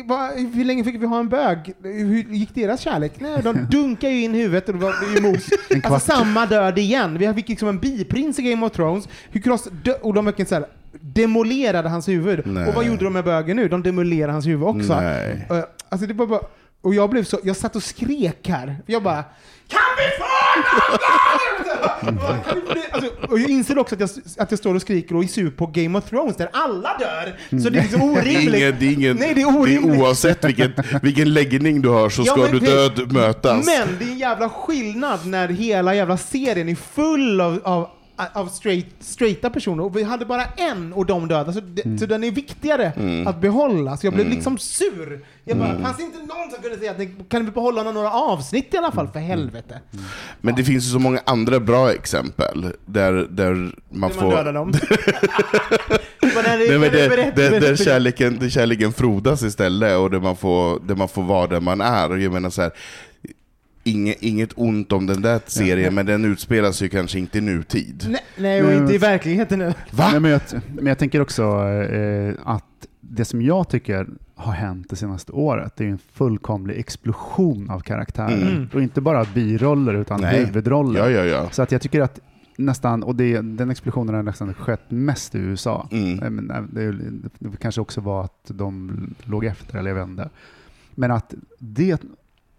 var, 0.05 0.53
hur 0.55 0.65
länge 0.65 0.83
fick 0.83 1.01
vi 1.01 1.05
ha 1.05 1.19
en 1.19 1.29
bög? 1.29 1.73
Hur 1.83 2.23
gick 2.33 2.55
deras 2.55 2.79
kärlek? 2.81 3.13
Nej, 3.17 3.41
de 3.43 3.67
dunkar 3.71 4.09
ju 4.09 4.21
in 4.23 4.33
huvudet 4.33 4.67
och 4.69 4.73
det 4.75 4.79
var 4.79 4.93
ju 5.15 5.21
mos. 5.21 5.49
Alltså 5.83 6.11
samma 6.11 6.45
död 6.45 6.77
igen. 6.77 7.17
Vi 7.17 7.33
fick 7.33 7.49
liksom 7.49 7.67
en 7.67 7.79
biprins 7.97 8.39
i 8.39 8.41
Game 8.41 8.65
of 8.65 8.71
Thrones, 8.71 9.09
hur 9.31 9.41
Cross 9.41 9.67
och 10.01 10.13
de 10.13 10.25
verkligen 10.25 10.49
så 10.49 10.55
här 10.55 10.65
demolerade 11.01 11.89
hans 11.89 12.07
huvud. 12.07 12.41
Nej. 12.47 12.67
Och 12.67 12.73
vad 12.73 12.85
gjorde 12.85 13.03
de 13.03 13.13
med 13.13 13.23
bögen 13.23 13.57
nu? 13.57 13.67
De 13.67 13.83
demolerade 13.83 14.33
hans 14.33 14.47
huvud 14.47 14.67
också. 14.67 14.95
Nej. 14.99 15.47
Eh, 15.49 15.63
Alltså 15.91 16.07
det 16.07 16.13
var 16.13 16.27
bara, 16.27 16.41
och 16.81 16.93
jag 16.93 17.09
blev 17.09 17.23
så, 17.23 17.39
jag 17.43 17.55
satt 17.57 17.75
och 17.75 17.83
skrek 17.83 18.47
här. 18.49 18.75
Jag 18.85 19.03
bara 19.03 19.23
Kan 19.67 19.79
vi 19.97 20.17
få 20.17 20.23
alltså, 22.91 23.11
Och 23.29 23.39
jag 23.39 23.49
inser 23.49 23.77
också 23.79 23.95
att 23.95 24.01
jag, 24.01 24.09
att 24.37 24.51
jag 24.51 24.59
står 24.59 24.75
och 24.75 24.81
skriker 24.81 25.15
och 25.15 25.23
är 25.23 25.27
sur 25.27 25.51
på 25.51 25.65
Game 25.67 25.97
of 25.97 26.09
Thrones 26.09 26.35
där 26.35 26.49
alla 26.53 26.97
dör. 26.97 27.59
Så 27.63 27.69
det 27.69 27.79
är 27.79 27.81
liksom 27.83 27.99
Det 27.99 28.05
är, 28.05 28.21
orimligt. 28.21 28.55
ingen, 28.55 28.75
det 28.79 28.85
är, 28.87 28.91
ingen, 28.93 29.17
Nej, 29.17 29.33
det 29.33 29.41
är 29.41 29.57
orimligt. 29.59 29.99
oavsett 30.01 30.45
vilken, 30.45 30.71
vilken 31.01 31.33
läggning 31.33 31.81
du 31.81 31.89
har 31.89 32.09
så 32.09 32.23
Ja, 32.25 32.31
ska 32.33 32.47
du 32.47 32.59
det- 32.59 32.65
död 32.65 33.11
mötas. 33.11 33.65
Men 33.65 33.87
det 33.99 34.05
är 34.05 34.09
en 34.11 34.17
jävla 34.17 34.49
skillnad 34.49 35.25
när 35.25 35.47
hela 35.47 35.95
jävla 35.95 36.17
serien 36.17 36.69
är 36.69 36.75
full 36.75 37.41
av, 37.41 37.59
av 37.63 37.89
av 38.33 38.47
straight, 38.47 38.85
straighta 38.99 39.49
personer 39.49 39.83
och 39.83 39.97
vi 39.97 40.03
hade 40.03 40.25
bara 40.25 40.43
en 40.45 40.93
och 40.93 41.05
de 41.05 41.27
döda, 41.27 41.53
så, 41.53 41.59
det, 41.59 41.99
så 41.99 42.05
den 42.05 42.23
är 42.23 42.31
viktigare 42.31 42.91
att 43.27 43.41
behålla. 43.41 43.97
Så 43.97 44.07
jag 44.07 44.13
blev 44.13 44.29
liksom 44.29 44.57
sur. 44.57 45.25
Jag 45.43 45.57
bara, 45.57 45.79
fanns 45.79 45.97
det 45.97 46.03
inte 46.03 46.17
någon 46.17 46.51
som 46.51 46.61
kunde 46.61 46.77
säga 46.77 46.91
att 46.91 46.97
ni, 46.99 47.11
kan 47.29 47.45
vi 47.45 47.51
behålla 47.51 47.83
några 47.83 48.11
avsnitt 48.11 48.73
i 48.73 48.77
alla 48.77 48.91
fall, 48.91 49.07
för 49.07 49.19
helvete? 49.19 49.79
Men 50.41 50.55
det 50.55 50.63
finns 50.63 50.85
ju 50.85 50.89
så 50.89 50.99
många 50.99 51.21
andra 51.25 51.59
bra 51.59 51.93
exempel 51.93 52.73
där, 52.85 53.27
där 53.29 53.53
man 53.53 53.71
Man 53.89 54.11
får... 54.11 54.31
dödar 54.31 54.53
dem. 54.53 54.73
Nej, 56.45 56.67
det 56.67 56.89
där, 56.89 57.59
berätt- 57.59 57.83
kärleken, 57.83 58.39
där 58.39 58.49
kärleken 58.49 58.93
frodas 58.93 59.43
istället 59.43 59.97
och 59.97 60.11
där 60.11 60.19
man 60.19 60.35
får, 60.35 60.79
där 60.87 60.95
man 60.95 61.07
får 61.09 61.23
vara 61.23 61.47
där 61.47 61.59
man 61.59 61.81
är. 61.81 62.17
Jag 62.17 62.33
menar 62.33 62.49
så 62.49 62.61
här, 62.61 62.71
inget, 63.89 64.21
inget 64.21 64.49
ont 64.55 64.91
om 64.91 65.05
den 65.05 65.21
där 65.21 65.39
serien, 65.45 65.95
men 65.95 66.05
den 66.05 66.25
utspelas 66.25 66.81
ju 66.81 66.89
kanske 66.89 67.19
inte 67.19 67.37
i 67.37 67.41
nutid. 67.41 68.05
Nej, 68.09 68.21
nej, 68.37 68.63
och 68.63 68.73
inte 68.73 68.93
i 68.93 68.97
verkligheten 68.97 69.59
nu. 69.59 69.73
Va? 69.91 70.09
Nej, 70.11 70.19
men, 70.19 70.31
jag, 70.31 70.41
men 70.73 70.85
jag 70.85 70.97
tänker 70.97 71.21
också 71.21 71.43
eh, 71.69 72.33
att 72.43 72.63
det 72.99 73.25
som 73.25 73.41
jag 73.41 73.69
tycker 73.69 74.07
har 74.35 74.53
hänt 74.53 74.87
det 74.89 74.95
senaste 74.95 75.31
året, 75.31 75.73
det 75.75 75.83
är 75.83 75.89
en 75.89 75.99
fullkomlig 76.13 76.79
explosion 76.79 77.69
av 77.69 77.79
karaktärer. 77.79 78.51
Mm. 78.51 78.69
Och 78.73 78.81
inte 78.81 79.01
bara 79.01 79.25
biroller, 79.33 79.93
utan 79.93 80.21
Nej. 80.21 80.45
huvudroller. 80.45 80.99
Ja, 80.99 81.09
ja, 81.09 81.23
ja. 81.23 81.49
Så 81.51 81.61
att 81.61 81.71
jag 81.71 81.81
tycker 81.81 82.01
att 82.01 82.19
nästan, 82.57 83.03
och 83.03 83.15
det, 83.15 83.41
den 83.41 83.69
explosionen 83.69 84.15
har 84.15 84.23
nästan 84.23 84.53
skett 84.53 84.91
mest 84.91 85.35
i 85.35 85.37
USA. 85.37 85.87
Mm. 85.91 86.49
Eh, 86.49 86.57
eh, 86.57 86.63
det, 86.63 86.91
det 87.39 87.57
kanske 87.59 87.81
också 87.81 88.01
var 88.01 88.23
att 88.23 88.45
de 88.47 88.91
låg 89.23 89.45
efter, 89.45 89.79
eller 89.79 89.89
jag 89.89 89.95
vet 89.95 90.07
inte. 90.07 90.29
Men 90.95 91.11
att 91.11 91.33
det 91.59 92.01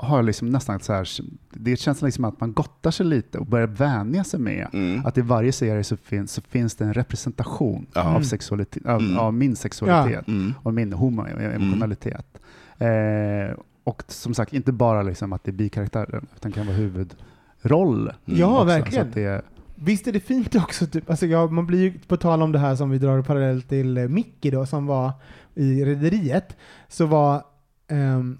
har 0.02 0.22
liksom 0.22 0.48
nästan 0.48 0.80
så 0.80 0.92
här, 0.92 1.08
det 1.50 1.76
känns 1.76 2.02
liksom 2.02 2.24
att 2.24 2.40
man 2.40 2.52
gottar 2.52 2.90
sig 2.90 3.06
lite 3.06 3.38
och 3.38 3.46
börjar 3.46 3.66
vänja 3.66 4.24
sig 4.24 4.40
med 4.40 4.68
Mm. 4.72 5.06
att 5.06 5.18
i 5.18 5.20
varje 5.20 5.52
serie 5.52 5.84
så 5.84 5.96
finns, 5.96 6.32
så 6.32 6.42
finns 6.42 6.74
det 6.74 6.84
en 6.84 6.94
representation 6.94 7.86
Ja. 7.94 8.16
av, 8.16 8.20
sexualitet, 8.22 8.86
av, 8.86 9.00
Mm. 9.00 9.18
av 9.18 9.34
min 9.34 9.56
sexualitet 9.56 10.28
Mm. 10.28 10.54
och 10.62 10.74
min 10.74 10.92
homo-emotionalitet. 10.92 12.38
Eh, 12.78 13.56
och 13.84 14.02
som 14.08 14.34
sagt, 14.34 14.52
inte 14.52 14.72
bara 14.72 15.02
liksom 15.02 15.32
att 15.32 15.44
det 15.44 15.50
är 15.50 15.52
bikaraktärer, 15.52 16.22
utan 16.36 16.52
kan 16.52 16.66
vara 16.66 16.76
huvudroll. 16.76 18.12
Ja, 18.24 18.54
också. 18.54 18.64
verkligen. 18.64 19.04
Så 19.04 19.08
att 19.08 19.14
det, 19.14 19.42
Visst 19.82 20.06
är 20.06 20.12
det 20.12 20.20
fint 20.20 20.54
också, 20.54 20.86
typ, 20.86 21.10
alltså 21.10 21.26
jag, 21.26 21.52
man 21.52 21.66
blir 21.66 21.78
ju, 21.82 21.98
på 21.98 22.16
tal 22.16 22.42
om 22.42 22.52
det 22.52 22.58
här 22.58 22.76
som 22.76 22.90
vi 22.90 22.98
drar 22.98 23.22
parallellt 23.22 23.68
till 23.68 23.96
eh, 23.98 24.08
Mickey 24.08 24.50
då, 24.50 24.66
som 24.66 24.86
var 24.86 25.12
i 25.54 25.84
Rederiet, 25.84 26.56
så 26.88 27.06
var 27.06 27.42
ehm, 27.88 28.38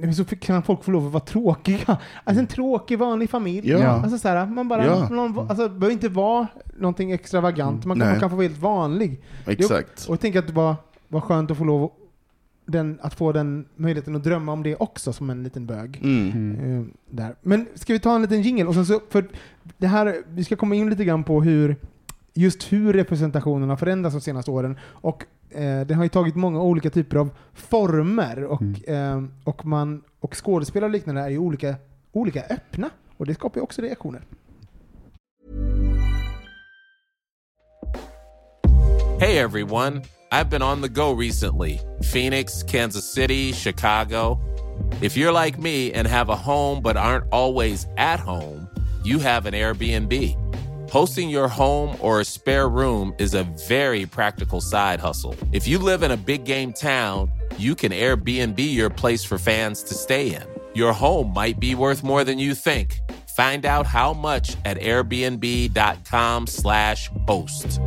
nej, 0.00 0.14
så 0.14 0.24
kan 0.24 0.62
folk 0.62 0.84
få 0.84 0.90
lov 0.90 1.06
att 1.06 1.12
vara 1.12 1.24
tråkiga. 1.24 1.98
Alltså 2.24 2.40
en 2.40 2.46
tråkig 2.46 2.98
vanlig 2.98 3.30
familj. 3.30 3.70
Ja. 3.70 3.88
Alltså 3.88 4.18
så 4.18 4.28
här, 4.28 4.46
man 4.46 4.68
bara, 4.68 4.86
Ja. 4.86 5.08
någon, 5.08 5.38
alltså, 5.38 5.68
det 5.68 5.74
behöver 5.74 5.92
inte 5.92 6.08
vara 6.08 6.46
någonting 6.76 7.12
extravagant, 7.12 7.84
man 7.84 8.00
kan, 8.00 8.08
man 8.08 8.20
kan 8.20 8.30
få 8.30 8.36
vara 8.36 8.46
helt 8.46 8.60
vanlig. 8.60 9.20
Exakt. 9.46 10.06
Och 10.08 10.12
jag 10.12 10.20
tänker 10.20 10.38
att 10.38 10.46
det 10.46 10.52
var, 10.52 10.74
var 11.08 11.20
skönt 11.20 11.50
att 11.50 11.58
få 11.58 11.64
lov 11.64 11.90
den, 12.66 12.98
att 13.02 13.14
få 13.14 13.32
den 13.32 13.66
möjligheten 13.76 14.16
att 14.16 14.24
drömma 14.24 14.52
om 14.52 14.62
det 14.62 14.76
också 14.76 15.12
som 15.12 15.30
en 15.30 15.42
liten 15.42 15.66
bög. 15.66 16.00
Mm. 16.02 16.32
mm. 16.32 16.80
Eh, 16.80 16.86
där. 17.10 17.34
Men 17.42 17.66
ska 17.74 17.92
vi 17.92 17.98
ta 17.98 18.14
en 18.14 18.22
liten 18.22 18.42
jingle? 18.42 18.64
Och 18.64 18.74
sen 18.74 18.86
så, 18.86 19.00
för 19.10 19.28
det 19.78 19.86
här, 19.86 20.16
vi 20.28 20.44
ska 20.44 20.56
komma 20.56 20.74
in 20.74 20.90
lite 20.90 21.04
grann 21.04 21.24
på 21.24 21.42
hur, 21.42 21.76
just 22.34 22.72
hur 22.72 22.92
representationen 22.92 23.68
har 23.68 23.76
förändrats 23.76 24.14
de 24.14 24.20
senaste 24.20 24.50
åren. 24.50 24.78
Och 24.82 25.24
eh, 25.56 25.86
det 25.86 25.94
har 25.94 26.02
ju 26.02 26.08
tagit 26.08 26.34
många 26.34 26.60
olika 26.60 26.90
typer 26.90 27.16
av 27.16 27.30
former 27.54 28.44
och, 28.44 28.88
eh, 28.88 29.22
och, 29.44 29.66
man, 29.66 30.02
och 30.20 30.34
skådespelare 30.44 30.88
och 30.88 30.92
liknande 30.92 31.20
är 31.20 31.28
ju 31.28 31.38
olika, 31.38 31.74
olika 32.12 32.42
öppna. 32.42 32.90
Och 33.16 33.26
det 33.26 33.34
skapar 33.34 33.60
ju 33.60 33.62
också 33.62 33.82
reaktioner. 33.82 34.22
Hey 39.20 39.38
everyone, 39.38 40.02
I've 40.30 40.50
been 40.50 40.62
on 40.62 40.82
the 40.82 40.88
go 40.88 41.14
recently 41.20 41.78
Phoenix, 42.12 42.62
Kansas 42.62 43.14
City, 43.14 43.52
Chicago. 43.52 44.38
If 45.02 45.16
you're 45.16 45.44
like 45.44 45.58
me 45.58 45.92
and 45.92 46.06
have 46.06 46.28
a 46.28 46.36
home 46.36 46.82
but 46.82 46.96
aren't 46.96 47.24
always 47.32 47.86
at 47.96 48.20
home, 48.20 48.68
you 49.04 49.18
have 49.18 49.46
an 49.46 49.54
Airbnb. 49.54 50.45
Hosting 50.90 51.30
your 51.30 51.48
home 51.48 51.96
or 52.00 52.20
a 52.20 52.24
spare 52.24 52.68
room 52.68 53.12
is 53.18 53.34
a 53.34 53.42
very 53.68 54.06
practical 54.06 54.60
side 54.60 55.00
hustle. 55.00 55.34
If 55.52 55.66
you 55.66 55.78
live 55.78 56.02
in 56.02 56.12
a 56.12 56.16
big 56.16 56.44
game 56.44 56.72
town, 56.72 57.30
you 57.58 57.74
can 57.74 57.90
Airbnb 57.92 58.58
your 58.58 58.90
place 58.90 59.24
for 59.24 59.38
fans 59.38 59.82
to 59.84 59.94
stay 59.94 60.34
in. 60.34 60.42
Your 60.74 60.92
home 60.92 61.32
might 61.32 61.60
be 61.60 61.74
worth 61.74 62.04
more 62.04 62.24
than 62.24 62.38
you 62.38 62.54
think. 62.54 63.00
Find 63.36 63.64
out 63.66 63.86
how 63.86 64.12
much 64.12 64.56
at 64.64 64.78
airbnb.com/slash 64.78 67.10
host. 67.26 67.80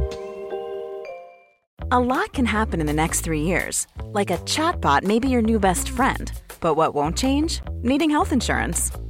A 1.92 2.00
lot 2.00 2.34
can 2.34 2.46
happen 2.46 2.80
in 2.82 2.86
the 2.86 2.94
next 2.94 3.22
three 3.22 3.42
years. 3.42 3.88
Like 4.04 4.30
a 4.30 4.38
chatbot 4.40 5.04
may 5.04 5.20
be 5.20 5.30
your 5.30 5.42
new 5.42 5.60
best 5.60 5.90
friend. 5.90 6.30
But 6.60 6.76
what 6.76 6.94
won't 6.94 7.18
change? 7.18 7.62
Needing 7.82 8.10
health 8.10 8.34
insurance. 8.34 8.92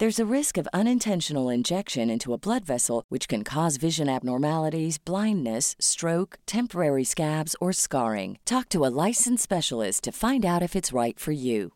There's 0.00 0.20
a 0.20 0.34
risk 0.34 0.56
of 0.56 0.68
unintentional 0.72 1.48
injection 1.48 2.08
into 2.08 2.32
a 2.32 2.38
blood 2.38 2.64
vessel, 2.64 3.02
which 3.08 3.26
can 3.26 3.42
cause 3.42 3.78
vision 3.78 4.08
abnormalities, 4.08 4.96
blindness, 4.96 5.74
stroke, 5.80 6.38
temporary 6.46 7.02
scabs, 7.02 7.56
or 7.60 7.72
scarring. 7.72 8.38
Talk 8.44 8.68
to 8.68 8.84
a 8.84 8.94
licensed 9.06 9.42
specialist 9.42 10.04
to 10.04 10.12
find 10.12 10.46
out 10.46 10.62
if 10.62 10.76
it's 10.76 10.92
right 10.92 11.18
for 11.18 11.32
you. 11.32 11.72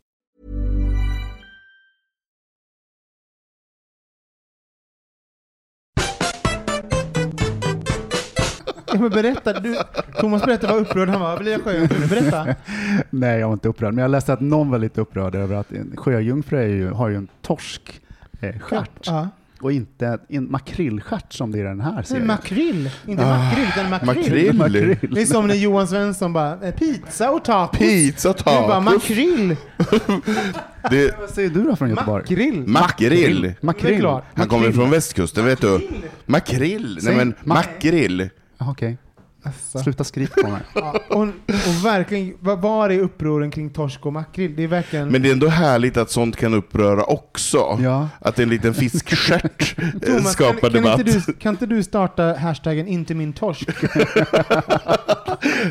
Ja, 8.87 8.99
men 9.01 9.11
berätta, 9.11 9.61
du, 9.61 9.77
Thomas 10.21 10.45
berättade 10.45 10.73
vad 10.73 10.83
upprörd 10.83 11.09
han 11.09 11.21
var. 11.21 11.39
Blir 11.39 11.53
jag 11.53 11.63
sjöjungfru? 11.63 12.09
Berätta. 12.09 12.55
Nej, 13.11 13.41
jag 13.41 13.47
var 13.47 13.53
inte 13.53 13.69
upprörd, 13.69 13.95
men 13.95 14.03
jag 14.03 14.11
läste 14.11 14.33
att 14.33 14.41
någon 14.41 14.71
var 14.71 14.79
lite 14.79 15.01
upprörd 15.01 15.35
över 15.35 15.57
att 15.57 15.73
en 15.73 15.97
sjöjungfru 15.97 16.67
ju, 16.67 16.91
har 16.91 17.09
ju 17.09 17.17
en 17.17 17.29
torsk 17.41 18.03
eh, 18.43 18.59
stjärt 18.61 19.01
Ja. 19.07 19.29
och 19.61 19.73
inte 19.73 20.19
en 20.29 20.51
makrillstjärt 20.51 21.33
som 21.33 21.53
det 21.53 21.61
är 21.61 21.65
den 21.65 21.81
här 21.81 22.03
serien. 22.03 22.27
makrill, 22.27 22.91
inte 23.07 23.25
Ah, 23.27 23.39
makrill 23.39 23.67
utan 23.69 23.91
makrill. 23.91 24.53
makrill. 24.57 24.97
Det 25.15 25.23
är 25.23 25.27
som 25.27 25.47
när 25.47 25.55
Johan 25.55 25.89
Svensson 25.89 26.33
bara, 26.33 26.67
eh, 26.67 26.75
pizza 26.75 27.31
och 27.31 27.45
tacos. 27.45 27.79
Pizza, 27.79 28.33
Du 28.39 28.45
bara, 28.45 28.69
tacos. 28.69 28.85
makrill. 28.85 29.57
Det, 30.91 31.19
Vad 31.21 31.31
säger 31.31 31.51
du 31.51 31.63
då 31.65 31.77
från 31.77 31.89
Göteborg? 31.91 32.23
Makrill. 32.23 32.67
makrill. 32.67 33.55
Makrill? 33.61 34.07
Han 34.35 34.49
kommer 34.49 34.73
från 34.73 34.91
västkusten, 34.91 35.45
vet 35.45 35.61
du. 35.61 35.89
Makrill. 36.27 36.99
Nej 37.03 37.17
men 37.17 37.29
mak- 37.29 37.47
makrill. 37.47 38.29
Ah, 38.59 38.71
Okej, 38.71 38.99
Alltså. 39.43 39.79
sluta 39.79 40.05
skrika 40.05 40.43
på 40.43 40.49
mig. 40.49 40.61
Ja, 40.75 41.01
och, 41.09 41.23
och 41.23 41.85
verkligen, 41.85 42.35
vad 42.41 42.61
var 42.61 42.91
är 42.91 42.99
upproren 42.99 43.51
kring 43.51 43.71
torsk 43.71 44.07
och 44.07 44.13
makrill? 44.13 44.57
Det 44.57 44.63
är 44.63 44.69
verkligen... 44.69 45.09
Men 45.09 45.23
det 45.23 45.29
är 45.29 45.33
ändå 45.33 45.49
härligt 45.49 45.97
att 45.97 46.11
sånt 46.11 46.37
kan 46.37 46.55
uppröra 46.55 47.05
också. 47.05 47.79
Ja. 47.83 48.09
Att 48.19 48.39
en 48.39 48.49
liten 48.49 48.75
fiskstjärt 48.75 49.79
eh, 50.03 50.23
skapar 50.25 50.53
kan, 50.53 50.61
kan, 50.61 50.73
debatt. 50.73 51.01
inte 51.01 51.23
du, 51.27 51.33
kan 51.33 51.55
inte 51.55 51.67
du 51.67 51.83
starta 51.83 52.35
hashtaggen 52.35 52.87
inte 52.89 53.15
min 53.15 53.33
torsk? 53.33 53.69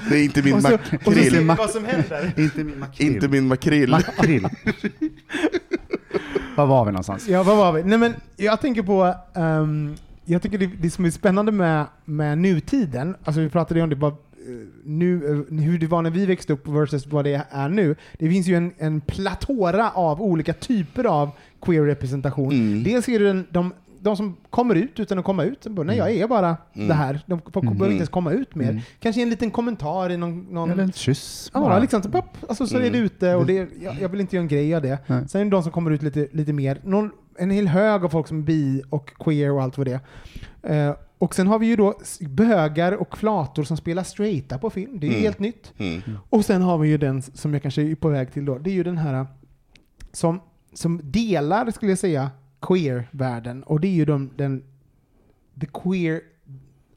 Det 0.10 0.16
är 0.16 0.24
inte 0.24 0.42
min 0.42 0.54
och 0.54 0.62
så, 0.62 0.74
och 0.74 0.82
så 1.04 1.12
ser 1.12 1.32
vi 1.32 1.42
makrill. 1.42 1.48
vad 1.58 1.70
som 1.70 1.86
händer. 1.86 2.32
inte 2.38 2.64
min 2.64 2.80
makrill. 2.80 3.08
Inte 3.14 3.28
min 3.28 3.48
makrill. 3.48 3.90
Makrill. 3.90 4.48
Var 6.56 6.66
var 6.66 6.86
vi 6.86 6.92
någonstans? 6.92 7.28
Ja, 7.28 7.44
vad 7.44 7.58
var 7.58 7.72
vi? 7.72 7.84
Nej, 7.84 7.98
men 7.98 8.14
jag 8.38 8.62
tänker 8.62 8.84
på, 8.84 9.16
ehm, 9.36 9.96
jag 10.26 10.42
tycker 10.42 10.58
det, 10.58 10.66
det 10.82 10.90
som 10.90 11.06
är 11.06 11.10
spännande 11.12 11.52
med, 11.52 11.86
med 12.06 12.38
nutiden, 12.38 13.16
alltså 13.24 13.42
vi 13.42 13.50
pratade 13.50 13.80
ju 13.80 13.84
om 13.84 13.90
det 13.90 13.96
bara, 13.96 14.12
eh, 14.12 14.68
nu, 14.84 15.16
eh, 15.50 15.58
hur 15.60 15.80
det 15.80 15.88
var 15.88 16.02
när 16.02 16.10
vi 16.10 16.26
växte 16.26 16.54
upp 16.54 16.68
versus 16.68 17.08
vad 17.08 17.26
det 17.26 17.46
är 17.50 17.70
nu. 17.70 17.96
Det 18.20 18.30
finns 18.30 18.48
ju 18.48 18.56
en, 18.56 18.72
en 18.78 19.02
platora 19.02 19.90
av 19.92 20.22
olika 20.22 20.54
typer 20.54 21.04
av 21.04 21.30
queer-representation. 21.62 22.52
Mm. 22.52 22.84
Dels 22.84 23.10
är 23.10 23.20
det 23.20 23.26
den, 23.28 23.48
de, 23.52 23.74
de 24.00 24.18
som 24.18 24.36
kommer 24.50 24.76
ut 24.76 25.00
utan 25.00 25.20
att 25.20 25.26
komma 25.26 25.44
ut. 25.44 25.68
Bara, 25.68 25.84
Nej, 25.84 25.98
jag 25.98 26.12
är 26.12 26.28
bara 26.28 26.58
Mm. 26.76 26.88
det 26.88 26.94
här. 26.94 27.20
De 27.26 27.42
folk 27.54 27.54
behöver 27.66 27.86
inte 27.86 27.96
ens 27.96 28.10
komma 28.10 28.32
ut 28.32 28.56
mer. 28.56 28.70
Mm. 28.70 28.82
Kanske 29.00 29.22
en 29.22 29.30
liten 29.30 29.52
kommentar 29.52 30.10
i 30.10 30.18
någon... 30.18 30.42
någon 30.50 30.72
Eller 30.72 30.84
en 30.84 30.92
kyss 30.92 31.52
Ja, 31.54 31.80
liksom, 31.80 32.04
så, 32.04 32.10
pop, 32.10 32.26
alltså, 32.50 32.68
så 32.68 32.76
är 32.76 32.80
Mm. 32.82 32.92
det 32.94 32.98
ute 33.00 33.36
och 33.36 33.46
det, 33.46 33.54
jag, 33.84 33.96
jag 34.02 34.10
vill 34.10 34.22
inte 34.22 34.36
göra 34.36 34.42
en 34.44 34.48
grej 34.48 34.76
av 34.76 34.82
det. 34.82 34.98
Nej. 35.08 35.28
Sen 35.30 35.42
är 35.42 35.46
det 35.46 35.52
de 35.52 35.64
som 35.64 35.72
kommer 35.72 35.92
ut 35.92 36.02
lite, 36.04 36.28
lite 36.32 36.54
mer. 36.54 36.78
Någon, 36.84 37.12
en 37.38 37.52
hel 37.52 37.68
hög 37.68 38.06
av 38.06 38.10
folk 38.10 38.28
som 38.28 38.38
är 38.38 38.42
bi 38.44 38.84
och 38.90 39.14
queer 39.20 39.52
och 39.52 39.62
allt 39.64 39.78
vad 39.78 39.88
det 39.88 40.00
är. 40.62 40.88
Eh, 40.90 40.96
och 41.18 41.36
sen 41.36 41.48
har 41.48 41.60
vi 41.60 41.66
ju 41.68 41.76
då 41.76 41.94
bögar 42.22 42.92
och 42.92 43.18
flator 43.18 43.64
som 43.64 43.78
spelar 43.78 44.04
straighta 44.04 44.58
på 44.58 44.70
film. 44.70 45.00
Det 45.00 45.06
är 45.08 45.10
ju 45.10 45.14
Mm. 45.16 45.24
helt 45.24 45.40
nytt. 45.40 45.74
Mm. 45.78 46.02
Och 46.30 46.46
sen 46.46 46.62
har 46.62 46.78
vi 46.78 46.90
ju 46.90 46.98
den 46.98 47.22
som 47.22 47.54
jag 47.54 47.62
kanske 47.62 47.82
är 47.82 47.96
på 47.96 48.10
väg 48.10 48.34
till 48.34 48.46
då. 48.46 48.58
Det 48.58 48.70
är 48.70 48.74
ju 48.74 48.84
den 48.84 48.98
här 48.98 49.14
eh, 49.14 49.26
som, 50.12 50.42
som 50.74 51.02
delar, 51.04 51.72
skulle 51.72 51.92
jag 51.92 52.00
säga, 52.00 52.32
queer-världen. 52.62 53.64
Och 53.64 53.80
det 53.80 53.88
är 53.88 53.92
ju 53.92 54.06
de, 54.06 54.30
den, 54.38 54.64
the 55.62 55.66
queer, 55.74 56.22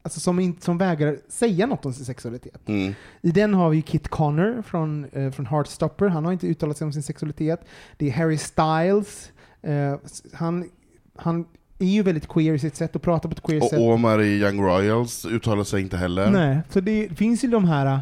alltså 0.02 0.20
som, 0.20 0.40
in, 0.40 0.56
som 0.60 0.78
vägrar 0.78 1.18
säga 1.28 1.66
något 1.66 1.86
om 1.86 1.92
sin 1.92 2.04
sexualitet. 2.04 2.68
Mm. 2.68 2.94
I 3.22 3.30
den 3.30 3.54
har 3.54 3.70
vi 3.70 3.82
Kit 3.82 4.08
Connor 4.08 4.62
från, 4.62 5.04
eh, 5.04 5.30
från 5.30 5.46
Heartstopper. 5.46 6.06
Han 6.08 6.24
har 6.24 6.32
inte 6.32 6.46
uttalat 6.46 6.76
sig 6.76 6.84
om 6.84 6.92
sin 6.92 7.02
sexualitet. 7.02 7.60
Det 7.96 8.08
är 8.08 8.12
Harry 8.12 8.38
Styles. 8.38 9.30
Eh, 9.64 9.94
han, 10.32 10.70
han 11.16 11.44
är 11.78 11.86
ju 11.86 12.02
väldigt 12.02 12.28
queer 12.28 12.54
i 12.54 12.58
sitt 12.58 12.76
sätt 12.76 12.96
att 12.96 13.02
prata 13.02 13.28
på 13.28 13.32
ett 13.32 13.42
queer 13.42 13.62
Och 13.62 13.68
sätt. 13.68 13.80
Omar 13.80 14.22
i 14.22 14.40
Young 14.40 14.60
Royals 14.60 15.26
uttalar 15.26 15.64
sig 15.64 15.80
inte 15.82 15.96
heller. 15.96 16.30
Nej, 16.30 16.58
så 16.70 16.80
det 16.80 17.08
finns 17.18 17.44
ju 17.44 17.48
de 17.48 17.64
här, 17.64 18.00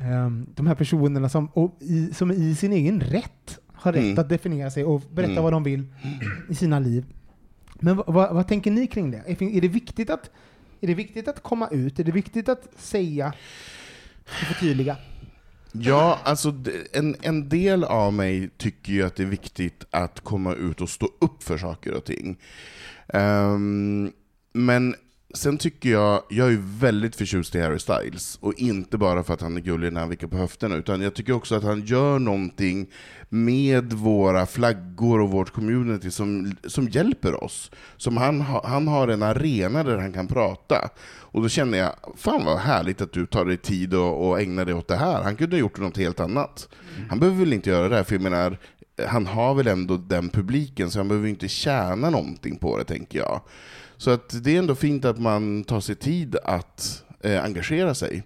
ehm, 0.00 0.46
de 0.54 0.66
här 0.66 0.74
personerna 0.74 1.28
som, 1.28 1.46
och 1.46 1.76
i, 1.80 2.14
som 2.14 2.30
i 2.32 2.54
sin 2.54 2.72
egen 2.72 3.00
rätt 3.00 3.58
har 3.72 3.92
rätt 3.92 4.02
Mm. 4.04 4.18
att 4.18 4.28
definiera 4.28 4.70
sig 4.70 4.84
och 4.84 5.02
berätta 5.12 5.32
Mm. 5.32 5.44
vad 5.44 5.52
de 5.52 5.62
vill 5.62 5.84
i 6.50 6.54
sina 6.54 6.78
liv. 6.78 7.04
Men 7.80 7.96
vad, 7.96 8.06
vad, 8.14 8.34
vad 8.34 8.48
tänker 8.48 8.70
ni 8.70 8.86
kring 8.86 9.10
det? 9.10 9.22
Är 9.26 9.60
det 9.60 9.68
viktigt 9.68 10.10
att 10.10 10.30
är 10.80 10.86
det 10.86 10.94
viktigt 10.94 11.28
att 11.28 11.42
komma 11.42 11.68
ut? 11.68 11.98
Är 11.98 12.04
det 12.04 12.12
viktigt 12.12 12.48
att 12.48 12.68
säga 12.76 13.32
och 14.24 14.28
förtydliga? 14.30 14.96
Ja, 15.72 16.18
alltså 16.24 16.54
en, 16.92 17.16
en 17.22 17.48
del 17.48 17.84
av 17.84 18.12
mig 18.12 18.50
tycker 18.56 18.92
ju 18.92 19.02
att 19.02 19.16
det 19.16 19.22
är 19.22 19.26
viktigt 19.26 19.84
att 19.90 20.20
komma 20.20 20.54
ut 20.54 20.80
och 20.80 20.88
stå 20.88 21.08
upp 21.20 21.42
för 21.42 21.58
saker 21.58 21.94
och 21.94 22.04
ting. 22.04 22.38
Um, 23.06 24.12
men 24.52 24.94
sen 25.34 25.58
tycker 25.58 25.90
jag, 25.90 26.22
jag 26.28 26.52
är 26.52 26.80
väldigt 26.80 27.16
förtjust 27.16 27.54
i 27.54 27.60
Harry 27.60 27.78
Styles, 27.78 28.38
och 28.40 28.54
inte 28.56 28.98
bara 28.98 29.24
för 29.24 29.34
att 29.34 29.40
han 29.40 29.56
är 29.56 29.60
gullig 29.60 29.92
när 29.92 30.00
han 30.00 30.10
vickar 30.10 30.26
på 30.26 30.36
höfterna, 30.36 30.76
utan 30.76 31.00
jag 31.00 31.14
tycker 31.14 31.32
också 31.32 31.54
att 31.54 31.62
han 31.62 31.86
gör 31.86 32.18
någonting 32.18 32.86
med 33.28 33.92
våra 33.92 34.46
flaggor 34.46 35.20
och 35.20 35.30
vårt 35.30 35.50
community 35.50 36.10
som, 36.10 36.56
som 36.64 36.88
hjälper 36.88 37.44
oss. 37.44 37.70
Som 37.96 38.16
han, 38.16 38.40
ha, 38.40 38.66
han 38.68 38.88
har 38.88 39.08
en 39.08 39.22
arena 39.22 39.82
där 39.84 39.98
han 39.98 40.12
kan 40.12 40.26
prata. 40.26 40.90
Och 41.20 41.42
då 41.42 41.48
känner 41.48 41.78
jag, 41.78 41.92
fan 42.16 42.44
vad 42.44 42.58
härligt 42.58 43.00
att 43.00 43.12
du 43.12 43.26
tar 43.26 43.44
dig 43.44 43.56
tid 43.56 43.94
och, 43.94 44.28
och 44.28 44.40
ägnar 44.40 44.64
dig 44.64 44.74
åt 44.74 44.88
det 44.88 44.96
här. 44.96 45.22
Han 45.22 45.36
kunde 45.36 45.56
ha 45.56 45.60
gjort 45.60 45.78
något 45.78 45.96
helt 45.96 46.20
annat. 46.20 46.68
Han 47.08 47.20
behöver 47.20 47.38
väl 47.38 47.52
inte 47.52 47.70
göra 47.70 47.88
det 47.88 47.96
här, 47.96 48.04
för 48.04 48.14
jag 48.14 48.22
menar, 48.22 48.58
han 49.06 49.26
har 49.26 49.54
väl 49.54 49.66
ändå 49.66 49.96
den 49.96 50.28
publiken, 50.28 50.90
så 50.90 50.98
han 50.98 51.08
behöver 51.08 51.28
inte 51.28 51.48
tjäna 51.48 52.10
någonting 52.10 52.56
på 52.56 52.78
det, 52.78 52.84
tänker 52.84 53.18
jag. 53.18 53.40
Så 53.98 54.10
att 54.10 54.44
det 54.44 54.54
är 54.54 54.58
ändå 54.58 54.74
fint 54.74 55.04
att 55.04 55.18
man 55.18 55.64
tar 55.64 55.80
sig 55.80 55.94
tid 55.94 56.36
att 56.44 57.02
eh, 57.20 57.44
engagera 57.44 57.94
sig. 57.94 58.22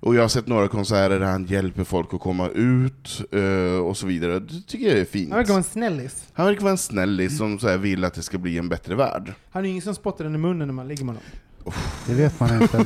Och 0.00 0.14
jag 0.14 0.20
har 0.22 0.28
sett 0.28 0.46
några 0.46 0.68
konserter 0.68 1.20
där 1.20 1.26
han 1.26 1.44
hjälper 1.46 1.84
folk 1.84 2.14
att 2.14 2.20
komma 2.20 2.48
ut 2.48 3.22
eh, 3.32 3.78
och 3.78 3.96
så 3.96 4.06
vidare. 4.06 4.38
Det 4.38 4.60
tycker 4.66 4.88
jag 4.88 4.98
är 4.98 5.04
fint. 5.04 5.30
Han 5.30 5.38
verkar 5.38 5.48
vara 5.52 5.58
en 5.58 5.64
snällis. 5.64 6.24
Han 6.32 6.46
verkar 6.46 6.60
vara 6.60 6.70
en 6.70 6.78
snällis 6.78 7.38
som 7.38 7.58
så 7.58 7.68
här 7.68 7.78
vill 7.78 8.04
att 8.04 8.14
det 8.14 8.22
ska 8.22 8.38
bli 8.38 8.58
en 8.58 8.68
bättre 8.68 8.94
värld. 8.94 9.32
Han 9.50 9.62
är 9.62 9.66
ju 9.66 9.70
ingen 9.70 9.82
som 9.82 9.94
spottar 9.94 10.24
den 10.24 10.34
i 10.34 10.38
munnen 10.38 10.68
när 10.68 10.74
man 10.74 10.88
ligger 10.88 11.04
med 11.04 11.14
honom. 11.14 11.22
Det 12.06 12.14
vet 12.14 12.40
man 12.40 12.62
inte. 12.62 12.76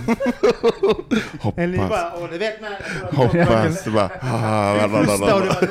Eller 1.56 1.78
Hoppas. 1.78 1.90
bara, 1.90 2.12
åh 2.22 2.30
det 2.30 2.38
vet 2.38 2.60
man. 2.60 2.72
Hoppas. 3.12 3.84
Det 3.84 3.90
bara, 3.90 4.10
ah, 4.20 5.00
inte. 5.00 5.68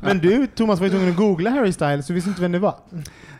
Men 0.00 0.18
du 0.18 0.46
Thomas 0.46 0.78
var 0.80 0.86
ju 0.86 0.90
tvungen 0.90 1.10
att 1.10 1.16
googla 1.16 1.50
Harry 1.50 1.72
Styles 1.72 2.06
så 2.06 2.12
visste 2.12 2.30
inte 2.30 2.42
vem 2.42 2.52
det 2.52 2.58
var. 2.58 2.76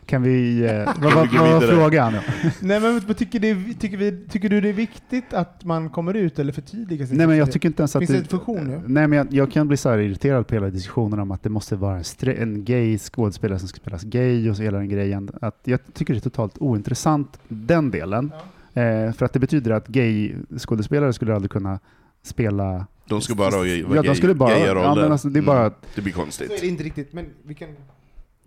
Kan 0.09 0.23
vi... 0.23 0.65
Eh, 0.67 0.95
vad 1.01 1.13
var 1.13 1.61
frågan? 1.61 2.13
Nej 2.61 2.81
men 2.81 3.15
tycker, 3.15 3.41
det, 3.41 3.75
tycker, 3.81 3.97
vi, 3.97 4.25
tycker 4.31 4.49
du 4.49 4.61
det 4.61 4.69
är 4.69 4.73
viktigt 4.73 5.35
att 5.35 5.65
man 5.65 5.91
kommer 5.91 6.15
ut 6.15 6.39
eller 6.39 6.53
förtydligar 6.53 7.07
sig? 7.07 7.17
Nej, 7.17 7.27
men 7.27 7.37
jag 7.37 7.53
tycker 7.53 7.69
inte 7.69 7.81
ens 7.83 7.97
att 7.97 8.01
Finns 8.01 8.11
det 8.11 8.19
en 8.19 8.25
funktion 8.25 8.65
nu? 8.65 8.83
Nej, 8.87 9.07
men 9.09 9.17
jag, 9.19 9.27
jag 9.33 9.53
kan 9.53 9.69
bli 9.69 9.77
så 9.77 9.91
här 9.91 9.99
irriterad 9.99 10.47
på 10.47 10.55
hela 10.55 10.71
diskussionen 10.71 11.19
om 11.21 11.31
att 11.31 11.43
det 11.43 11.49
måste 11.51 11.77
vara 11.77 11.97
en, 11.97 12.03
stre- 12.03 12.43
en 12.43 12.65
gay 12.65 12.99
skådespelare 12.99 13.59
som 13.59 13.69
ska 13.69 13.77
spelas 13.77 14.03
gay 14.03 14.51
och 14.51 14.57
så 14.57 14.63
hela 14.63 14.79
den 14.79 14.89
grejen. 14.89 15.31
Att 15.41 15.61
jag 15.65 15.81
tycker 15.95 16.15
det 16.15 16.19
är 16.19 16.21
totalt 16.21 16.59
ointressant, 16.59 17.39
den 17.49 17.91
delen. 17.91 18.33
Eh, 18.75 19.13
för 19.13 19.25
att 19.25 19.33
det 19.33 19.39
betyder 19.39 19.71
att 19.71 19.89
gay 19.89 20.35
skådespelare 20.59 21.13
skulle 21.13 21.35
aldrig 21.35 21.51
kunna 21.51 21.79
spela... 22.23 22.87
De 23.09 23.21
ska 23.21 23.35
bara 23.35 23.51
vara 23.51 23.65
gay- 23.65 23.85
Ja, 23.95 24.03
de 24.03 24.15
skulle 24.15 24.35
bara... 24.35 24.59
Ja, 24.59 24.95
men 24.95 25.13
alltså, 25.13 25.29
det 25.29 25.41
är 25.41 25.43
bara... 25.43 25.61
Mm. 25.61 25.73
Det 25.95 26.01
blir 26.03 26.13
konstigt. 26.13 26.49
Så 26.49 26.55
är 26.55 26.61
det 26.61 26.67
inte 26.67 26.83
riktigt, 26.85 27.13
men 27.13 27.27
vi 27.43 27.55
kan... 27.55 27.69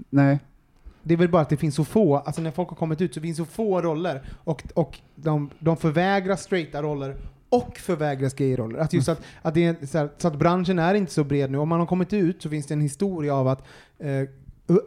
Nej. 0.09 0.39
Det 1.03 1.13
är 1.13 1.17
väl 1.17 1.29
bara 1.29 1.41
att 1.41 1.49
det 1.49 1.57
finns 1.57 1.75
så 1.75 1.85
få, 1.85 2.17
alltså 2.17 2.41
när 2.41 2.51
folk 2.51 2.69
har 2.69 2.75
kommit 2.75 3.01
ut 3.01 3.13
så 3.13 3.21
finns 3.21 3.37
så 3.37 3.45
få 3.45 3.81
roller 3.81 4.21
och, 4.43 4.63
och 4.73 4.99
de, 5.15 5.49
de 5.59 5.77
förvägras 5.77 6.41
straighta 6.43 6.81
roller 6.81 7.15
och 7.49 7.77
förvägras 7.77 8.33
gay-roller. 8.33 8.79
Att 8.79 8.93
just 8.93 9.09
att, 9.09 9.21
att 9.41 9.53
det 9.53 9.65
är 9.65 9.85
så, 9.85 9.97
här, 9.97 10.09
så 10.17 10.27
att 10.27 10.35
branschen 10.39 10.79
är 10.79 10.93
inte 10.93 11.11
så 11.13 11.23
bred 11.23 11.51
nu. 11.51 11.57
Om 11.57 11.69
man 11.69 11.79
har 11.79 11.87
kommit 11.87 12.13
ut 12.13 12.41
så 12.41 12.49
finns 12.49 12.65
det 12.67 12.73
en 12.73 12.81
historia 12.81 13.35
av 13.35 13.47
att 13.47 13.63
eh, 13.99 14.23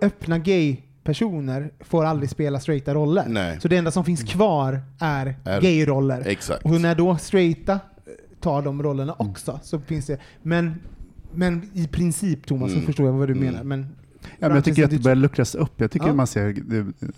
öppna 0.03 0.39
gay-personer 0.39 1.71
får 1.81 2.05
aldrig 2.05 2.31
spela 2.31 2.61
straighta 2.61 2.95
roller. 2.95 3.25
Nej. 3.29 3.61
Så 3.61 3.69
det 3.69 3.77
enda 3.77 3.91
som 3.91 4.05
finns 4.05 4.23
kvar 4.23 4.81
är, 5.01 5.35
Är- 5.45 5.61
gay-roller. 5.61 6.23
Exakt. 6.27 6.65
Och 6.65 6.81
när 6.81 6.95
då 6.95 7.17
straighta 7.17 7.73
eh, 7.73 7.81
tar 8.41 8.63
de 8.63 8.83
rollerna 8.83 9.15
också 9.19 9.61
så 9.63 9.81
finns 9.81 10.07
det, 10.07 10.19
men, 10.43 10.75
men 11.33 11.71
i 11.75 11.87
princip 11.87 12.47
Thomas 12.47 12.71
så 12.71 12.75
Mm. 12.77 12.87
förstår 12.87 13.07
jag 13.07 13.13
vad 13.13 13.29
du 13.29 13.33
Mm. 13.33 13.45
menar. 13.45 13.65
Men 13.65 13.97
Ja, 14.39 14.49
men 14.49 14.55
jag 14.55 14.65
tycker 14.65 14.85
att 14.85 14.91
det 14.91 15.03
börjar 15.03 15.17
luckras 15.17 15.55
upp. 15.55 15.73
Jag 15.77 15.91
tycker 15.91 16.07
Ja. 16.07 16.15
man 16.15 16.27
ser 16.27 16.55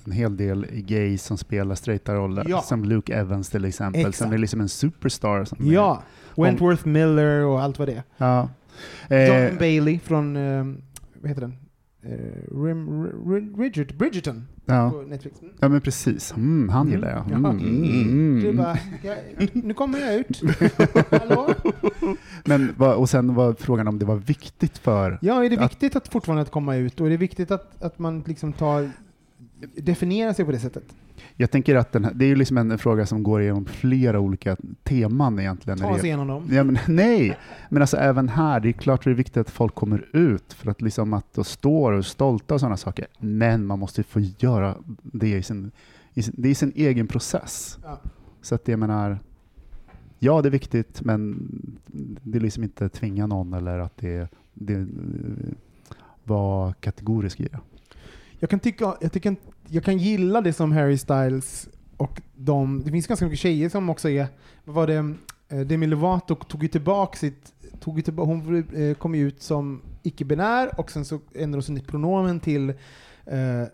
en 0.04 0.12
hel 0.12 0.36
del 0.36 0.66
gays 0.72 1.22
som 1.24 1.38
spelar 1.38 1.74
straighta 1.74 2.14
roller. 2.14 2.44
Ja. 2.48 2.62
Som 2.62 2.84
Luke 2.84 3.14
Evans 3.14 3.50
till 3.50 3.64
exempel, 3.64 4.02
som 4.02 4.08
Exakt. 4.08 4.32
är 4.32 4.38
liksom 4.38 4.60
en 4.60 4.68
superstar. 4.68 5.44
Som 5.44 5.72
Ja, 5.72 6.02
Om- 6.34 6.44
Wentworth 6.44 6.86
Miller 6.88 7.44
och 7.44 7.60
allt 7.62 7.78
vad 7.78 7.88
det 7.88 7.92
är. 7.94 8.02
Ja. 8.16 8.48
John 9.10 9.18
Eh, 9.18 9.58
Bailey 9.58 9.98
från, 9.98 10.36
eh, 10.36 10.64
vad 11.20 11.28
heter 11.28 11.40
den? 11.40 11.54
Eh, 12.02 12.62
Rim, 12.64 13.56
Bridgerton 13.98 14.46
Ja. 14.66 14.90
på 14.90 15.02
Netflix. 15.02 15.40
Mm. 15.42 15.54
ja, 15.60 15.68
men 15.68 15.80
precis. 15.80 16.32
Mm, 16.32 16.68
han 16.68 16.88
gillar 16.88 17.08
jag. 17.08 17.24
Ja. 17.30 17.36
Mm, 17.36 17.58
mm, 17.58 18.38
är 18.38 18.44
mm. 18.44 18.56
bara, 18.56 18.78
jag, 19.02 19.16
nu 19.52 19.74
kommer 19.74 19.98
jag 19.98 20.14
ut. 20.14 20.42
Hallå? 21.10 21.50
Men, 22.44 22.70
och 22.76 23.10
sen 23.10 23.34
var 23.34 23.54
frågan 23.54 23.88
om 23.88 23.98
det 23.98 24.04
var 24.04 24.16
viktigt 24.16 24.78
för... 24.78 25.18
Ja, 25.22 25.44
är 25.44 25.50
det 25.50 25.58
Att- 25.58 25.70
viktigt 25.72 25.96
att 25.96 26.08
fortfarande 26.08 26.42
att 26.42 26.50
komma 26.50 26.76
ut 26.76 27.00
och 27.00 27.06
är 27.06 27.10
det 27.10 27.16
viktigt 27.16 27.50
att, 27.50 27.82
att 27.82 27.98
man 27.98 28.24
liksom 28.26 28.52
tar, 28.52 28.90
definierar 29.76 30.32
sig 30.32 30.44
på 30.44 30.52
det 30.52 30.58
sättet? 30.58 30.84
Jag 31.36 31.50
tänker 31.50 31.74
att 31.76 31.94
här, 31.94 32.12
det 32.14 32.24
är 32.24 32.28
ju 32.28 32.36
liksom 32.36 32.58
en 32.58 32.78
fråga 32.78 33.06
som 33.06 33.22
går 33.22 33.42
igenom 33.42 33.64
flera 33.64 34.20
olika 34.20 34.56
teman 34.82 35.38
egentligen. 35.38 35.78
Ta 35.78 35.90
oss 35.90 36.00
det- 36.00 36.06
igenom 36.06 36.26
dem. 36.28 36.48
Ja, 36.50 36.64
men, 36.64 36.78
nej, 36.88 37.38
men 37.68 37.82
alltså 37.82 37.96
även 37.96 38.28
här, 38.28 38.60
det 38.60 38.68
är 38.68 38.72
klart 38.72 39.04
det 39.04 39.10
är 39.10 39.14
viktigt 39.14 39.36
att 39.36 39.50
folk 39.50 39.74
kommer 39.74 40.06
ut 40.12 40.52
för 40.52 40.70
att 40.70 40.82
liksom 40.82 41.12
att 41.12 41.34
de 41.34 41.44
står 41.44 41.92
och 41.92 41.98
är 41.98 42.02
stolta 42.02 42.54
och 42.54 42.60
sådana 42.60 42.76
saker. 42.76 43.06
Men 43.18 43.66
man 43.66 43.78
måste 43.78 44.00
ju 44.00 44.04
få 44.04 44.20
göra 44.20 44.76
det 45.02 45.28
i 45.36 45.42
sin, 45.42 45.70
i 46.14 46.22
sin, 46.22 46.34
det 46.36 46.48
är 46.48 46.54
sin 46.54 46.72
egen 46.76 47.06
process. 47.06 47.78
Ja. 47.82 48.00
Så 48.42 48.54
att 48.54 48.68
jag 48.68 48.78
menar, 48.78 49.18
ja 50.18 50.42
det 50.42 50.48
är 50.48 50.50
viktigt 50.50 51.02
men 51.02 51.48
det 52.22 52.38
är 52.38 52.42
liksom 52.42 52.62
inte 52.62 52.88
tvinga 52.88 53.26
någon 53.26 53.52
eller 53.52 53.78
att 53.78 53.96
det, 53.96 54.28
det 54.54 54.74
eh, 54.74 54.86
var 56.24 56.72
kategorisk 56.72 57.40
i 57.40 57.48
det. 57.48 57.58
Jag 58.38 58.50
kan 58.50 58.60
tycka, 58.60 58.96
jag, 59.00 59.12
tycker, 59.12 59.36
jag 59.68 59.84
kan 59.84 59.98
gilla 59.98 60.40
det 60.40 60.52
som 60.52 60.72
Harry 60.72 60.98
Styles 60.98 61.68
och 61.96 62.20
de, 62.34 62.82
det 62.84 62.90
finns 62.90 63.06
ganska 63.06 63.26
mycket 63.26 63.40
tjejer 63.40 63.68
som 63.68 63.90
också 63.90 64.08
är, 64.08 64.26
vad 64.64 64.74
var 64.74 64.86
det, 64.86 65.14
eh, 65.48 65.60
Demi 65.60 65.86
Lovato 65.86 66.34
tog 66.34 66.62
ju 66.62 66.68
tillbaka 66.68 67.18
sitt, 67.18 67.52
tog 67.80 67.96
ju 67.96 68.02
tillbaka, 68.02 68.26
hon 68.26 68.64
eh, 68.74 68.94
kom 68.94 69.14
ju 69.14 69.28
ut 69.28 69.42
som 69.42 69.82
icke-binär 70.02 70.80
och 70.80 70.90
sen 70.90 71.04
så 71.04 71.20
ändrade 71.34 71.66
hon 71.68 71.76
sitt 71.76 71.86
pronomen 71.86 72.40
till 72.40 72.68
eh, 73.24 73.64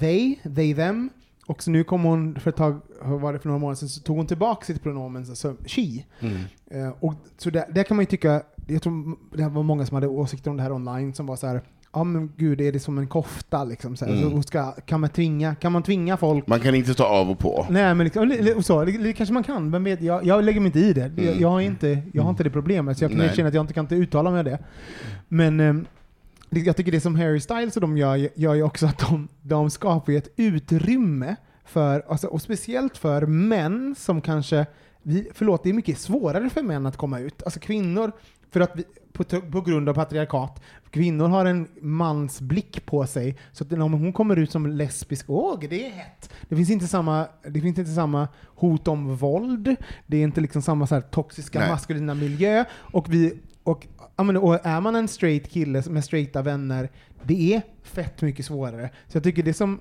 they, 0.00 0.38
they, 0.56 0.74
them. 0.74 1.10
Och 1.46 1.62
så 1.62 1.70
nu 1.70 1.84
kom 1.84 2.04
hon, 2.04 2.40
för 2.40 2.50
ett 2.50 2.56
tag, 2.56 2.80
var 3.02 3.32
det 3.32 3.38
för 3.38 3.48
några 3.48 3.58
månader 3.58 3.76
sedan, 3.76 3.88
så 3.88 4.00
tog 4.00 4.16
hon 4.16 4.26
tillbaka 4.26 4.64
sitt 4.64 4.82
pronomen, 4.82 5.26
alltså 5.28 5.56
she. 5.66 6.04
Mm. 6.20 6.36
Eh, 6.70 6.92
och 7.00 7.14
så 7.38 7.50
där, 7.50 7.64
där 7.74 7.82
kan 7.82 7.96
man 7.96 8.02
ju 8.02 8.06
tycka, 8.06 8.42
jag 8.66 8.82
tror 8.82 9.16
det 9.36 9.48
var 9.48 9.62
många 9.62 9.86
som 9.86 9.94
hade 9.94 10.06
åsikter 10.06 10.50
om 10.50 10.56
det 10.56 10.62
här 10.62 10.72
online 10.72 11.14
som 11.14 11.26
var 11.26 11.36
så 11.36 11.46
här. 11.46 11.62
Ja 11.94 12.04
men 12.04 12.32
gud, 12.36 12.60
är 12.60 12.72
det 12.72 12.80
som 12.80 12.98
en 12.98 13.06
kofta 13.06 13.64
liksom? 13.64 13.96
Så 13.96 14.04
Mm. 14.04 14.30
så 14.30 14.42
ska, 14.42 14.72
kan, 14.72 15.00
man 15.00 15.10
tvinga, 15.10 15.54
kan 15.54 15.72
man 15.72 15.82
tvinga 15.82 16.16
folk? 16.16 16.46
Man 16.46 16.60
kan 16.60 16.74
inte 16.74 16.94
ta 16.94 17.04
av 17.04 17.30
och 17.30 17.38
på. 17.38 17.66
Nej 17.70 17.94
men 17.94 18.04
liksom, 18.04 18.22
eller 18.22 18.60
så, 18.60 18.84
det, 18.84 18.92
det 18.92 19.12
kanske 19.12 19.32
man 19.32 19.42
kan, 19.44 19.70
vem 19.70 19.84
vet, 19.84 20.02
jag, 20.02 20.24
jag 20.24 20.44
lägger 20.44 20.60
mig 20.60 20.66
inte 20.66 20.78
i 20.80 20.92
det. 20.92 21.00
Jag, 21.00 21.18
Mm. 21.26 21.40
jag, 21.40 21.48
har 21.48 21.60
inte, 21.60 22.02
jag 22.12 22.22
har 22.22 22.30
inte 22.30 22.44
det 22.44 22.50
problemet, 22.50 22.98
så 22.98 23.04
jag 23.04 23.10
kan 23.10 23.18
Nej. 23.18 23.28
erkänna 23.28 23.48
att 23.48 23.54
jag 23.54 23.62
inte 23.62 23.72
kan 23.74 23.84
inte 23.84 23.94
uttala 23.94 24.30
mig 24.30 24.38
om 24.40 24.44
det. 24.44 24.58
Men 25.28 25.86
det, 26.50 26.60
jag 26.60 26.76
tycker 26.76 26.92
det 26.92 27.00
som 27.00 27.14
Harry 27.16 27.40
Styles 27.40 27.74
och 27.76 27.80
de 27.80 27.98
gör, 27.98 28.28
gör 28.34 28.54
ju 28.54 28.62
också 28.62 28.86
att 28.86 28.98
de, 28.98 29.28
de 29.42 29.70
skapar 29.70 30.12
ett 30.12 30.28
utrymme 30.36 31.36
för, 31.64 32.04
alltså, 32.08 32.26
och 32.26 32.42
speciellt 32.42 32.96
för 32.96 33.26
män 33.26 33.94
som 33.98 34.20
kanske, 34.20 34.66
vi, 35.02 35.28
förlåt, 35.34 35.62
det 35.62 35.68
är 35.68 35.72
mycket 35.74 35.98
svårare 35.98 36.50
för 36.50 36.62
män 36.62 36.86
att 36.86 36.96
komma 36.96 37.18
ut. 37.20 37.42
Alltså 37.42 37.60
kvinnor, 37.60 38.12
för 38.54 38.60
att 38.60 38.70
vi, 38.74 38.84
på, 39.12 39.24
på 39.24 39.60
grund 39.60 39.88
av 39.88 39.94
patriarkat, 39.94 40.62
kvinnor 40.90 41.28
har 41.28 41.44
en 41.44 41.68
mans 41.80 42.40
blick 42.40 42.86
på 42.86 43.06
sig, 43.06 43.36
så 43.52 43.64
att 43.64 43.72
om 43.72 43.92
hon 43.92 44.12
kommer 44.12 44.36
ut 44.36 44.50
som 44.50 44.66
lesbisk, 44.66 45.24
åh, 45.28 45.58
det 45.70 45.86
är 45.86 45.90
hett. 45.90 46.30
Det 46.48 46.56
finns 46.56 46.70
inte 46.70 46.86
samma, 46.86 47.26
det 47.48 47.60
finns 47.60 47.78
inte 47.78 47.90
samma 47.90 48.28
hot 48.44 48.88
om 48.88 49.16
våld, 49.16 49.76
det 50.06 50.16
är 50.16 50.22
inte 50.22 50.40
liksom 50.40 50.62
samma 50.62 50.86
så 50.86 50.94
här 50.94 51.02
toxiska 51.02 51.58
Nej. 51.58 51.68
maskulina 51.68 52.14
miljö, 52.14 52.64
och 52.72 53.12
vi, 53.12 53.38
och, 53.62 53.86
ja, 54.16 54.24
men, 54.24 54.36
och 54.36 54.66
är 54.66 54.80
man 54.80 54.96
en 54.96 55.08
straight 55.08 55.50
kille 55.50 55.82
med 55.90 56.04
straighta 56.04 56.42
vänner, 56.42 56.90
det 57.22 57.54
är 57.54 57.62
fett 57.82 58.22
mycket 58.22 58.46
svårare. 58.46 58.90
Så 59.08 59.16
jag 59.16 59.24
tycker 59.24 59.42
det 59.42 59.54
som 59.54 59.80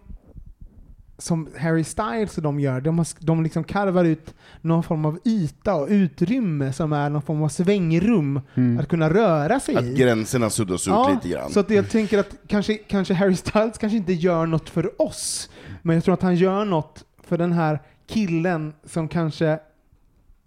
som 1.17 1.47
Harry 1.59 1.83
Styles 1.83 2.37
och 2.37 2.43
de 2.43 2.59
gör, 2.59 2.81
de, 2.81 2.97
har, 2.97 3.07
de 3.19 3.43
liksom 3.43 3.63
karvar 3.63 4.03
ut 4.05 4.33
någon 4.61 4.83
form 4.83 5.05
av 5.05 5.19
yta 5.25 5.75
och 5.75 5.87
utrymme 5.89 6.73
som 6.73 6.93
är 6.93 7.09
någon 7.09 7.21
form 7.21 7.43
av 7.43 7.47
svängrum 7.49 8.41
Mm. 8.55 8.79
att 8.79 8.87
kunna 8.87 9.09
röra 9.09 9.59
sig 9.59 9.75
Att 9.75 9.83
i. 9.83 9.93
gränserna 9.93 10.49
suddas 10.49 10.87
ut 10.87 10.93
lite 11.15 11.29
grann. 11.29 11.49
Så 11.51 11.59
att 11.59 11.69
jag 11.69 11.89
tänker 11.89 12.17
att 12.19 12.29
kanske, 12.47 12.77
kanske 12.77 13.13
Harry 13.13 13.35
Styles 13.35 13.77
kanske 13.77 13.97
inte 13.97 14.13
gör 14.13 14.45
något 14.45 14.69
för 14.69 15.01
oss, 15.01 15.49
men 15.81 15.95
jag 15.95 16.03
tror 16.03 16.13
att 16.13 16.21
han 16.21 16.35
gör 16.35 16.65
något 16.65 17.03
för 17.27 17.37
den 17.37 17.51
här 17.51 17.79
killen 18.07 18.73
som 18.85 19.07
kanske 19.07 19.59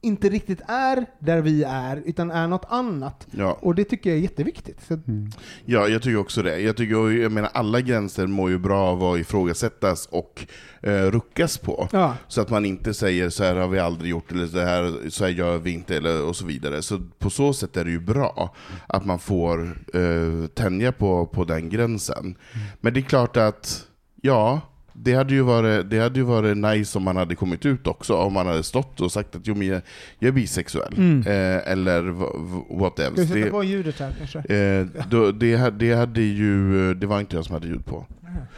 inte 0.00 0.28
riktigt 0.28 0.60
är 0.68 1.06
där 1.18 1.40
vi 1.42 1.64
är, 1.64 2.02
utan 2.04 2.30
är 2.30 2.48
något 2.48 2.64
annat. 2.68 3.26
Ja. 3.30 3.58
Och 3.60 3.74
det 3.74 3.84
tycker 3.84 4.10
jag 4.10 4.18
är 4.18 4.22
jätteviktigt. 4.22 4.78
Så, 4.88 4.94
Mm. 4.94 5.30
Ja, 5.64 5.88
jag 5.88 6.02
tycker 6.02 6.16
också 6.18 6.42
det. 6.42 6.60
Jag, 6.60 6.76
tycker, 6.76 7.10
jag 7.10 7.32
menar, 7.32 7.50
alla 7.54 7.80
gränser 7.80 8.26
mår 8.26 8.50
ju 8.50 8.58
bra 8.58 8.80
av 8.80 9.04
att 9.04 9.18
ifrågasättas 9.18 10.06
och 10.06 10.46
eh, 10.82 10.92
ruckas 11.10 11.58
på. 11.58 11.88
ja. 11.92 12.16
Så 12.28 12.40
att 12.40 12.50
man 12.50 12.64
inte 12.64 12.94
säger 12.94 13.28
så 13.30 13.44
här 13.44 13.54
har 13.56 13.68
vi 13.68 13.78
aldrig 13.78 14.10
gjort, 14.10 14.32
eller 14.32 14.46
så 14.46 14.58
här, 14.58 15.10
så 15.10 15.24
här 15.24 15.30
gör 15.30 15.58
vi 15.58 15.70
inte, 15.70 15.96
eller, 15.96 16.22
och 16.24 16.36
så 16.36 16.46
vidare. 16.46 16.82
Så 16.82 17.00
på 17.18 17.30
så 17.30 17.52
sätt 17.52 17.76
är 17.76 17.84
det 17.84 17.90
ju 17.90 18.00
bra 18.00 18.54
att 18.86 19.04
man 19.04 19.18
får 19.18 19.78
eh, 19.94 20.46
tänja 20.54 20.92
på, 20.92 21.26
på 21.26 21.44
den 21.44 21.68
gränsen. 21.68 22.36
Men 22.80 22.94
det 22.94 23.00
är 23.00 23.02
klart 23.02 23.36
att, 23.36 23.86
ja, 24.22 24.60
det 24.98 25.14
hade, 25.14 25.34
ju 25.34 25.40
varit, 25.42 25.90
det 25.90 25.98
hade 25.98 26.18
ju 26.18 26.24
varit 26.24 26.56
nice 26.56 26.98
om 26.98 27.04
man 27.04 27.16
hade 27.16 27.34
kommit 27.34 27.66
ut 27.66 27.86
också, 27.86 28.14
om 28.16 28.32
man 28.32 28.46
hade 28.46 28.62
stått 28.62 29.00
och 29.00 29.12
sagt 29.12 29.36
att 29.36 29.42
jo, 29.46 29.54
men 29.54 29.66
jag, 29.66 29.82
jag 30.18 30.28
är 30.28 30.32
bisexuell, 30.32 30.94
Mm. 30.96 31.20
eh, 31.20 31.72
eller 31.72 32.02
v- 32.02 32.26
v- 32.38 32.76
what 32.80 32.92
Ska 32.92 33.10
vi 33.10 33.26
sätta 33.26 33.34
Det, 33.40 33.50
på 33.50 33.64
ljudet 33.64 34.00
här 34.00 34.14
kanske? 34.18 34.38
Eh, 34.54 34.86
då, 35.10 35.30
det, 35.32 35.70
det 35.78 35.94
hade 35.94 36.20
ju, 36.22 36.94
det 36.94 37.06
var 37.06 37.20
inte 37.20 37.36
jag 37.36 37.44
som 37.44 37.54
hade 37.54 37.66
ljud 37.66 37.86
på. 37.86 38.06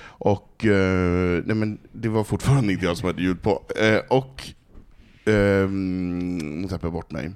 Och, 0.04 0.64
eh, 0.64 1.42
nej 1.46 1.56
men 1.56 1.78
det 1.92 2.08
var 2.08 2.24
fortfarande 2.24 2.72
inte 2.72 2.84
jag 2.84 2.96
som 2.96 3.06
hade 3.06 3.22
ljud 3.22 3.42
på. 3.42 3.62
Eh, 3.80 3.98
och, 4.08 4.42
ehm, 5.28 6.38
nu 6.38 6.68
tappade 6.68 6.86
jag 6.86 6.92
bort 6.92 7.10
mig. 7.10 7.30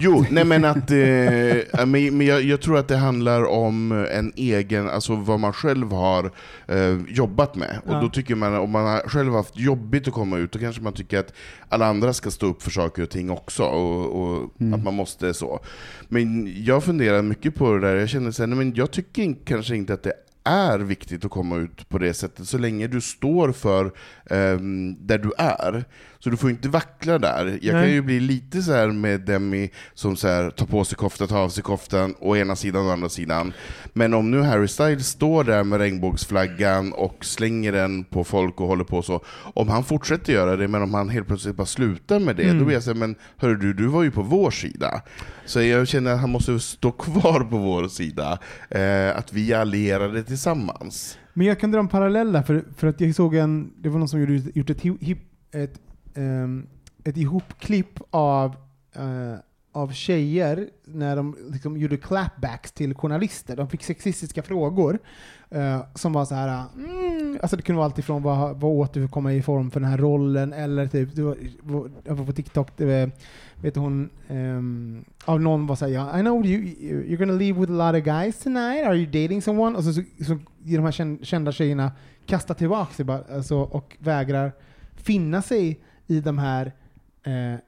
Jo, 0.00 0.24
nej 0.30 0.44
men 0.44 0.64
att, 0.64 0.90
eh, 0.90 1.86
men, 1.86 2.16
men 2.18 2.20
jag, 2.26 2.42
jag 2.42 2.60
tror 2.60 2.78
att 2.78 2.88
det 2.88 2.96
handlar 2.96 3.44
om 3.44 3.92
en 4.12 4.32
egen, 4.36 4.88
alltså 4.88 5.14
vad 5.16 5.40
man 5.40 5.52
själv 5.52 5.92
har 5.92 6.30
eh, 6.68 6.98
jobbat 7.08 7.54
med. 7.56 7.78
Och 7.86 7.94
Ja. 7.94 8.00
då 8.00 8.08
tycker 8.08 8.34
man, 8.34 8.54
om 8.54 8.70
man 8.70 8.84
har 8.86 9.00
själv 9.08 9.32
haft 9.32 9.58
jobbigt 9.58 10.08
att 10.08 10.14
komma 10.14 10.38
ut, 10.38 10.52
då 10.52 10.58
kanske 10.58 10.82
man 10.82 10.92
tycker 10.92 11.18
att 11.18 11.32
alla 11.68 11.86
andra 11.86 12.12
ska 12.12 12.30
stå 12.30 12.46
upp 12.46 12.62
för 12.62 12.70
saker 12.70 13.02
och 13.02 13.10
ting 13.10 13.30
också, 13.30 13.62
och, 13.62 14.22
och 14.22 14.48
Mm. 14.60 14.74
att 14.74 14.84
man 14.84 14.94
måste 14.94 15.34
så. 15.34 15.60
Men 16.08 16.52
jag 16.64 16.84
funderar 16.84 17.22
mycket 17.22 17.54
på 17.54 17.72
det 17.74 17.80
där, 17.80 17.96
jag 17.96 18.08
känner 18.08 18.30
sen, 18.30 18.58
men 18.58 18.74
jag 18.74 18.90
tycker 18.90 19.34
kanske 19.44 19.76
inte 19.76 19.94
att 19.94 20.02
det 20.02 20.12
är 20.44 20.78
viktigt 20.78 21.24
att 21.24 21.30
komma 21.30 21.56
ut 21.56 21.88
på 21.88 21.98
det 21.98 22.14
sättet, 22.14 22.48
så 22.48 22.58
länge 22.58 22.86
du 22.86 23.00
står 23.00 23.52
för 23.52 23.92
ehm, 24.30 24.96
där 25.06 25.18
du 25.18 25.32
är. 25.38 25.84
Så 26.24 26.30
du 26.30 26.36
får 26.36 26.50
inte 26.50 26.68
vackla 26.68 27.18
där. 27.18 27.58
Jag 27.62 27.74
Nej. 27.74 27.82
kan 27.84 27.92
ju 27.92 28.02
bli 28.02 28.20
lite 28.20 28.62
så 28.62 28.72
här 28.72 28.86
med 28.88 29.20
Demi 29.20 29.70
som 29.94 30.16
så 30.16 30.28
här, 30.28 30.50
tar 30.50 30.66
på 30.66 30.84
sig 30.84 30.96
koftan, 30.96 31.28
tar 31.28 31.38
av 31.38 31.48
sig 31.48 31.62
koftan, 31.62 32.14
å 32.20 32.36
ena 32.36 32.56
sidan 32.56 32.86
och 32.86 32.92
andra 32.92 33.08
sidan. 33.08 33.52
Men 33.92 34.14
om 34.14 34.30
nu 34.30 34.42
Harry 34.42 34.68
Styles 34.68 35.06
står 35.08 35.44
där 35.44 35.64
med 35.64 35.78
regnbågsflaggan 35.78 36.92
och 36.92 37.24
slänger 37.24 37.72
den 37.72 38.04
på 38.04 38.24
folk 38.24 38.60
och 38.60 38.66
håller 38.66 38.84
på 38.84 39.02
så, 39.02 39.20
om 39.54 39.68
han 39.68 39.84
fortsätter 39.84 40.32
göra 40.32 40.56
det, 40.56 40.68
men 40.68 40.82
om 40.82 40.94
han 40.94 41.08
helt 41.08 41.26
plötsligt 41.26 41.56
bara 41.56 41.66
slutar 41.66 42.18
med 42.20 42.36
det, 42.36 42.42
Mm. 42.44 42.58
då 42.58 42.64
blir 42.64 42.74
jag 42.76 42.82
såhär, 42.82 42.98
men 42.98 43.14
hörru 43.36 43.56
du, 43.56 43.72
du 43.74 43.86
var 43.86 44.02
ju 44.02 44.10
på 44.10 44.22
vår 44.22 44.50
sida. 44.50 45.02
Så 45.46 45.62
jag 45.62 45.88
känner 45.88 46.12
att 46.12 46.20
han 46.20 46.30
måste 46.30 46.60
stå 46.60 46.92
kvar 46.92 47.40
på 47.40 47.56
vår 47.58 47.88
sida, 47.88 48.38
eh, 48.70 49.16
att 49.16 49.32
vi 49.32 49.52
är 49.52 49.58
allierade 49.58 50.22
tillsammans. 50.22 51.18
Men 51.34 51.46
jag 51.46 51.60
kan 51.60 51.70
dra 51.70 51.78
en 51.78 51.88
parallell 51.88 52.32
där, 52.32 52.42
för, 52.42 52.64
för 52.76 52.86
att 52.86 53.00
jag 53.00 53.14
såg 53.14 53.34
en, 53.34 53.72
det 53.82 53.88
var 53.88 53.98
någon 53.98 54.08
som 54.08 54.20
gjorde, 54.20 54.42
gjort 54.54 54.70
ett, 54.70 54.82
hi- 54.82 55.04
hip, 55.04 55.18
ett, 55.54 55.74
um, 56.14 56.66
ett 57.04 57.16
ihopklipp 57.16 58.00
av, 58.10 58.56
uh, 58.98 59.34
av 59.72 59.92
tjejer 59.92 60.68
när 60.84 61.16
de 61.16 61.36
liksom 61.50 61.76
gjorde 61.76 61.96
clapbacks 61.96 62.72
till 62.72 62.94
journalister. 62.94 63.56
De 63.56 63.68
fick 63.68 63.82
sexistiska 63.82 64.42
frågor 64.42 64.98
uh, 65.54 65.84
som 65.94 66.12
var 66.12 66.24
så 66.24 66.34
här, 66.34 66.64
mm, 66.74 67.38
alltså 67.42 67.56
det 67.56 67.62
kunde 67.62 67.76
vara 67.76 67.86
allt 67.86 67.98
ifrån 67.98 68.22
vad, 68.22 68.60
vad 68.60 68.70
åt 68.70 68.92
du 68.92 69.00
för 69.00 69.04
att 69.04 69.10
komma 69.10 69.32
i 69.32 69.42
form 69.42 69.70
för 69.70 69.80
den 69.80 69.88
här 69.88 69.98
rollen, 69.98 70.52
eller 70.52 70.86
typ, 70.86 71.16
det 71.16 71.22
var, 71.22 71.36
jag 72.04 72.14
var 72.14 72.26
på 72.26 72.32
TikTok, 72.32 72.76
det 72.76 72.84
var, 72.84 73.10
vet 73.62 73.74
du 73.74 73.80
hon, 73.80 74.10
um, 74.28 75.04
av 75.24 75.40
någon 75.40 75.66
var 75.66 75.76
såhär, 75.76 75.92
ja, 75.92 76.18
I 76.18 76.20
know 76.20 76.46
you, 76.46 76.60
you're 76.60 77.16
gonna 77.16 77.32
leave 77.32 77.60
with 77.60 77.72
a 77.72 77.92
lot 77.92 78.00
of 78.00 78.04
guys 78.04 78.38
tonight, 78.38 78.86
are 78.86 78.96
you 78.96 79.06
dating 79.06 79.42
someone? 79.42 79.76
Och 79.76 79.84
så, 79.84 79.92
så, 79.92 80.02
så 80.24 80.38
de 80.58 80.78
här 80.78 81.24
kända 81.24 81.52
tjejerna 81.52 81.92
kastar 82.26 82.54
tillbaka 82.54 82.94
sig 82.94 83.04
bara, 83.04 83.24
alltså, 83.34 83.56
och 83.56 83.96
vägrar 83.98 84.52
finna 84.96 85.42
sig 85.42 85.80
i 86.12 86.20
de 86.20 86.38
här 86.38 86.72
eh, 87.22 87.58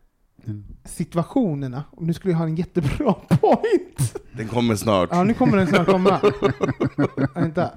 situationerna. 0.84 1.84
Och 1.90 2.02
nu 2.02 2.12
skulle 2.12 2.32
jag 2.32 2.38
ha 2.38 2.46
en 2.46 2.56
jättebra 2.56 3.12
point. 3.28 4.16
Den 4.32 4.48
kommer 4.48 4.76
snart. 4.76 5.08
Ja, 5.12 5.24
nu 5.24 5.34
kommer 5.34 5.56
den 5.56 5.66
snart 5.66 5.86
komma. 5.86 6.20
Vänta. 7.34 7.70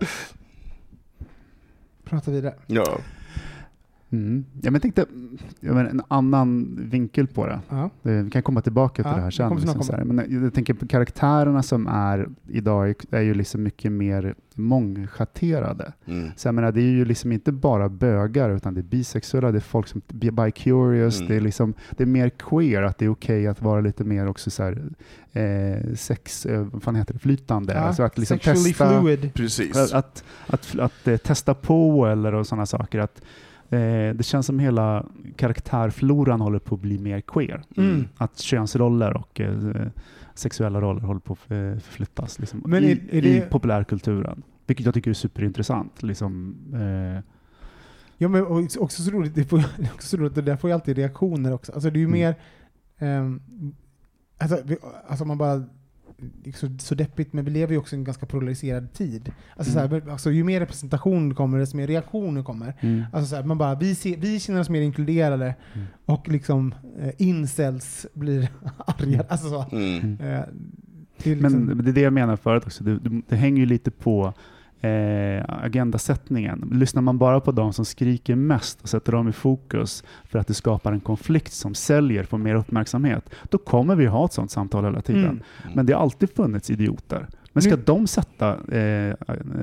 Prata 2.03 2.31
vidare. 2.31 2.55
Ja. 2.67 2.97
Mm. 4.09 4.45
Ja, 4.53 4.59
men 4.63 4.73
jag 4.73 4.81
tänkte 4.81 5.05
jag 5.59 5.75
menar, 5.75 5.89
en 5.89 6.01
annan 6.07 6.77
vinkel 6.91 7.27
på 7.27 7.45
det. 7.47 7.59
Ja. 7.69 7.89
Vi 8.01 8.29
kan 8.29 8.41
komma 8.43 8.61
tillbaka 8.61 9.03
till 9.03 9.09
Ja, 9.11 9.15
det 9.15 9.21
här 9.21 9.31
sen. 9.31 9.55
Liksom 9.55 9.83
så 9.83 9.91
här. 9.95 10.03
Men 10.03 10.17
jag, 10.29 10.43
jag 10.43 10.53
tänker 10.53 10.73
på 10.73 10.87
karaktärerna 10.87 11.63
som 11.63 11.87
är 11.87 12.29
idag 12.47 12.93
är- 13.11 13.21
ju 13.21 13.33
liksom 13.33 13.63
mycket 13.63 13.91
mer 13.91 14.35
mångschatterade. 14.55 15.93
Mm. 16.05 16.29
Så 16.35 16.47
jag 16.47 16.55
menar, 16.55 16.71
det 16.71 16.81
är 16.81 16.91
ju 16.91 17.05
liksom 17.05 17.31
inte 17.31 17.51
bara 17.51 17.89
bögar, 17.89 18.49
utan 18.49 18.73
det 18.73 18.79
är 18.79 18.83
bisexuella, 18.83 19.51
det 19.51 19.57
är 19.57 19.59
folk 19.59 19.87
som 19.87 20.01
är 20.07 20.31
bi-curious, 20.31 21.17
Mm. 21.17 21.27
det, 21.29 21.35
är 21.35 21.41
liksom, 21.41 21.73
det 21.91 22.03
är 22.03 22.07
mer 22.07 22.29
queer, 22.29 22.81
att 22.83 22.97
det 22.97 23.05
är 23.05 23.09
okej 23.09 23.47
att 23.47 23.61
vara 23.61 23.81
lite 23.81 24.03
mer 24.03 24.27
också 24.27 24.49
så 24.49 24.63
här, 24.63 24.81
eh, 25.31 25.93
sex, 25.95 26.45
eh, 26.45 26.61
vad 26.71 26.83
fan 26.83 26.95
heter 26.95 27.13
det, 27.13 27.19
flytande. 27.19 27.73
Ja, 27.73 27.79
alltså 27.79 28.03
att 28.03 28.17
liksom 28.17 28.37
sexually 28.37 28.69
testa, 28.69 29.01
fluid. 29.01 29.33
Precis. 29.33 29.77
att, 29.77 29.93
att, 29.93 30.23
att, 30.47 30.79
att, 30.79 31.07
eh, 31.07 31.17
testa 31.17 31.53
på 31.53 32.05
eller 32.07 32.33
och 32.33 32.47
sådana 32.47 32.65
saker. 32.65 32.99
Att, 32.99 33.21
eh, 33.69 34.13
det 34.15 34.23
känns 34.25 34.45
som 34.45 34.59
hela 34.59 35.05
karaktärfloran 35.35 36.41
håller 36.41 36.59
på 36.59 36.75
att 36.75 36.81
bli 36.81 36.97
mer 36.99 37.21
queer. 37.21 37.63
Mm. 37.77 38.07
Att 38.17 38.39
könsroller 38.39 39.17
och 39.17 39.41
eh, 39.41 39.87
sexuella 40.33 40.81
roller 40.81 41.01
håller 41.01 41.19
på 41.19 41.33
att 41.33 41.51
eh, 41.51 41.57
förflyttas 41.79 42.39
liksom, 42.39 42.63
Men 42.65 42.83
i, 42.83 42.91
är- 42.91 43.15
är 43.15 43.25
i 43.25 43.39
det- 43.39 43.49
populärkulturen. 43.49 44.43
Vilket 44.65 44.85
jag 44.85 44.93
tycker 44.95 45.09
är 45.09 45.13
superintressant. 45.13 46.03
Liksom, 46.03 46.55
eh, 46.73 47.23
Ja, 48.19 48.27
men 48.27 48.43
också 48.79 49.01
så 49.03 49.11
roligt, 49.11 49.35
det, 49.35 49.43
får, 49.43 49.57
det 49.77 49.83
är 49.83 49.93
också 49.93 50.07
så 50.07 50.17
roligt, 50.17 50.35
det 50.35 50.41
där 50.41 50.55
får 50.55 50.69
ju 50.69 50.73
alltid 50.73 50.97
reaktioner 50.97 51.53
också. 51.53 51.71
Alltså 51.73 51.89
det 51.89 51.97
är 51.97 52.01
ju 52.01 52.05
Mm. 52.07 52.19
mer, 52.19 52.35
ehm, 52.97 53.41
alltså, 54.37 54.57
vi, 54.65 54.77
alltså 55.07 55.25
man 55.25 55.37
bara, 55.37 55.55
det 55.57 55.67
så, 56.55 56.67
så 56.79 56.95
deppigt, 56.95 57.33
men 57.33 57.45
vi 57.45 57.51
lever 57.51 57.73
ju 57.73 57.79
också 57.79 57.95
i 57.95 57.99
en 57.99 58.03
ganska 58.03 58.25
polariserad 58.25 58.93
tid. 58.93 59.31
Alltså, 59.55 59.79
Mm. 59.79 59.89
så 59.89 59.95
här, 59.95 60.11
alltså 60.11 60.31
ju 60.31 60.43
mer 60.43 60.59
representation 60.59 61.35
kommer, 61.35 61.59
desto 61.59 61.77
mer 61.77 61.87
reaktioner 61.87 62.43
kommer. 62.43 62.73
mm. 62.79 63.03
Alltså 63.13 63.29
så 63.29 63.35
här, 63.35 63.43
man 63.43 63.57
bara, 63.57 63.75
vi, 63.75 63.95
ser, 63.95 64.17
vi 64.17 64.39
känner 64.39 64.59
oss 64.59 64.69
mer 64.69 64.81
inkluderade 64.81 65.55
Mm. 65.73 65.87
och 66.05 66.27
liksom 66.29 66.73
eh, 66.99 67.11
incels 67.17 68.05
blir 68.13 68.49
arga. 68.87 69.25
Alltså 69.29 69.49
så. 69.49 69.65
Mm. 69.71 70.17
Eh, 70.21 70.39
det 71.23 71.35
liksom, 71.35 71.65
Men 71.65 71.83
det 71.85 71.91
är 71.91 71.93
det 71.93 72.01
jag 72.01 72.13
menar 72.13 72.35
förut 72.35 72.63
också. 72.65 72.83
Det, 72.83 72.99
det, 72.99 73.21
det 73.27 73.35
hänger 73.35 73.59
ju 73.59 73.65
lite 73.65 73.91
på 73.91 74.33
eh, 74.81 75.43
agendasättningen. 75.47 76.69
Lyssnar 76.71 77.01
man 77.01 77.17
bara 77.17 77.39
på 77.39 77.51
de 77.51 77.73
som 77.73 77.85
skriker 77.85 78.35
mest 78.35 78.81
och 78.81 78.89
sätter 78.89 79.11
dem 79.11 79.29
i 79.29 79.31
fokus 79.31 80.03
för 80.23 80.39
att 80.39 80.47
det 80.47 80.53
skapar 80.53 80.91
en 80.91 80.99
konflikt 80.99 81.53
som 81.53 81.75
säljer, 81.75 82.23
får 82.23 82.37
mer 82.37 82.55
uppmärksamhet, 82.55 83.29
då 83.49 83.57
kommer 83.57 83.95
vi 83.95 84.05
ha 84.05 84.25
ett 84.25 84.33
sådant 84.33 84.51
samtal 84.51 84.83
hela 84.85 85.01
tiden. 85.01 85.25
Mm. 85.25 85.41
Men 85.75 85.85
det 85.85 85.93
har 85.93 86.01
alltid 86.01 86.29
funnits 86.35 86.69
idioter. 86.69 87.27
Men 87.53 87.61
ska 87.61 87.75
Nu- 87.75 87.81
de 87.85 88.07
sätta 88.07 88.75
eh, 88.77 89.13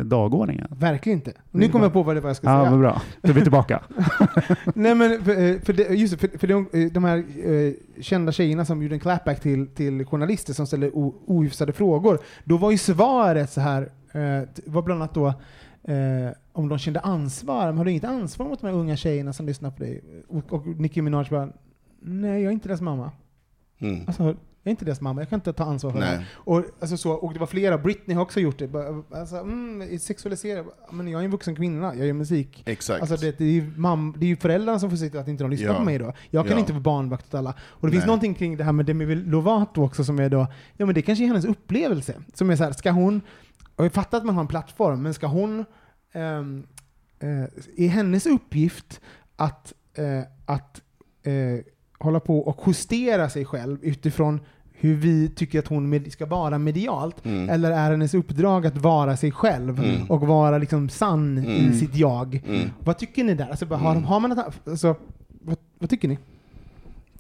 dagordningen? 0.02 0.66
Verkligen 0.70 1.18
inte. 1.18 1.32
Nu 1.50 1.68
kommer 1.68 1.84
jag 1.84 1.92
på 1.92 2.02
vad 2.02 2.16
det 2.16 2.20
var 2.20 2.28
jag 2.30 2.36
ska 2.36 2.46
Ja, 2.50 2.60
säga. 2.60 2.70
vad 2.70 2.80
bra. 2.80 3.02
Då 3.22 3.28
är 3.28 3.32
vi 3.32 3.40
tillbaka. 3.42 3.80
Nej 4.74 4.94
men 4.94 5.24
för, 5.24 5.30
eh, 5.42 5.60
för, 5.60 5.72
det, 5.72 5.82
just 5.88 6.20
för, 6.20 6.38
för 6.38 6.46
de, 6.46 6.68
eh, 6.72 6.92
de 6.92 7.04
här 7.04 7.16
eh, 7.18 7.72
kända 8.02 8.32
tjejerna 8.32 8.64
som 8.64 8.82
gjorde 8.82 8.94
en 8.94 9.00
clapback 9.00 9.40
till, 9.40 9.66
till 9.66 10.04
journalister 10.06 10.52
som 10.52 10.66
ställde 10.66 10.90
ohyfsade 11.26 11.72
frågor, 11.72 12.18
då 12.44 12.56
var 12.56 12.70
ju 12.70 12.78
svaret 12.78 13.50
så 13.52 13.60
här, 13.60 13.88
eh, 14.14 14.42
var 14.66 14.82
bland 14.82 15.02
annat 15.02 15.14
då 15.14 15.26
eh, 15.92 16.30
om 16.52 16.68
de 16.68 16.78
kände 16.78 17.00
ansvar, 17.00 17.66
men 17.66 17.78
har 17.78 17.84
du 17.84 17.90
inget 17.90 18.04
ansvar 18.04 18.48
mot 18.48 18.60
de 18.60 18.66
här 18.66 18.74
unga 18.74 18.96
tjejerna 18.96 19.32
som 19.32 19.46
lyssnar 19.46 19.70
på 19.70 19.82
dig? 19.82 20.04
Och, 20.28 20.52
och 20.52 20.66
Nicki 20.66 21.02
Minaj 21.02 21.26
bara, 21.30 21.48
nej 22.00 22.42
jag 22.42 22.50
är 22.50 22.52
inte 22.52 22.68
deras 22.68 22.80
mamma. 22.80 23.12
Mm. 23.78 24.04
Alltså, 24.06 24.22
jag 24.22 24.70
är 24.70 24.70
inte 24.70 24.84
deras 24.84 25.00
mamma, 25.00 25.20
jag 25.20 25.28
kan 25.28 25.36
inte 25.36 25.52
ta 25.52 25.64
ansvar 25.64 25.90
för 25.90 26.00
det. 26.00 26.24
Och, 26.34 26.64
alltså 26.80 26.96
så, 26.96 27.10
och 27.12 27.32
det 27.32 27.38
var 27.40 27.46
flera, 27.46 27.78
Britney 27.78 28.14
har 28.14 28.22
också 28.22 28.40
gjort 28.40 28.58
det. 28.58 28.70
Alltså, 29.10 29.36
mm, 29.36 29.98
sexualisera, 29.98 30.64
men 30.90 31.08
jag 31.08 31.20
är 31.20 31.24
en 31.24 31.30
vuxen 31.30 31.56
kvinna, 31.56 31.94
jag 31.94 32.06
gör 32.06 32.12
musik. 32.12 32.62
Exakt. 32.66 33.00
Alltså 33.00 33.16
det, 33.16 33.38
det, 33.38 33.44
är 33.44 33.50
ju 33.52 33.72
mam, 33.76 34.14
det 34.18 34.26
är 34.26 34.28
ju 34.28 34.36
föräldrarna 34.36 34.78
som 34.78 34.90
får 34.90 34.96
se 34.96 35.10
till 35.10 35.20
att 35.20 35.28
inte 35.28 35.44
de 35.44 35.50
lyssnar 35.50 35.68
Ja. 35.68 35.74
på 35.74 35.84
mig 35.84 35.98
då. 35.98 36.12
Jag 36.30 36.44
kan 36.46 36.52
Ja. 36.52 36.60
inte 36.60 36.72
vara 36.72 36.82
barnvakt 36.82 37.26
åt 37.26 37.34
alla. 37.34 37.54
Och 37.60 37.86
det 37.86 37.90
finns 37.92 38.02
Nej. 38.02 38.06
någonting 38.06 38.34
kring 38.34 38.56
det 38.56 38.64
här 38.64 38.72
med 38.72 38.86
Demi 38.86 39.14
Lovato 39.14 39.82
också 39.84 40.04
som 40.04 40.18
är 40.18 40.28
då, 40.28 40.46
ja 40.76 40.86
men 40.86 40.94
det 40.94 41.02
kanske 41.02 41.24
är 41.24 41.26
hennes 41.26 41.44
upplevelse. 41.44 42.14
Som 42.34 42.50
är 42.50 42.56
så 42.56 42.64
här, 42.64 42.72
ska 42.72 42.90
hon, 42.90 43.20
och 43.76 43.84
jag 43.84 43.92
fattar 43.92 44.18
att 44.18 44.24
man 44.24 44.34
har 44.34 44.42
en 44.42 44.48
plattform, 44.48 45.02
men 45.02 45.14
ska 45.14 45.26
hon, 45.26 45.64
ehm, 46.12 46.66
eh, 47.18 47.42
är 47.76 47.88
hennes 47.88 48.26
uppgift 48.26 49.00
att, 49.36 49.72
eh, 49.94 50.22
att 50.46 50.80
eh, 51.22 51.64
hålla 51.98 52.20
på 52.20 52.38
och 52.38 52.60
justera 52.66 53.28
sig 53.28 53.44
själv 53.44 53.78
utifrån 53.82 54.40
hur 54.72 54.94
vi 54.94 55.28
tycker 55.28 55.58
att 55.58 55.66
hon 55.66 56.10
ska 56.10 56.26
vara 56.26 56.58
medialt? 56.58 57.24
Mm. 57.26 57.48
Eller 57.48 57.70
är 57.70 57.90
hennes 57.90 58.14
uppdrag 58.14 58.66
att 58.66 58.76
vara 58.76 59.16
sig 59.16 59.32
själv 59.32 59.78
Mm. 59.78 60.10
och 60.10 60.20
vara 60.20 60.58
liksom 60.58 60.88
sann 60.88 61.38
i 61.38 61.58
Mm. 61.64 61.74
sitt 61.78 61.94
jag? 61.94 62.42
Mm. 62.46 62.70
Vad 62.80 62.98
tycker 62.98 63.24
ni 63.24 63.34
där? 63.34 63.50
Alltså, 63.50 63.66
har, 63.66 63.90
Mm. 63.90 64.04
har 64.04 64.20
man 64.20 64.32
ett, 64.32 64.38
alltså, 64.68 64.96
vad, 65.28 65.56
vad 65.78 65.90
tycker 65.90 66.08
ni? 66.08 66.18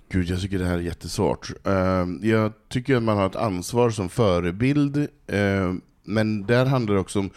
Gud, 0.08 0.26
jag 0.28 0.40
tycker 0.40 0.58
det 0.58 0.64
här 0.66 0.74
är 0.78 0.80
jättesvårt. 0.82 1.52
Eh, 1.66 2.28
jag 2.30 2.52
tycker 2.68 2.96
att 2.96 3.02
man 3.02 3.16
har 3.16 3.26
ett 3.26 3.36
ansvar 3.36 3.90
som 3.90 4.08
förebild, 4.08 4.96
eh, 5.26 5.72
men 6.04 6.46
där 6.46 6.66
handlar 6.66 6.94
det 6.94 7.00
också 7.00 7.18
om, 7.18 7.30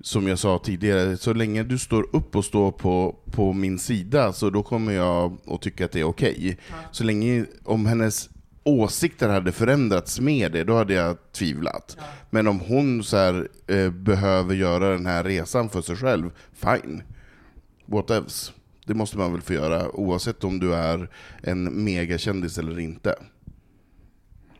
som 0.00 0.28
jag 0.28 0.38
sa 0.38 0.58
tidigare, 0.58 1.16
så 1.16 1.32
länge 1.32 1.62
du 1.62 1.78
står 1.78 2.16
upp 2.16 2.36
och 2.36 2.44
står 2.44 2.72
på, 2.72 3.16
på 3.30 3.52
min 3.52 3.78
sida, 3.78 4.32
så 4.32 4.50
då 4.50 4.62
kommer 4.62 4.92
jag 4.92 5.38
att 5.46 5.62
tycka 5.62 5.84
att 5.84 5.92
det 5.92 6.00
är 6.00 6.04
okej. 6.04 6.58
Så 6.90 7.04
länge, 7.04 7.46
om 7.64 7.86
hennes 7.86 8.30
åsikter 8.64 9.28
hade 9.28 9.52
förändrats 9.52 10.20
med 10.20 10.52
det, 10.52 10.64
då 10.64 10.76
hade 10.76 10.94
jag 10.94 11.16
tvivlat. 11.32 11.96
Men 12.30 12.46
om 12.46 12.60
hon 12.60 13.04
så 13.04 13.16
här, 13.16 13.48
eh, 13.66 13.90
behöver 13.90 14.54
göra 14.54 14.90
den 14.90 15.06
här 15.06 15.24
resan 15.24 15.68
för 15.68 15.82
sig 15.82 15.96
själv, 15.96 16.30
fine. 16.52 17.02
What 17.86 18.10
else? 18.10 18.52
Det 18.86 18.94
måste 18.94 19.18
man 19.18 19.32
väl 19.32 19.40
få 19.40 19.52
göra, 19.52 19.90
oavsett 19.96 20.44
om 20.44 20.58
du 20.58 20.74
är 20.74 21.10
en 21.42 21.84
megakändis 21.84 22.58
eller 22.58 22.78
inte. 22.78 23.14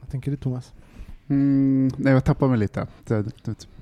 Vad 0.00 0.10
tänker 0.10 0.30
du 0.30 0.36
Thomas? 0.36 0.72
Mm, 1.32 1.90
nej, 1.96 2.12
jag 2.12 2.24
tappar 2.24 2.48
mig 2.48 2.58
lite. 2.58 2.86
Så, 3.08 3.24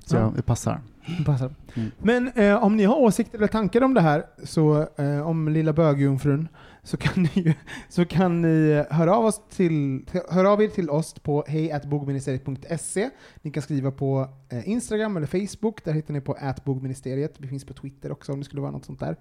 så 0.05 0.17
Ja. 0.17 0.33
jag, 0.37 0.47
passar. 0.47 0.81
Det 1.19 1.25
Passar. 1.25 1.55
Mm. 1.75 1.91
Men 1.99 2.29
eh, 2.29 2.65
om 2.65 2.77
ni 2.77 2.85
har 2.85 2.97
åsikter 2.97 3.39
eller 3.39 3.47
tankar 3.49 3.83
om 3.83 3.95
det 3.95 4.01
här, 4.01 4.27
så, 4.45 4.89
eh, 4.99 5.27
om 5.27 5.49
lilla 5.49 5.73
bögjungfrun, 5.73 6.49
så 6.83 6.97
kan 6.97 7.23
ni, 7.23 7.57
så 7.89 8.05
kan 8.05 8.43
ni 8.43 8.85
höra, 8.91 9.17
av 9.17 9.25
oss 9.25 9.41
till, 9.51 10.05
höra 10.31 10.51
av 10.51 10.63
er 10.63 10.69
till 10.69 10.91
oss 10.91 11.15
på 11.15 11.45
hejatbogministeriet.se. 11.49 13.11
Ni 13.43 13.51
kan 13.51 13.63
skriva 13.63 13.91
på 13.91 14.29
eh, 14.49 14.69
Instagram 14.69 15.17
eller 15.17 15.27
Facebook, 15.27 15.85
där 15.85 15.93
hittar 15.93 16.15
ni 16.15 16.21
på 16.21 16.37
atbogministeriet. 16.41 17.35
Vi 17.39 17.49
finns 17.49 17.65
på 17.65 17.75
Twitter 17.75 18.13
också 18.13 18.33
om 18.33 18.39
det 18.39 18.45
skulle 18.45 18.63
vara 18.63 18.73
något 18.73 18.85
sånt 18.85 19.01
där. 19.01 19.17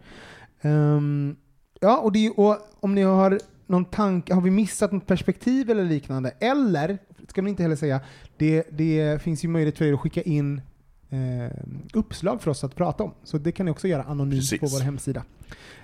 Ehm, 0.62 1.36
ja, 1.80 1.98
och, 1.98 2.12
det, 2.12 2.30
och 2.30 2.58
om 2.80 2.96
ni 2.96 3.02
har 3.02 3.40
någon 3.68 3.86
tanke, 3.86 4.34
har 4.34 4.42
vi 4.42 4.52
missat 4.52 4.92
något 4.92 5.08
perspektiv 5.08 5.70
eller 5.70 5.84
liknande? 5.84 6.32
Eller, 6.40 6.98
ska 7.28 7.42
man 7.42 7.50
inte 7.50 7.64
heller 7.64 7.76
säga, 7.76 8.00
det, 8.38 8.64
det 8.72 9.22
finns 9.22 9.44
ju 9.44 9.48
möjlighet 9.48 9.78
för 9.78 9.86
er 9.86 9.94
att 9.94 10.00
skicka 10.00 10.22
in 10.22 10.62
eh, 11.10 11.58
uppslag 11.94 12.42
för 12.42 12.52
oss 12.52 12.64
att 12.64 12.76
prata 12.76 13.04
om. 13.04 13.12
Så 13.24 13.38
det 13.38 13.52
kan 13.52 13.66
ni 13.66 13.72
också 13.72 13.88
göra 13.88 14.04
anonymt 14.04 14.42
Precis. 14.42 14.60
på 14.60 14.68
vår 14.68 14.80
hemsida. 14.80 15.24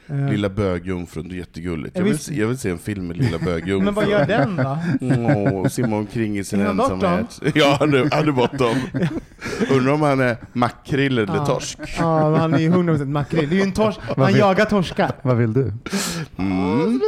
Eh, 0.10 0.30
Lilla 0.30 0.50
bögjungfrun, 0.50 1.28
det 1.30 1.36
är 1.36 1.38
jättegulligt. 1.38 1.96
Ja, 1.96 2.02
Jag 2.02 2.06
vill, 2.10 2.20
se- 2.20 2.36
jag 2.36 2.48
vill 2.48 2.58
se 2.58 2.70
en 2.70 2.78
film 2.78 3.08
med 3.08 3.18
Lilla 3.18 3.38
bögjungfrun. 3.40 3.84
Men 3.86 3.94
vad 3.94 4.10
gör 4.10 4.26
den 4.26 4.56
då? 4.56 4.78
Åh, 5.56 5.68
simma 5.68 5.96
omkring 5.98 6.38
i 6.38 6.44
sin 6.44 6.60
han 6.66 6.80
ensamhet. 6.80 7.42
Ja, 7.56 7.76
han 7.80 7.94
är, 7.94 8.10
han 8.16 8.28
är 8.28 8.32
bortom. 8.32 8.76
Undrar 9.72 9.94
om 9.94 10.02
han 10.02 10.20
är 10.20 10.38
makrill 10.54 11.18
eller 11.18 11.36
Ja. 11.36 11.46
torsk. 11.46 11.80
Ja, 12.00 12.36
han 12.38 12.54
är 12.54 12.60
ju 12.60 12.70
100% 12.72 13.06
makrill. 13.06 13.50
Det 13.50 13.56
är 13.56 13.58
ju 13.58 13.64
en 13.64 13.72
torsk. 13.72 14.00
Han 14.18 14.28
vill- 14.28 14.38
jagar 14.38 14.66
torskar. 14.66 15.12
Vad 15.22 15.38
vill 15.38 15.54
du? 15.54 15.74
Mm. 16.38 17.00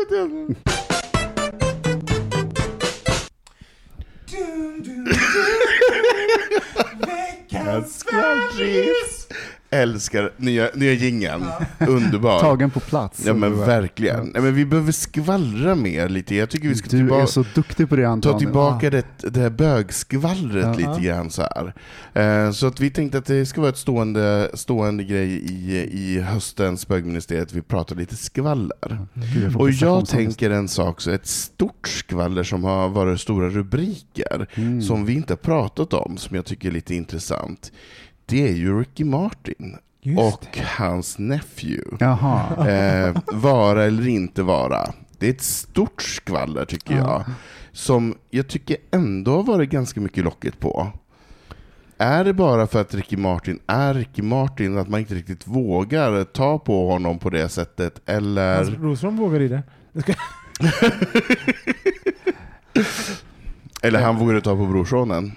That's 7.68 8.02
scrunchies. 8.02 9.27
Älskar 9.70 10.32
nya, 10.38 10.70
nya 10.76 10.94
jingeln. 10.94 11.46
Underbar. 11.88 12.40
Tagen 12.40 12.70
på 12.70 12.80
plats. 12.80 13.26
Ja 13.26 13.34
men 13.34 13.60
Ja. 13.60 13.66
verkligen. 13.66 14.26
Nej, 14.26 14.42
men 14.42 14.56
vi 14.56 14.66
behöver 14.66 14.92
skvallra 14.92 15.76
mer 15.76 16.10
lite. 16.10 16.36
Jag 16.36 16.50
tycker 16.50 16.68
vi 16.70 16.76
ska 16.76 16.90
Du 16.90 16.98
tillbaka, 16.98 17.22
är 17.22 17.26
så 17.26 17.46
duktig 17.56 17.90
på 17.90 17.96
det 17.96 18.04
ta 18.04 18.10
Anton. 18.10 18.40
tillbaka 18.40 18.90
det, 18.90 19.06
det 19.18 19.40
här 19.40 19.50
bögskvallret 19.50 20.80
Ja. 20.80 20.90
lite 20.94 21.06
grann 21.08 21.30
så 21.32 21.42
här. 21.42 21.74
Eh, 22.14 22.52
så 22.52 22.68
att 22.68 22.80
vi 22.80 22.90
tänkte 22.90 23.18
att 23.18 23.26
det 23.26 23.46
ska 23.46 23.62
vara 23.62 23.70
ett 23.70 23.78
stående, 23.78 24.52
stående 24.54 25.04
grej 25.04 25.30
i, 25.30 25.88
i 25.92 26.20
höstens 26.22 26.88
bögministeriet. 26.88 27.54
Vi 27.54 27.62
pratar 27.62 27.96
lite 27.96 28.16
skvaller. 28.16 29.06
Får 29.54 29.62
Och 29.62 29.70
jag 29.72 30.08
tänker 30.08 30.50
en 30.50 30.68
sak, 30.68 31.02
så 31.02 31.12
ett 31.12 31.28
stort 31.28 31.88
skvaller 31.88 32.44
som 32.44 32.64
har 32.64 32.90
varit 32.90 33.20
stora 33.22 33.50
rubriker, 33.50 34.48
Mm. 34.56 34.82
som 34.82 35.06
vi 35.06 35.14
inte 35.14 35.34
har 35.34 35.38
pratat 35.38 35.94
om, 35.94 36.18
som 36.18 36.36
jag 36.36 36.46
tycker 36.46 36.68
är 36.70 36.74
lite 36.74 36.96
intressant. 36.96 37.72
Det 38.30 38.48
är 38.48 38.54
ju 38.54 38.80
Ricky 38.80 39.04
Martin 39.04 39.78
Just 40.02 40.20
och 40.22 40.58
hans 40.78 41.20
nephew. 41.20 41.98
Eh, 42.70 43.16
vara 43.34 43.84
eller 43.86 44.08
inte 44.08 44.44
vara. 44.44 44.94
Det 45.20 45.26
är 45.28 45.32
ett 45.32 45.42
stort 45.42 46.02
skvaller 46.02 46.66
tycker 46.66 46.96
Ja. 46.96 47.00
jag, 47.00 47.24
som 47.72 48.16
jag 48.30 48.48
tycker 48.48 48.78
ändå 48.92 49.36
har 49.36 49.44
varit 49.44 49.70
ganska 49.70 50.02
mycket 50.02 50.24
locket 50.24 50.60
på. 50.60 50.92
Är 51.98 52.24
det 52.24 52.34
bara 52.34 52.68
för 52.68 52.82
att 52.82 52.94
Ricky 52.94 53.18
Martin 53.18 53.60
är 53.68 53.94
Ricky 53.94 54.22
Martin, 54.22 54.78
att 54.78 54.90
man 54.90 55.00
inte 55.00 55.16
riktigt 55.16 55.48
vågar 55.48 56.24
ta 56.24 56.60
på 56.60 56.92
honom 56.92 57.20
på 57.20 57.30
det 57.30 57.50
sättet, 57.50 58.02
eller? 58.06 58.56
Hans 58.56 58.70
Broström 58.78 59.18
vågar 59.18 59.40
i 59.40 59.48
det. 59.48 59.64
Eller 63.82 64.02
han 64.02 64.18
vågade 64.18 64.42
ta 64.42 64.56
på 64.56 64.66
brorsonen. 64.66 65.32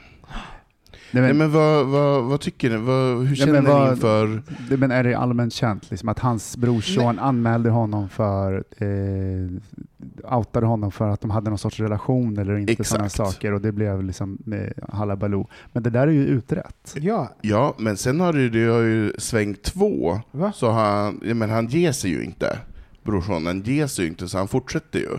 Nej, 1.13 1.23
Nej, 1.23 1.33
men, 1.35 1.37
men 1.39 1.51
vad, 1.53 1.87
vad, 1.87 2.25
vad 2.25 2.41
tycker 2.41 2.71
ni? 2.71 2.77
Vad, 2.77 3.27
hur 3.27 3.37
känner 3.37 3.53
men 3.53 3.65
vad- 3.65 3.85
ni 3.87 3.91
inför... 3.91 4.43
det, 4.69 4.77
men 4.77 4.91
är 4.91 5.05
det 5.05 5.15
allmänt 5.15 5.53
känt 5.53 5.91
liksom, 5.91 6.09
att 6.09 6.19
hans 6.19 6.57
brorson 6.57 7.19
anmälde 7.19 7.71
honom 7.71 8.09
för, 8.09 8.65
eh, 8.77 10.37
outade 10.37 10.67
honom 10.67 10.93
för 10.93 11.09
att 11.09 11.21
de 11.21 11.31
hade 11.31 11.51
någon 11.51 11.59
sorts 11.59 11.81
relation 11.81 12.39
eller 12.39 12.57
inte 12.59 12.85
sådana 12.85 13.09
saker 13.09 13.53
och 13.53 13.61
det 13.61 13.73
blev 13.73 14.03
liksom 14.05 14.39
eh, 14.53 14.85
halabaloo. 14.95 15.49
Men 15.73 15.83
det 15.83 15.91
där 15.91 16.07
är 16.07 16.13
ju 16.13 16.25
utrett. 16.27 16.95
Ja, 17.01 17.33
Ja, 17.43 17.75
men 17.79 17.97
sen 17.97 18.21
har 18.21 18.33
det, 18.33 18.41
ju- 18.41 18.51
det 18.51 18.65
har 18.73 18.81
ju 18.81 19.13
svängt 19.19 19.63
två, 19.63 20.21
Va? 20.31 20.53
så 20.55 20.71
han, 20.71 21.21
ja, 21.25 21.35
men 21.35 21.51
han 21.51 21.67
ger 21.67 21.93
sig 21.93 22.11
ju 22.11 22.25
inte. 22.25 22.59
Brorsonen 23.03 23.63
ger 23.63 23.87
sig 23.87 24.05
ju 24.05 24.09
inte, 24.11 24.29
så 24.29 24.39
han 24.39 24.49
fortsätter 24.49 24.99
ju. 24.99 25.19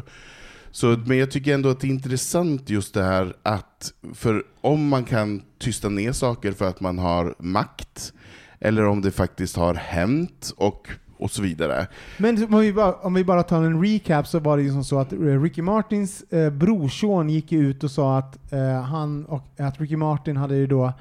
Så, 0.71 0.97
men 1.05 1.17
jag 1.17 1.31
tycker 1.31 1.53
ändå 1.53 1.69
att 1.69 1.79
det 1.79 1.87
är 1.87 1.89
intressant 1.89 2.69
just 2.69 2.93
det 2.93 3.03
här 3.03 3.33
att, 3.43 3.93
för 4.13 4.43
om 4.61 4.87
man 4.87 5.03
kan 5.03 5.41
tysta 5.59 5.89
ner 5.89 6.11
saker 6.11 6.51
för 6.51 6.67
att 6.67 6.81
man 6.81 6.99
har 6.99 7.35
makt, 7.39 8.13
eller 8.59 8.85
om 8.85 9.01
det 9.01 9.11
faktiskt 9.11 9.55
har 9.55 9.73
hänt, 9.73 10.53
och, 10.57 10.89
och 11.17 11.31
så 11.31 11.41
vidare. 11.41 11.87
Men 12.17 12.53
om 12.53 12.59
vi, 12.59 12.73
bara, 12.73 12.93
om 12.93 13.13
vi 13.13 13.23
bara 13.23 13.43
tar 13.43 13.63
en 13.63 13.83
recap 13.83 14.27
så 14.27 14.39
var 14.39 14.57
det 14.57 14.63
ju 14.63 14.71
som 14.71 14.83
så 14.83 14.99
att 14.99 15.13
eh, 15.13 15.17
Ricky 15.17 15.61
Martins 15.61 16.23
eh, 16.23 16.49
brorson 16.49 17.29
gick 17.29 17.51
ju 17.51 17.69
ut 17.69 17.83
och 17.83 17.91
sa 17.91 18.17
att 18.17 18.53
eh, 18.53 18.81
han 18.81 19.25
och 19.25 19.47
att 19.57 19.81
Ricky 19.81 19.95
Martin 19.95 20.37
hade 20.37 20.55
ju 20.55 20.67
då 20.67 20.93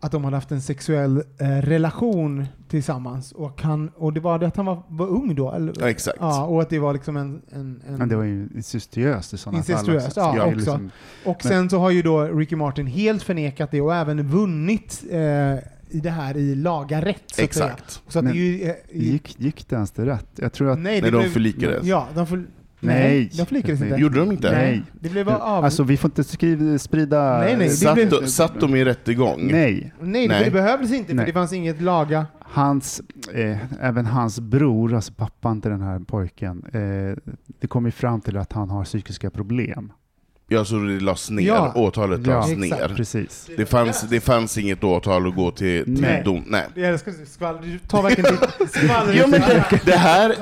att 0.00 0.12
de 0.12 0.24
hade 0.24 0.36
haft 0.36 0.50
en 0.50 0.62
sexuell 0.62 1.22
eh, 1.38 1.46
relation 1.48 2.46
tillsammans 2.68 3.32
och, 3.32 3.62
han, 3.62 3.88
och 3.96 4.12
det 4.12 4.20
var 4.20 4.38
det 4.38 4.46
att 4.46 4.56
han 4.56 4.66
var, 4.66 4.82
var 4.88 5.06
ung 5.06 5.34
då? 5.34 5.52
Eller? 5.52 5.74
Ja, 5.80 5.90
exakt. 5.90 6.16
Ja, 6.20 6.44
och 6.44 6.62
att 6.62 6.70
det 6.70 6.78
var 6.78 6.92
liksom 6.92 7.16
en... 7.16 7.42
en, 7.52 7.82
en 7.88 7.94
Men 7.98 8.08
det 8.08 8.16
var 8.16 8.24
ju 8.24 8.48
incestuöst 8.54 9.32
i 9.34 9.36
sådana 9.38 9.62
fall. 9.62 9.72
Incestuöst, 9.72 10.06
också. 10.06 10.20
ja, 10.20 10.44
också. 10.44 10.56
liksom- 10.56 10.90
och 11.24 11.40
men- 11.44 11.52
sen 11.52 11.70
så 11.70 11.78
har 11.78 11.90
ju 11.90 12.02
då 12.02 12.22
Ricky 12.24 12.56
Martin 12.56 12.86
helt 12.86 13.22
förnekat 13.22 13.70
det 13.70 13.80
och 13.80 13.94
även 13.94 14.28
vunnit 14.28 15.04
eh, 15.10 15.18
i 15.92 16.00
det 16.02 16.10
här 16.10 16.36
i 16.36 16.54
laga 16.54 17.00
rätt. 17.04 17.22
Så 17.26 17.44
att 17.44 17.54
säga. 17.54 17.66
Exakt. 17.66 18.02
Så 18.08 18.18
att 18.18 18.24
Men 18.24 18.32
det 18.34 18.38
är 18.38 18.42
ju, 18.42 18.62
eh, 18.64 18.74
Gick, 18.92 19.40
gick 19.40 19.68
det 19.68 19.76
ens 19.76 19.90
det 19.90 20.06
rätt? 20.06 20.26
Jag 20.36 20.52
tror 20.52 20.70
att... 20.70 20.78
nej, 20.78 21.00
det 21.00 21.10
de 21.10 21.18
blev- 21.18 21.30
förlikades. 21.30 21.84
Ja, 21.86 22.08
de 22.14 22.26
för, 22.26 22.44
Nej. 22.80 23.30
de 23.36 23.46
förlikades 23.46 23.82
inte. 23.82 23.96
Gjorde 23.96 24.18
de 24.20 24.32
inte? 24.32 24.52
Nej. 24.52 24.82
Det 25.00 25.08
blev 25.08 25.26
bara 25.26 25.38
av... 25.38 25.64
Alltså 25.64 25.82
vi 25.82 25.96
får 25.96 26.08
inte 26.08 26.24
skriva, 26.24 26.78
sprida... 26.78 27.38
Nej, 27.38 27.56
nej, 27.56 27.68
det 27.68 27.74
Satt, 27.74 27.94
blev- 27.94 28.10
de- 28.10 28.26
satt 28.26 28.60
de 28.60 28.76
i 28.76 28.84
rättegång? 28.84 29.46
Nej. 29.52 29.92
Nej, 30.00 30.28
det, 30.28 30.34
Nej. 30.34 30.44
det 30.44 30.50
behövdes 30.50 30.92
inte 30.92 31.08
för 31.08 31.14
Nej. 31.16 31.26
det 31.26 31.32
fanns 31.32 31.52
inget 31.52 31.80
laga. 31.80 32.26
Hans, 32.40 33.02
eh, 33.34 33.56
även 33.80 34.06
hans 34.06 34.40
bror, 34.40 34.94
alltså 34.94 35.12
pappan 35.12 35.60
till 35.60 35.70
den 35.70 35.80
här 35.80 35.98
pojken, 35.98 36.62
eh, 36.72 37.32
det 37.60 37.66
kom 37.66 37.84
ju 37.86 37.90
fram 37.90 38.20
till 38.20 38.36
att 38.36 38.52
han 38.52 38.70
har 38.70 38.84
psykiska 38.84 39.30
problem. 39.30 39.92
Ja, 40.52 40.64
så 40.64 40.74
det 40.74 41.00
lades 41.00 41.30
ner, 41.30 41.46
Ja. 41.46 41.72
åtalet 41.74 42.20
Ja, 42.26 42.32
lades 42.32 42.50
exakt. 42.64 42.80
ner. 42.90 42.96
Precis. 42.96 43.50
Det 43.56 43.66
fanns, 43.66 44.02
det 44.10 44.20
fanns 44.20 44.58
inget 44.58 44.84
åtal 44.84 45.28
att 45.28 45.34
gå 45.34 45.50
till, 45.50 45.84
till 45.84 46.00
Nej. 46.00 46.22
dom. 46.24 46.44
Nej. 46.46 46.66
Jag 46.74 46.84
älskar 46.88 47.12
skvaller. 47.26 47.60
Du 47.62 47.78
tar 47.78 48.02
verkligen 48.02 48.36
ditt 48.58 48.70
skvaller. 48.72 49.26
Men 49.26 49.40
det, 49.40 49.80
det 49.84 49.96
här... 49.96 50.34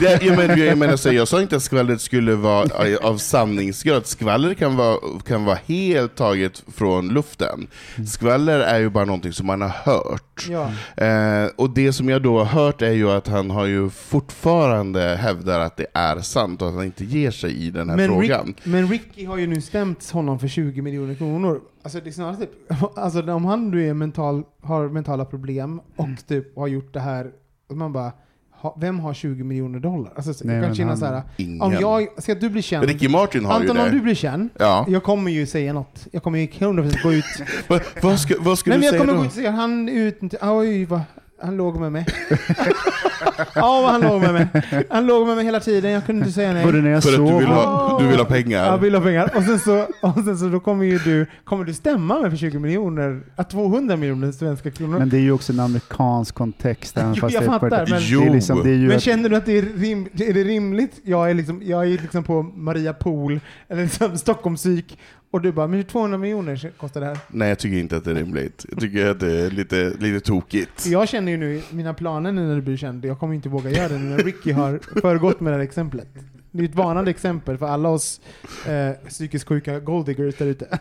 Det, 0.00 0.22
jag, 0.22 0.36
men, 0.36 0.58
jag, 0.60 0.78
menar, 0.78 0.96
så, 0.96 1.12
jag 1.12 1.28
sa 1.28 1.42
inte 1.42 1.56
att 1.56 1.62
skvallret 1.62 2.00
skulle 2.00 2.34
vara 2.34 2.68
av 3.02 3.16
sanningsgrad. 3.16 4.06
Skvaller 4.06 4.54
kan 4.54 4.76
vara, 4.76 4.96
kan 5.26 5.44
vara 5.44 5.58
helt 5.66 6.14
taget 6.16 6.62
från 6.74 7.08
luften. 7.08 7.66
Skvaller 8.08 8.60
är 8.60 8.78
ju 8.78 8.88
bara 8.90 9.04
någonting 9.04 9.32
som 9.32 9.46
man 9.46 9.60
har 9.62 9.68
hört. 9.68 10.46
Ja. 10.50 10.70
Eh, 11.04 11.50
och 11.56 11.70
det 11.70 11.92
som 11.92 12.08
jag 12.08 12.22
då 12.22 12.38
har 12.38 12.44
hört 12.62 12.82
är 12.82 12.90
ju 12.92 13.10
att 13.10 13.28
han 13.28 13.50
har 13.50 13.66
ju 13.66 13.90
fortfarande 13.90 15.00
hävdar 15.20 15.60
att 15.60 15.76
det 15.76 15.86
är 15.94 16.20
sant 16.20 16.62
och 16.62 16.68
att 16.68 16.74
han 16.74 16.84
inte 16.84 17.04
ger 17.04 17.30
sig 17.30 17.66
i 17.66 17.70
den 17.70 17.90
här 17.90 17.96
Men, 17.96 18.06
frågan. 18.08 18.46
Rick, 18.46 18.56
men 18.66 18.88
Ricky 18.88 19.24
har 19.32 19.38
ju 19.38 19.46
nu 19.46 19.60
stämt 19.60 20.10
honom 20.10 20.38
för 20.38 20.48
20 20.48 20.82
miljoner 20.82 21.14
kronor. 21.14 21.60
Alltså 21.82 22.00
det 22.00 22.10
är 22.10 22.12
snarare 22.12 22.36
typ, 22.36 22.50
alltså 22.98 23.32
om 23.32 23.44
han 23.44 23.70
nu 23.70 23.88
är 23.88 23.94
mental, 23.94 24.42
har 24.62 24.88
mentala 24.88 25.24
problem 25.24 25.80
och 25.96 26.04
Mm. 26.04 26.16
typ 26.16 26.56
har 26.56 26.66
gjort 26.66 26.92
det 26.94 27.00
här, 27.00 27.30
och 27.70 27.76
man 27.76 27.92
bara, 27.92 28.12
ha, 28.50 28.76
vem 28.80 28.98
har 29.00 29.14
20 29.14 29.44
miljoner 29.44 29.78
dollar? 29.80 30.12
Alltså 30.16 30.34
så 30.34 30.46
Nej, 30.46 30.56
jag 30.56 30.64
kan 30.64 30.74
känna 30.74 30.96
så 30.96 31.06
här, 31.06 31.22
Ingen. 31.36 31.62
om 31.62 31.72
jag, 31.72 32.06
ska 32.22 32.34
du 32.34 32.48
blir 32.50 32.62
känd, 32.62 32.84
Ricky 32.86 33.08
Martin 33.08 33.44
har 33.44 33.52
Anton 33.54 33.76
ju 33.76 33.82
om 33.82 33.88
det. 33.88 33.92
du 33.96 34.00
blir 34.00 34.14
känd, 34.14 34.48
Ja. 34.58 34.86
jag 34.88 35.02
kommer 35.02 35.30
ju 35.30 35.46
säga 35.46 35.72
något. 35.72 36.06
Jag 36.12 36.22
kommer 36.22 36.38
ju 36.38 36.46
100% 36.46 37.02
gå 37.02 37.12
ut. 37.12 37.24
Va, 37.68 37.80
vad 38.02 38.20
ska, 38.20 38.34
vad 38.40 38.58
ska 38.58 38.70
Nej, 38.70 38.78
du 38.78 38.80
men 38.80 38.84
jag 38.86 38.90
säga 38.92 39.00
kommer 39.00 39.12
då? 39.12 39.18
gå 39.18 39.24
ut 39.24 39.30
och 39.30 39.34
säga, 39.34 39.50
han 39.50 39.88
ut, 39.88 40.34
oj 40.42 40.84
vad, 40.84 41.00
han 41.42 41.56
låg 41.56 41.80
med 41.80 41.92
mig. 41.92 42.06
ja, 43.54 43.80
vad 43.82 43.90
han 43.90 44.00
låg 44.00 44.20
med 44.20 44.32
mig. 44.34 44.46
Han 44.90 45.06
låg 45.06 45.26
med 45.26 45.36
mig 45.36 45.44
hela 45.44 45.60
tiden, 45.60 45.90
jag 45.90 46.06
kunde 46.06 46.18
inte 46.20 46.32
säga 46.32 46.52
nej. 46.52 46.64
Både 46.64 46.78
när 46.80 46.90
jag 46.90 47.02
För 47.02 47.10
att 47.10 47.16
du 47.28 47.38
vill 47.38 47.46
ha, 47.46 47.98
du 48.00 48.06
vill 48.08 48.18
ha 48.18 48.24
pengar? 48.24 48.66
Jag 48.66 48.78
vill 48.78 48.94
ha 48.94 49.02
pengar. 49.02 49.30
Och 49.36 49.42
sen 49.42 49.58
så, 49.58 49.86
och 50.00 50.24
sen 50.24 50.38
så 50.38 50.48
då 50.48 50.60
kommer 50.60 50.84
ju 50.84 50.98
du, 50.98 51.26
kommer 51.44 51.64
du 51.64 51.74
stämma 51.74 52.20
mig 52.20 52.30
för 52.30 52.36
20 52.36 52.58
miljoner, 52.58 53.20
äh, 53.38 53.44
200 53.44 53.96
miljoner 53.96 54.32
svenska 54.32 54.70
kronor. 54.70 54.98
Men 54.98 55.08
det 55.08 55.16
är 55.16 55.20
ju 55.20 55.32
också 55.32 55.52
en 55.52 55.60
amerikansk 55.60 56.34
kontext. 56.34 56.96
även 56.96 57.12
Jo, 57.14 57.20
fast 57.20 57.34
jag 57.34 57.42
det 57.42 57.46
är 57.46 57.58
på 57.58 57.58
fattar, 57.60 57.82
ett- 57.82 57.90
men- 57.90 58.20
det 58.20 58.26
är 58.26 58.30
liksom, 58.30 58.62
det 58.62 58.70
är 58.70 58.74
ju 58.74 58.86
Men 58.88 58.96
ett- 58.96 59.02
känner 59.02 59.28
du 59.28 59.36
att 59.36 59.46
det 59.46 59.58
är, 59.58 59.62
rim, 59.62 60.08
är 60.14 60.32
det 60.34 60.44
rimligt? 60.44 61.00
Jag 61.04 61.30
är, 61.30 61.34
liksom, 61.34 61.62
jag 61.64 61.82
är 61.84 61.88
liksom 61.88 62.24
på 62.24 62.42
Maria 62.42 62.92
Pool, 62.92 63.40
eller 63.68 63.82
liksom 63.82 64.18
Stockholm 64.18 64.56
psyk, 64.56 64.98
och 65.32 65.40
du 65.40 65.52
bara, 65.52 65.66
men 65.66 65.84
200 65.84 66.18
miljoner 66.18 66.70
kostar 66.76 67.00
det 67.00 67.06
här. 67.06 67.18
Nej, 67.28 67.48
jag 67.48 67.58
tycker 67.58 67.76
inte 67.76 67.96
att 67.96 68.04
det 68.04 68.10
är 68.10 68.14
rimligt. 68.14 68.66
Jag 68.70 68.80
tycker 68.80 69.06
att 69.06 69.20
det 69.20 69.40
är 69.40 69.50
lite, 69.50 69.92
lite 69.98 70.20
tokigt. 70.26 70.86
Jag 70.86 71.08
känner 71.08 71.32
ju 71.32 71.38
nu, 71.38 71.62
mina 71.70 71.94
planer 71.94 72.32
nu 72.32 72.46
när 72.46 72.54
du 72.54 72.62
blir 72.62 72.76
känd, 72.76 73.04
jag 73.04 73.18
kommer 73.18 73.34
inte 73.34 73.48
våga 73.48 73.70
göra 73.70 73.88
det 73.88 73.98
nu 73.98 74.04
när 74.04 74.18
Ricky 74.18 74.52
har 74.52 75.00
föregått 75.00 75.40
med 75.40 75.52
det 75.52 75.56
här 75.56 75.64
exemplet. 75.64 76.08
Det 76.50 76.64
är 76.64 76.68
ett 76.68 76.74
varnande 76.74 77.10
exempel 77.10 77.58
för 77.58 77.66
alla 77.66 77.88
oss 77.88 78.20
eh, 78.66 79.08
psykiskt 79.08 79.48
sjuka 79.48 79.80
golddiggers 79.80 80.34
där 80.36 80.46
ute. 80.46 80.78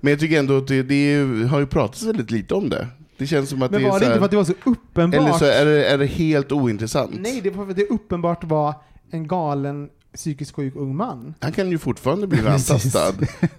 Men 0.00 0.10
jag 0.10 0.20
tycker 0.20 0.38
ändå 0.38 0.56
att 0.56 0.66
det, 0.66 0.82
det 0.82 0.94
är, 0.94 1.44
har 1.44 1.60
ju 1.60 1.66
pratats 1.66 2.02
väldigt 2.02 2.30
lite 2.30 2.54
om 2.54 2.68
det. 2.68 2.86
Det 3.16 3.26
känns 3.26 3.50
som 3.50 3.62
att 3.62 3.70
Men 3.70 3.80
det 3.80 3.86
är 3.86 3.90
var 3.90 4.00
det 4.00 4.06
inte 4.06 4.18
för 4.18 4.24
att 4.24 4.30
det 4.30 4.36
var 4.36 4.44
så 4.44 4.54
uppenbart? 4.64 5.20
Eller 5.20 5.32
så 5.32 5.44
är 5.44 5.64
det, 5.64 5.86
är 5.86 5.98
det 5.98 6.06
helt 6.06 6.52
ointressant. 6.52 7.20
Nej, 7.20 7.40
det 7.40 7.50
var 7.50 7.64
för 7.64 7.70
att 7.70 7.76
det 7.76 7.86
uppenbart 7.86 8.44
var 8.44 8.74
en 9.10 9.26
galen 9.26 9.88
psykiskt 10.14 10.56
sjuk 10.56 10.76
ung 10.76 10.96
man. 10.96 11.34
Han 11.40 11.52
kan 11.52 11.70
ju 11.70 11.78
fortfarande 11.78 12.26
bli 12.26 12.38
antastad. 12.48 13.14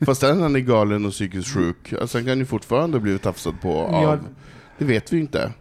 Fast 0.05 0.21
han 0.21 0.55
är 0.55 0.59
galen 0.59 1.05
och 1.05 1.11
psykiskt 1.11 1.53
sjuk. 1.53 1.93
Alltså 1.93 2.17
han 2.17 2.25
kan 2.25 2.39
ju 2.39 2.45
fortfarande 2.45 2.99
bli 2.99 3.19
tafsad 3.19 3.61
på 3.61 3.81
av... 3.81 4.03
Ja. 4.03 4.19
Det 4.77 4.85
vet 4.85 5.13
vi 5.13 5.15
ju 5.15 5.21
inte. 5.21 5.53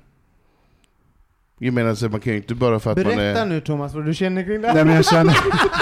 Jag 1.58 1.74
menar, 1.74 1.94
så 1.94 2.08
man 2.08 2.20
kan 2.20 2.32
ju 2.32 2.36
inte 2.36 2.54
bara 2.54 2.80
för 2.80 2.90
att 2.90 2.96
man 2.96 3.04
Berätta 3.16 3.40
är... 3.42 3.46
nu 3.46 3.60
Thomas 3.60 3.94
vad 3.94 4.04
du 4.06 4.14
känner 4.14 4.44
kring 4.44 4.60
det 4.60 4.74
Nej, 4.74 4.84
men 4.84 4.94
jag 4.94 5.04
känner, 5.04 5.36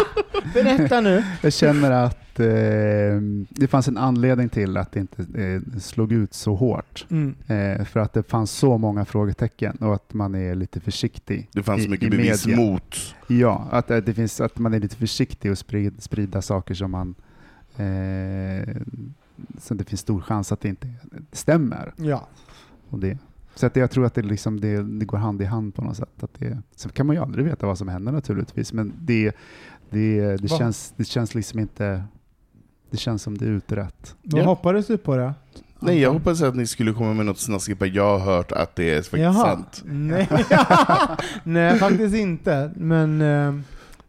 Berätta 0.54 1.00
nu. 1.00 1.24
jag 1.42 1.52
känner 1.52 1.90
att 1.90 2.40
eh, 2.40 2.46
det 3.48 3.66
fanns 3.70 3.88
en 3.88 3.96
anledning 3.96 4.48
till 4.48 4.76
att 4.76 4.92
det 4.92 5.00
inte 5.00 5.22
eh, 5.42 5.78
slog 5.80 6.12
ut 6.12 6.34
så 6.34 6.54
hårt. 6.54 7.06
Mm. 7.10 7.34
Eh, 7.46 7.84
för 7.84 8.00
att 8.00 8.12
det 8.12 8.22
fanns 8.22 8.50
så 8.50 8.78
många 8.78 9.04
frågetecken 9.04 9.76
och 9.76 9.94
att 9.94 10.14
man 10.14 10.34
är 10.34 10.54
lite 10.54 10.80
försiktig. 10.80 11.48
Det 11.52 11.62
fanns 11.62 11.84
i- 11.84 11.88
mycket 11.88 12.06
i 12.06 12.10
bevis 12.10 12.46
media. 12.46 12.64
mot. 12.64 12.96
Ja, 13.26 13.68
att, 13.70 13.90
eh, 13.90 13.96
det 13.96 14.14
finns, 14.14 14.40
att 14.40 14.58
man 14.58 14.74
är 14.74 14.80
lite 14.80 14.96
försiktig 14.96 15.50
och 15.50 15.58
sprida, 15.58 15.96
sprida 16.00 16.42
saker 16.42 16.74
som 16.74 16.90
man 16.90 17.14
eh, 17.76 18.76
som 19.60 19.76
det 19.76 19.84
finns 19.84 20.00
stor 20.00 20.20
chans 20.20 20.52
att 20.52 20.60
det 20.60 20.68
inte 20.68 20.88
stämmer. 21.32 21.92
Ja. 21.96 22.26
Och 22.90 22.98
det, 22.98 23.18
så 23.56 23.66
att 23.66 23.76
jag 23.76 23.90
tror 23.90 24.04
att 24.06 24.14
det, 24.14 24.22
liksom, 24.22 24.60
det, 24.60 24.82
det 24.82 25.04
går 25.04 25.18
hand 25.18 25.42
i 25.42 25.44
hand 25.44 25.74
på 25.74 25.82
något 25.84 25.96
sätt. 25.96 26.22
Att 26.22 26.34
det, 26.38 26.58
sen 26.76 26.92
kan 26.92 27.06
man 27.06 27.16
ju 27.16 27.22
aldrig 27.22 27.44
veta 27.44 27.66
vad 27.66 27.78
som 27.78 27.88
händer 27.88 28.12
naturligtvis, 28.12 28.72
men 28.72 28.92
det, 29.00 29.32
det, 29.90 30.36
det, 30.36 30.48
känns, 30.48 30.94
det 30.96 31.04
känns 31.04 31.34
liksom 31.34 31.58
inte... 31.60 32.04
Det 32.90 32.96
känns 32.96 33.22
som 33.22 33.38
det 33.38 33.44
är 33.44 33.50
utrett. 33.50 34.16
Vad 34.22 34.40
Ja. 34.42 34.46
hoppades 34.46 34.86
du 34.86 34.98
på 34.98 35.16
det? 35.16 35.34
Nej, 35.80 36.00
jag 36.00 36.12
hoppas 36.12 36.42
att 36.42 36.56
ni 36.56 36.66
skulle 36.66 36.92
komma 36.92 37.14
med 37.14 37.26
något 37.26 37.38
snaskigt, 37.38 37.78
bara 37.78 37.86
jag 37.86 38.18
har 38.18 38.34
hört 38.36 38.52
att 38.52 38.76
det 38.76 38.90
är 38.90 38.96
faktiskt 38.96 39.22
Jaha. 39.22 39.34
sant. 39.44 39.82
Nej. 39.84 40.28
Nej, 41.44 41.78
faktiskt 41.78 42.16
inte. 42.16 42.70
Men 42.76 43.20
eh, 43.20 43.60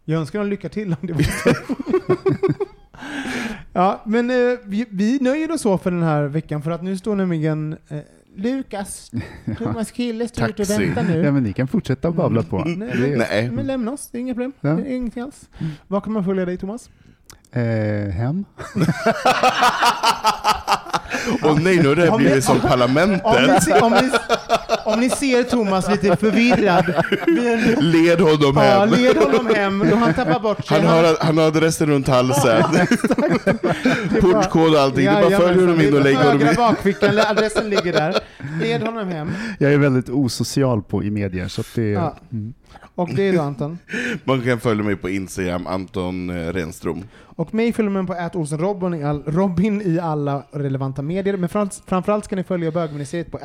jag 0.06 0.20
önskar 0.20 0.40
dem 0.40 0.48
lycka 0.48 0.70
till 0.70 0.96
om 1.02 1.08
det 1.08 1.14
var 1.14 1.22
så. 1.22 1.54
ja, 3.74 4.02
men 4.06 4.30
eh, 4.30 4.58
vi, 4.64 4.86
vi 4.90 5.20
nöjer 5.22 5.52
oss 5.52 5.62
så 5.62 5.78
för 5.78 5.92
den 5.92 6.04
här 6.04 6.24
veckan 6.24 6.62
för 6.62 6.72
att 6.72 6.84
nu 6.84 6.98
står 6.98 7.16
nämligen 7.16 7.78
eh, 7.88 8.00
Lukas, 8.38 9.12
Thomas 9.58 9.92
Kille 9.92 10.28
står 10.28 10.50
ute 10.50 10.62
och 10.62 10.68
Taxi. 10.68 10.86
väntar 10.86 11.04
nu. 11.04 11.24
Ja, 11.24 11.32
men 11.32 11.44
ni 11.44 11.54
kan 11.54 11.68
fortsätta 11.68 12.08
att 12.08 12.16
babbla 12.16 12.44
på. 12.44 12.58
Nej, 12.58 12.76
Det 12.76 13.00
men, 13.00 13.14
är- 13.14 13.18
Nej. 13.18 13.52
men 13.52 13.68
lämna 13.68 13.92
oss, 13.92 14.10
det 14.12 14.18
är 14.18 14.20
inga 14.20 14.34
problem. 14.34 14.52
Ja. 14.62 14.70
Det 14.70 14.82
är 14.92 14.96
ingenting 14.96 15.24
alls. 15.24 15.50
Var 15.88 16.02
kan 16.02 16.14
man 16.14 16.26
följa 16.26 16.46
dig 16.46 16.58
Thomas? 16.58 16.90
Eh, 17.52 17.62
hem? 18.14 18.46
Och 21.44 21.62
nej, 21.62 21.78
nu 21.78 21.88
har 21.88 21.96
det 21.96 22.12
blivit 22.18 22.44
som 22.44 22.56
Om 22.56 22.62
ni, 22.64 22.70
parlamentet. 22.70 23.82
om, 23.82 23.92
ni, 23.92 24.10
om 24.86 25.00
ni 25.00 25.10
ser 25.10 25.44
Thomas 25.44 25.90
lite 25.90 26.16
förvirrad, 26.16 26.86
Led 27.82 28.20
honom 28.20 28.54
ja, 28.56 28.62
hem. 28.62 28.90
led 28.90 29.18
honom 29.18 29.56
hem 29.56 29.80
då 29.90 29.96
han 29.96 30.14
tappar 30.14 30.40
bort 30.40 30.66
sig. 30.66 30.78
Han 30.78 30.88
har, 30.88 31.26
han 31.26 31.38
har 31.38 31.46
adressen 31.46 31.88
runt 31.88 32.08
halsen. 32.08 32.64
Det 32.72 34.22
Portkod 34.22 34.74
och 34.74 34.80
allting. 34.80 35.06
Det 35.06 35.12
är 35.12 35.14
bara 35.14 35.24
Jajamensan, 35.24 35.48
följer 35.48 35.68
honom 35.68 35.82
in 35.82 35.94
och 35.94 36.00
det 36.00 36.04
lägger 36.04 36.24
honom 36.24 36.48
in. 36.48 36.56
bakfickan, 36.56 37.20
adressen 37.20 37.70
ligger 37.70 37.94
där. 37.94 38.20
Led 38.62 38.82
honom 38.82 39.08
hem. 39.08 39.32
Jag 39.60 39.74
är 39.74 39.78
väldigt 39.78 40.10
osocial 40.10 40.84
på 40.84 41.04
i 41.04 41.12
medier, 41.12 41.48
så 41.48 41.62
att 41.62 41.76
det... 41.76 41.90
Ja. 41.90 42.16
Mm. 42.32 42.54
Och 42.96 43.10
det 43.16 43.24
är 43.24 43.34
då 43.34 43.42
Anton. 43.42 43.80
Man 44.24 44.42
kan 44.42 44.60
följa 44.60 44.84
mig 44.84 44.96
på 44.96 45.10
Instagram, 45.10 45.68
Anton 45.68 46.30
eh, 46.30 46.54
Renström. 46.54 47.04
Och 47.20 47.54
mig 47.54 47.74
följer 47.74 47.92
man 47.92 48.08
på 48.08 48.30
@olsenrobin 48.34 48.94
i, 48.94 49.04
all, 49.04 49.24
Robin 49.24 49.82
i 49.82 50.00
alla 50.00 50.44
relevanta 50.52 51.02
medier. 51.02 51.38
Men 51.38 51.50
framför, 51.50 51.82
framförallt 51.88 52.26
ska 52.26 52.36
ni 52.36 52.44
följa 52.44 52.72
bögministeriet 52.72 53.32
på 53.32 53.40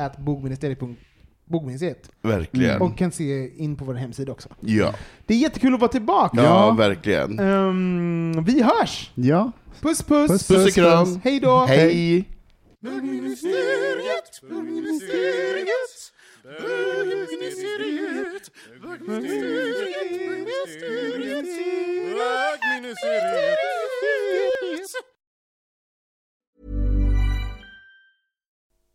bogministeriet. 1.45 2.09
Verkligen. 2.21 2.81
Och 2.81 2.97
kan 2.97 3.11
se 3.11 3.57
in 3.63 3.75
på 3.75 3.85
vår 3.85 3.93
hemsida 3.93 4.31
också. 4.31 4.49
Ja. 4.59 4.93
Det 5.25 5.33
är 5.33 5.37
jättekul 5.37 5.73
att 5.73 5.79
vara 5.79 5.91
tillbaka. 5.91 6.43
ja, 6.43 6.71
verkligen. 6.71 7.39
Ehm, 7.39 8.43
vi 8.43 8.61
hörs! 8.61 9.11
Ja, 9.15 9.51
Puss 9.81 10.03
puss! 10.03 10.31
Puss, 10.31 10.47
Puss 10.47 10.65
och 10.67 10.73
kram. 10.73 11.19
Hej 11.23 11.39
då! 11.39 11.65
Hej! 11.65 12.29
Bögministeriet, 12.81 14.41
bögministeriet, 14.49 16.11
bögministeriet, 16.43 18.51
bögministeriet, 18.81 18.81
bögministeriet, 18.81 21.49
bögministeriet. 22.15 23.59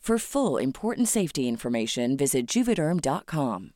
For 0.00 0.16
full 0.16 0.56
important 0.56 1.08
safety 1.08 1.46
information, 1.46 2.16
visit 2.16 2.46
juvederm.com. 2.46 3.72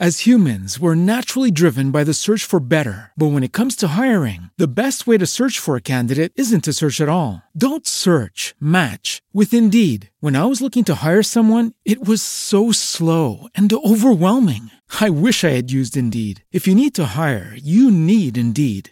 As 0.00 0.20
humans, 0.20 0.80
we're 0.80 0.96
naturally 0.96 1.50
driven 1.50 1.90
by 1.92 2.02
the 2.02 2.14
search 2.14 2.44
for 2.44 2.58
better. 2.58 3.12
But 3.16 3.32
when 3.32 3.44
it 3.44 3.52
comes 3.52 3.76
to 3.76 3.88
hiring, 3.88 4.50
the 4.56 4.66
best 4.66 5.06
way 5.06 5.18
to 5.18 5.26
search 5.26 5.58
for 5.58 5.76
a 5.76 5.82
candidate 5.82 6.32
isn't 6.34 6.64
to 6.64 6.72
search 6.72 7.00
at 7.00 7.08
all. 7.08 7.42
Don't 7.56 7.86
search, 7.86 8.56
match 8.58 9.22
with 9.32 9.52
Indeed. 9.52 10.10
When 10.20 10.34
I 10.34 10.46
was 10.46 10.60
looking 10.62 10.84
to 10.84 11.04
hire 11.04 11.22
someone, 11.22 11.74
it 11.84 12.04
was 12.04 12.22
so 12.22 12.72
slow 12.72 13.46
and 13.54 13.72
overwhelming. 13.72 14.70
I 15.00 15.10
wish 15.10 15.44
I 15.44 15.50
had 15.50 15.70
used 15.70 15.96
Indeed. 15.96 16.44
If 16.50 16.66
you 16.66 16.74
need 16.74 16.94
to 16.94 17.12
hire, 17.14 17.54
you 17.54 17.90
need 17.90 18.38
Indeed. 18.38 18.91